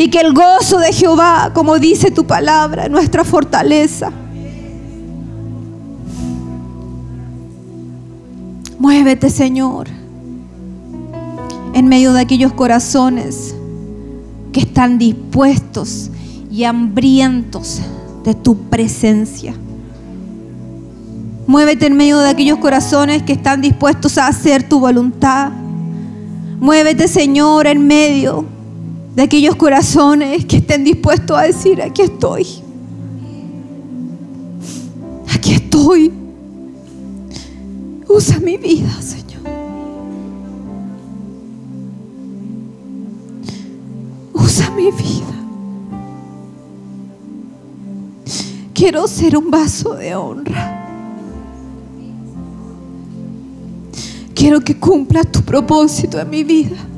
Y 0.00 0.08
que 0.08 0.18
el 0.18 0.32
gozo 0.32 0.78
de 0.78 0.94
Jehová, 0.94 1.50
como 1.52 1.78
dice 1.78 2.10
tu 2.10 2.26
palabra, 2.26 2.84
es 2.84 2.90
nuestra 2.90 3.22
fortaleza. 3.22 4.10
Muévete, 8.78 9.28
Señor, 9.28 9.88
en 11.74 11.86
medio 11.86 12.14
de 12.14 12.20
aquellos 12.22 12.54
corazones 12.54 13.54
que 14.54 14.60
están 14.60 14.96
dispuestos 14.96 16.10
y 16.50 16.64
hambrientos 16.64 17.82
de 18.24 18.32
tu 18.32 18.56
presencia. 18.56 19.54
Muévete 21.46 21.88
en 21.88 21.96
medio 21.98 22.20
de 22.20 22.30
aquellos 22.30 22.58
corazones 22.58 23.22
que 23.22 23.34
están 23.34 23.60
dispuestos 23.60 24.16
a 24.16 24.28
hacer 24.28 24.66
tu 24.66 24.80
voluntad. 24.80 25.52
Muévete, 26.58 27.06
Señor, 27.06 27.66
en 27.66 27.86
medio 27.86 28.59
de 29.14 29.22
aquellos 29.22 29.56
corazones 29.56 30.44
que 30.44 30.58
estén 30.58 30.84
dispuestos 30.84 31.36
a 31.36 31.42
decir, 31.42 31.82
aquí 31.82 32.02
estoy. 32.02 32.46
Aquí 35.34 35.52
estoy. 35.54 36.12
Usa 38.08 38.38
mi 38.40 38.56
vida, 38.56 38.90
Señor. 39.00 39.42
Usa 44.32 44.70
mi 44.70 44.90
vida. 44.90 45.26
Quiero 48.74 49.06
ser 49.06 49.36
un 49.36 49.50
vaso 49.50 49.94
de 49.94 50.14
honra. 50.14 50.76
Quiero 54.34 54.60
que 54.60 54.78
cumpla 54.78 55.22
tu 55.24 55.42
propósito 55.42 56.18
en 56.18 56.30
mi 56.30 56.44
vida. 56.44 56.89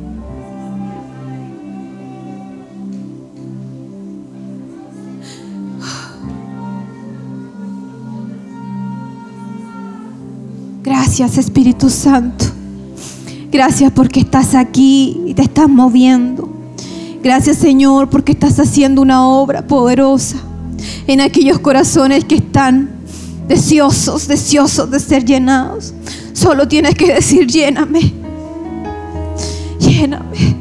Gracias 11.13 11.37
Espíritu 11.37 11.91
Santo. 11.91 12.47
Gracias 13.51 13.93
porque 13.93 14.21
estás 14.21 14.55
aquí 14.55 15.21
y 15.27 15.35
te 15.35 15.43
estás 15.43 15.69
moviendo. 15.69 16.49
Gracias 17.23 17.59
Señor 17.59 18.09
porque 18.09 18.33
estás 18.33 18.59
haciendo 18.59 19.03
una 19.03 19.29
obra 19.29 19.67
poderosa 19.67 20.39
en 21.07 21.21
aquellos 21.21 21.59
corazones 21.59 22.25
que 22.25 22.37
están 22.37 22.93
deseosos, 23.47 24.27
deseosos 24.27 24.91
de 24.91 24.99
ser 25.01 25.27
llenados. 25.27 25.93
Solo 26.33 26.67
tienes 26.67 26.95
que 26.95 27.13
decir, 27.13 27.47
lléname. 27.47 28.15
Lléname. 29.81 30.57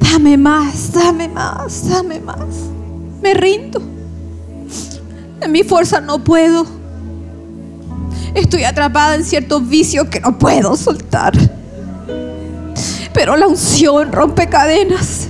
Dame 0.00 0.38
más, 0.38 0.92
dame 0.92 1.28
más, 1.28 1.86
dame 1.86 2.18
más. 2.20 2.46
Me 3.20 3.34
rindo. 3.34 3.82
En 5.42 5.52
mi 5.52 5.64
fuerza 5.64 6.00
no 6.00 6.24
puedo. 6.24 6.85
Estoy 8.36 8.64
atrapada 8.64 9.14
en 9.14 9.24
ciertos 9.24 9.66
vicios 9.66 10.08
que 10.08 10.20
no 10.20 10.38
puedo 10.38 10.76
soltar. 10.76 11.32
Pero 13.14 13.34
la 13.34 13.46
unción 13.46 14.12
rompe 14.12 14.46
cadenas. 14.50 15.28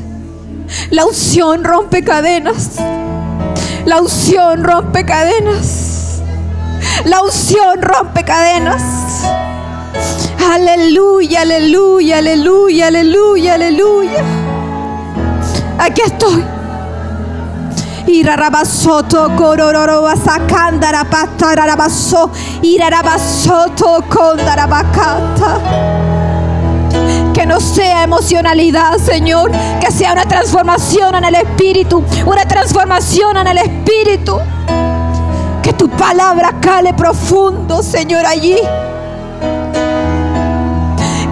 La 0.90 1.06
unción 1.06 1.62
rompe 1.62 2.02
cadenas. 2.02 2.78
La 3.84 4.00
unción 4.00 4.64
rompe 4.64 5.04
cadenas. 5.06 6.20
La 7.04 7.22
unción 7.22 7.80
rompe 7.80 8.24
cadenas. 8.24 8.82
Aleluya, 10.52 11.42
aleluya, 11.42 12.18
aleluya, 12.18 12.88
aleluya, 12.88 13.54
aleluya. 13.54 14.24
Aquí 15.78 16.02
estoy. 16.04 16.55
Irarabasoto 18.06 19.34
korororobasakandara 19.36 21.04
patararabaso. 21.04 22.30
Irarabasoto 22.62 24.04
kondarabakata. 24.08 25.60
Que 27.34 27.44
no 27.46 27.60
sea 27.60 28.04
emocionalidad, 28.04 28.98
Señor. 28.98 29.50
Que 29.80 29.90
sea 29.90 30.12
una 30.12 30.24
transformación 30.24 31.14
en 31.16 31.24
el 31.24 31.34
Espíritu. 31.34 32.02
Una 32.24 32.46
transformación 32.46 33.36
en 33.36 33.46
el 33.48 33.58
Espíritu. 33.58 34.38
Que 35.62 35.72
tu 35.72 35.88
palabra 35.88 36.54
cale 36.60 36.94
profundo, 36.94 37.82
Señor, 37.82 38.24
allí. 38.24 38.56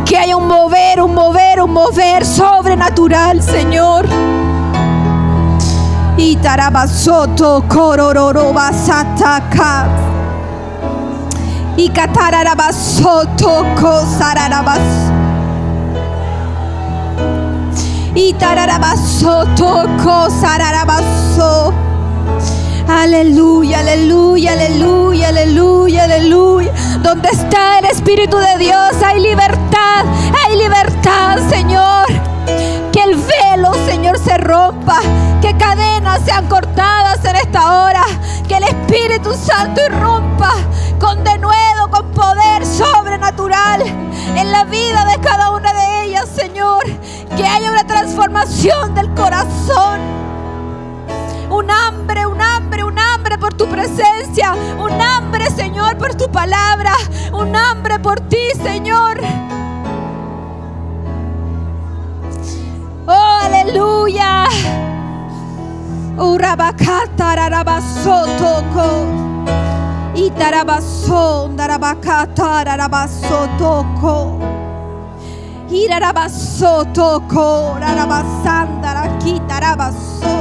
Que 0.05 0.19
haya 0.19 0.37
un 0.37 0.47
mover, 0.49 1.01
un 1.01 1.15
mover, 1.15 1.63
un 1.63 1.73
mover 1.73 2.27
sobrenatural, 2.27 3.43
Señor. 3.43 4.07
Y 6.17 6.37
tarabasoto 6.37 7.65
korororobasataka. 7.69 9.89
Y 11.77 11.89
catararabasoto 11.89 13.67
kosararabas. 13.81 14.79
Y 18.15 18.33
tararabasoto 18.35 19.87
kosararabaso. 20.03 21.75
Aleluya, 22.89 23.81
aleluya, 23.81 24.53
aleluya, 24.53 25.29
aleluya, 25.29 26.05
aleluya. 26.05 26.73
Donde 27.03 27.29
está 27.31 27.81
el 27.81 27.87
Espíritu 27.87 28.37
de 28.37 28.59
Dios 28.59 29.03
hay 29.05 29.21
libertad, 29.21 30.05
hay 30.45 30.59
libertad, 30.59 31.39
Señor. 31.51 32.07
El 33.05 33.17
velo, 33.17 33.75
Señor, 33.87 34.19
se 34.19 34.39
rompa. 34.39 35.01
Que 35.43 35.55
cadenas 35.57 36.23
sean 36.25 36.49
cortadas 36.49 37.23
en 37.25 37.37
esta 37.37 37.85
hora. 37.85 38.05
Que 38.49 38.57
el 38.57 38.65
Espíritu 38.65 39.35
Santo 39.35 39.83
irrumpa 39.87 40.53
con 40.99 41.23
denuedo, 41.23 41.91
con 41.91 42.11
poder 42.13 42.65
sobrenatural 42.65 43.83
en 43.83 44.53
la 44.53 44.65
vida 44.65 45.05
de 45.05 45.21
cada 45.21 45.51
una 45.51 45.73
de 45.75 46.05
ellas, 46.05 46.29
Señor. 46.35 46.85
Que 47.37 47.47
haya 47.47 47.71
una 47.71 47.87
transformación 47.87 48.95
del 48.95 49.13
corazón 49.15 50.01
un 51.51 51.71
hambre, 51.71 52.27
un 52.27 52.41
hambre, 52.41 52.83
un 52.83 52.99
hambre 52.99 53.39
por 53.39 53.55
tu 53.55 53.69
presencia, 53.69 54.55
un 54.77 55.01
hambre, 55.01 55.49
Señor, 55.51 55.97
por 55.99 56.15
tu 56.17 56.29
palabra, 56.33 56.93
un 57.33 57.55
hambre 57.55 58.01
por 58.01 58.21
ti, 58.21 58.49
Señor. 58.61 59.21
Aleluya. 63.45 64.49
Urabakata 66.17 67.37
rarabasotoko. 67.37 68.89
Itarabason 70.15 71.57
darabakata 71.57 72.65
rarabasotoko. 72.65 74.41
Irarabasotoko 75.71 77.77
rarabasandara 77.83 79.09
kitarabaso. 79.23 80.35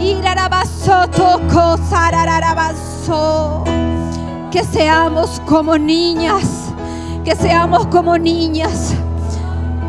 Irarabasoto 0.00 1.40
kosararabaso. 1.52 3.64
Que 4.50 4.64
seamos 4.64 5.40
como 5.46 5.76
niñas, 5.76 6.72
que 7.24 7.34
seamos 7.34 7.86
como 7.88 8.16
niñas. 8.16 8.94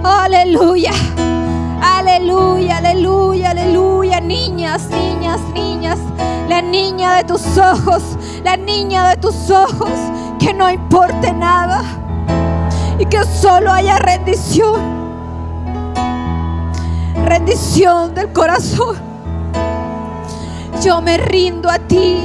Aleluya, 0.03 0.91
aleluya, 2.07 2.77
aleluya, 2.77 3.49
aleluya. 3.51 4.19
Niñas, 4.21 4.89
niñas, 4.89 5.41
niñas. 5.53 5.99
La 6.47 6.61
niña 6.61 7.15
de 7.17 7.23
tus 7.23 7.57
ojos, 7.57 8.03
la 8.43 8.55
niña 8.55 9.09
de 9.09 9.17
tus 9.17 9.49
ojos. 9.49 9.91
Que 10.39 10.53
no 10.53 10.69
importe 10.69 11.33
nada 11.33 11.83
y 12.99 13.05
que 13.05 13.23
solo 13.23 13.71
haya 13.71 13.97
rendición. 13.97 14.95
Rendición 17.25 18.13
del 18.13 18.31
corazón. 18.31 18.97
Yo 20.83 21.01
me 21.01 21.17
rindo 21.17 21.69
a 21.69 21.79
ti. 21.79 22.19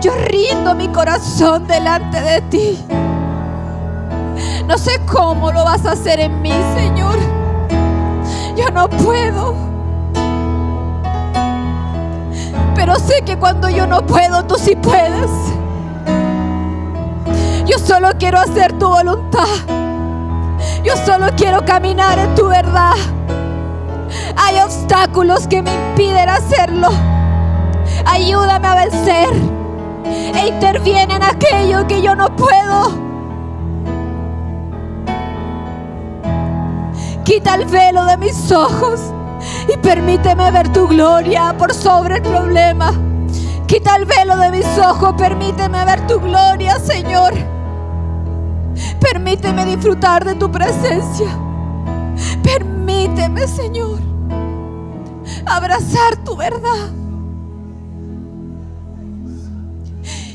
Yo 0.00 0.12
rindo 0.26 0.74
mi 0.74 0.88
corazón 0.88 1.66
delante 1.66 2.20
de 2.20 2.40
ti. 2.42 2.78
No 4.66 4.78
sé 4.78 5.00
cómo 5.10 5.50
lo 5.50 5.64
vas 5.64 5.84
a 5.84 5.92
hacer 5.92 6.20
en 6.20 6.40
mí, 6.40 6.52
Señor. 6.76 7.31
Yo 8.56 8.68
no 8.70 8.88
puedo. 8.88 9.54
Pero 12.74 12.96
sé 12.96 13.22
que 13.24 13.36
cuando 13.36 13.68
yo 13.68 13.86
no 13.86 14.04
puedo, 14.04 14.44
tú 14.44 14.56
sí 14.58 14.76
puedes. 14.76 15.30
Yo 17.66 17.78
solo 17.78 18.10
quiero 18.18 18.38
hacer 18.38 18.72
tu 18.78 18.88
voluntad. 18.88 19.46
Yo 20.84 20.94
solo 21.06 21.26
quiero 21.36 21.64
caminar 21.64 22.18
en 22.18 22.34
tu 22.34 22.48
verdad. 22.48 22.94
Hay 24.36 24.58
obstáculos 24.60 25.46
que 25.46 25.62
me 25.62 25.72
impiden 25.72 26.28
hacerlo. 26.28 26.88
Ayúdame 28.04 28.66
a 28.66 28.74
vencer. 28.74 29.28
E 30.04 30.48
interviene 30.48 31.14
en 31.14 31.22
aquello 31.22 31.86
que 31.86 32.02
yo 32.02 32.14
no 32.14 32.34
puedo. 32.34 33.11
Quita 37.32 37.54
el 37.54 37.64
velo 37.64 38.04
de 38.04 38.18
mis 38.18 38.52
ojos 38.52 39.00
y 39.66 39.78
permíteme 39.78 40.50
ver 40.50 40.70
tu 40.70 40.86
gloria 40.86 41.56
por 41.56 41.72
sobre 41.72 42.16
el 42.16 42.22
problema. 42.22 42.92
Quita 43.66 43.96
el 43.96 44.04
velo 44.04 44.36
de 44.36 44.50
mis 44.50 44.66
ojos, 44.76 45.14
permíteme 45.16 45.82
ver 45.86 46.06
tu 46.06 46.20
gloria, 46.20 46.78
Señor. 46.78 47.32
Permíteme 49.00 49.64
disfrutar 49.64 50.26
de 50.26 50.34
tu 50.34 50.52
presencia. 50.52 51.30
Permíteme, 52.42 53.48
Señor, 53.48 53.98
abrazar 55.46 56.16
tu 56.26 56.36
verdad. 56.36 56.90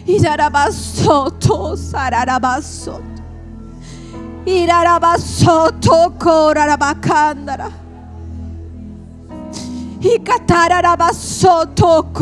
Y 0.08 0.18
yarabasoto, 0.18 1.78
sararabasoto. 1.78 3.17
Korarabakandara. 6.18 7.70
Y 10.00 10.20
catararabasoto. 10.20 12.14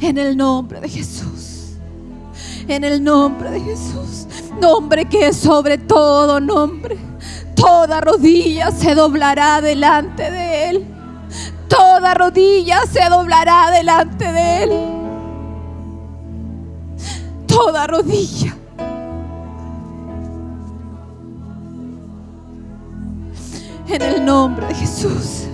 En 0.00 0.18
el 0.18 0.36
nombre 0.36 0.80
de 0.80 0.88
Jesús. 0.88 1.74
En 2.66 2.84
el 2.84 3.04
nombre 3.04 3.50
de 3.50 3.60
Jesús. 3.60 4.26
Nombre 4.60 5.04
que 5.06 5.28
es 5.28 5.36
sobre 5.36 5.78
todo 5.78 6.40
nombre. 6.40 6.96
Toda 7.54 8.00
rodilla 8.00 8.70
se 8.70 8.94
doblará 8.94 9.60
delante 9.60 10.30
de 10.30 10.70
Él. 10.70 10.86
Toda 11.68 12.14
rodilla 12.14 12.80
se 12.90 13.08
doblará 13.08 13.70
delante 13.70 14.32
de 14.32 14.64
Él. 14.64 15.01
Toda 17.52 17.86
rodilla. 17.86 18.56
En 23.88 24.00
el 24.00 24.24
nombre 24.24 24.66
de 24.68 24.74
Jesús. 24.74 25.46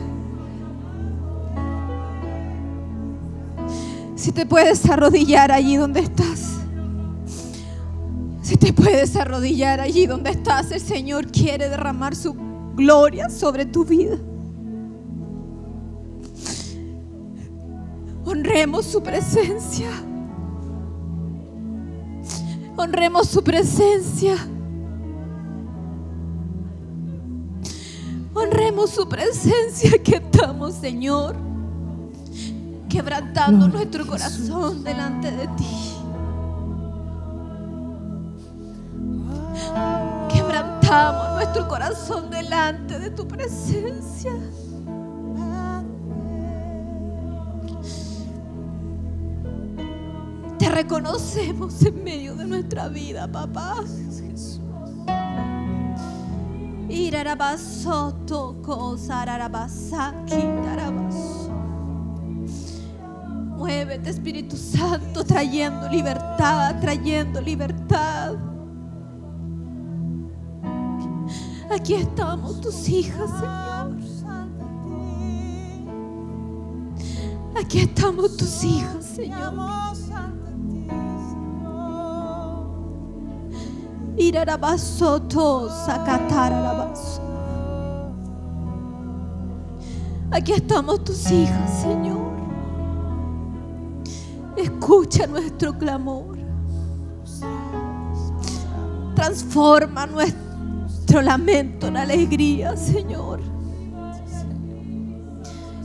Si 4.14 4.30
te 4.30 4.46
puedes 4.46 4.88
arrodillar 4.88 5.50
allí 5.50 5.76
donde 5.76 6.00
estás. 6.00 6.60
Si 8.42 8.56
te 8.56 8.72
puedes 8.72 9.16
arrodillar 9.16 9.80
allí 9.80 10.06
donde 10.06 10.30
estás, 10.30 10.70
el 10.70 10.80
Señor 10.80 11.26
quiere 11.32 11.68
derramar 11.68 12.14
su 12.14 12.34
gloria 12.76 13.28
sobre 13.28 13.66
tu 13.66 13.84
vida. 13.84 14.16
Honremos 18.24 18.86
su 18.86 19.02
presencia. 19.02 19.88
Honremos 22.78 23.26
su 23.26 23.42
presencia. 23.42 24.36
Honremos 28.32 28.90
su 28.90 29.08
presencia 29.08 30.00
que 30.00 30.14
estamos, 30.14 30.76
Señor, 30.76 31.34
quebrantando 32.88 33.66
nuestro 33.66 34.06
corazón 34.06 34.84
delante 34.84 35.28
de 35.32 35.48
ti. 35.48 35.94
Quebrantamos 40.32 41.34
nuestro 41.34 41.66
corazón 41.66 42.30
delante 42.30 43.00
de 43.00 43.10
tu 43.10 43.26
presencia. 43.26 44.32
Reconocemos 50.70 51.82
en 51.82 52.04
medio 52.04 52.34
de 52.36 52.44
nuestra 52.44 52.88
vida, 52.88 53.30
papá. 53.30 53.84
Darabaso. 60.64 61.50
Muévete, 63.56 64.10
Espíritu 64.10 64.56
Santo, 64.56 65.24
trayendo 65.24 65.88
libertad, 65.88 66.78
trayendo 66.80 67.40
libertad. 67.40 68.36
Aquí 71.70 71.94
estamos 71.94 72.60
tus 72.60 72.88
hijas, 72.88 73.30
Señor. 73.30 73.68
Aquí 77.60 77.80
estamos 77.80 78.36
tus 78.36 78.64
hijas, 78.64 79.04
Señor. 79.04 79.87
Aquí 90.32 90.52
estamos 90.52 91.04
tus 91.04 91.30
hijas, 91.30 91.82
Señor. 91.82 92.32
Escucha 94.56 95.26
nuestro 95.26 95.76
clamor. 95.78 96.36
Transforma 99.14 100.06
nuestro 100.06 101.22
lamento 101.22 101.86
en 101.86 101.96
alegría, 101.96 102.76
Señor. 102.76 103.40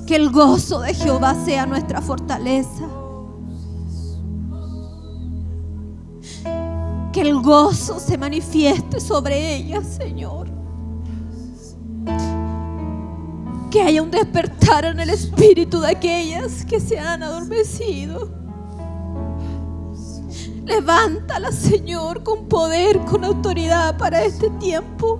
Que 0.07 0.15
el 0.15 0.31
gozo 0.31 0.81
de 0.81 0.93
Jehová 0.93 1.35
sea 1.45 1.65
nuestra 1.65 2.01
fortaleza. 2.01 3.02
Gozo 7.43 7.99
se 7.99 8.17
manifieste 8.17 8.99
sobre 8.99 9.55
ellas, 9.55 9.85
Señor. 9.85 10.47
Que 13.69 13.81
haya 13.81 14.01
un 14.01 14.09
despertar 14.09 14.85
en 14.85 14.99
el 14.99 15.09
espíritu 15.09 15.81
de 15.81 15.89
aquellas 15.89 16.65
que 16.65 16.79
se 16.79 16.97
han 16.97 17.21
adormecido. 17.21 18.31
Levántala, 20.65 21.51
Señor, 21.51 22.23
con 22.23 22.47
poder, 22.47 22.97
con 23.01 23.25
autoridad 23.25 23.97
para 23.97 24.23
este 24.23 24.49
tiempo. 24.51 25.19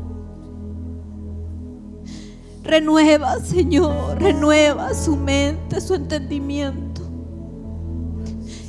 Renueva, 2.64 3.40
Señor, 3.42 4.22
renueva 4.22 4.94
su 4.94 5.18
mente, 5.18 5.82
su 5.82 5.96
entendimiento. 5.96 6.93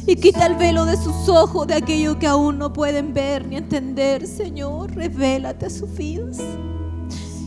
Y 0.07 0.17
quita 0.17 0.47
el 0.47 0.57
velo 0.57 0.85
de 0.85 0.97
sus 0.97 1.29
ojos 1.29 1.67
de 1.67 1.75
aquello 1.75 2.19
que 2.19 2.27
aún 2.27 2.59
no 2.59 2.73
pueden 2.73 3.15
ver 3.15 3.47
ni 3.47 3.57
entender, 3.57 4.27
Señor. 4.27 4.95
Revélate 4.95 5.67
a 5.67 5.71
sus 5.71 5.95
vidas. 5.97 6.41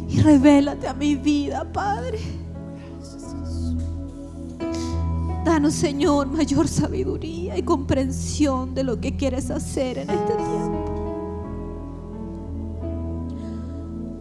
Y 0.10 0.22
revélate 0.22 0.88
a 0.88 0.94
mi 0.94 1.16
vida, 1.16 1.72
Padre. 1.72 2.20
Danos, 5.46 5.76
Señor, 5.76 6.28
mayor 6.28 6.68
sabiduría 6.68 7.58
y 7.58 7.64
comprensión 7.64 8.74
de 8.74 8.84
lo 8.84 9.00
que 9.00 9.16
quieres 9.16 9.52
hacer 9.52 10.00
en 10.00 10.10
este 10.10 10.34
tiempo. 10.34 10.98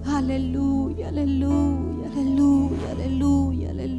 Aleluya, 0.04 1.08
aleluya, 1.08 2.06
aleluya, 2.12 2.90
aleluya, 2.92 3.70
aleluya. 3.70 3.95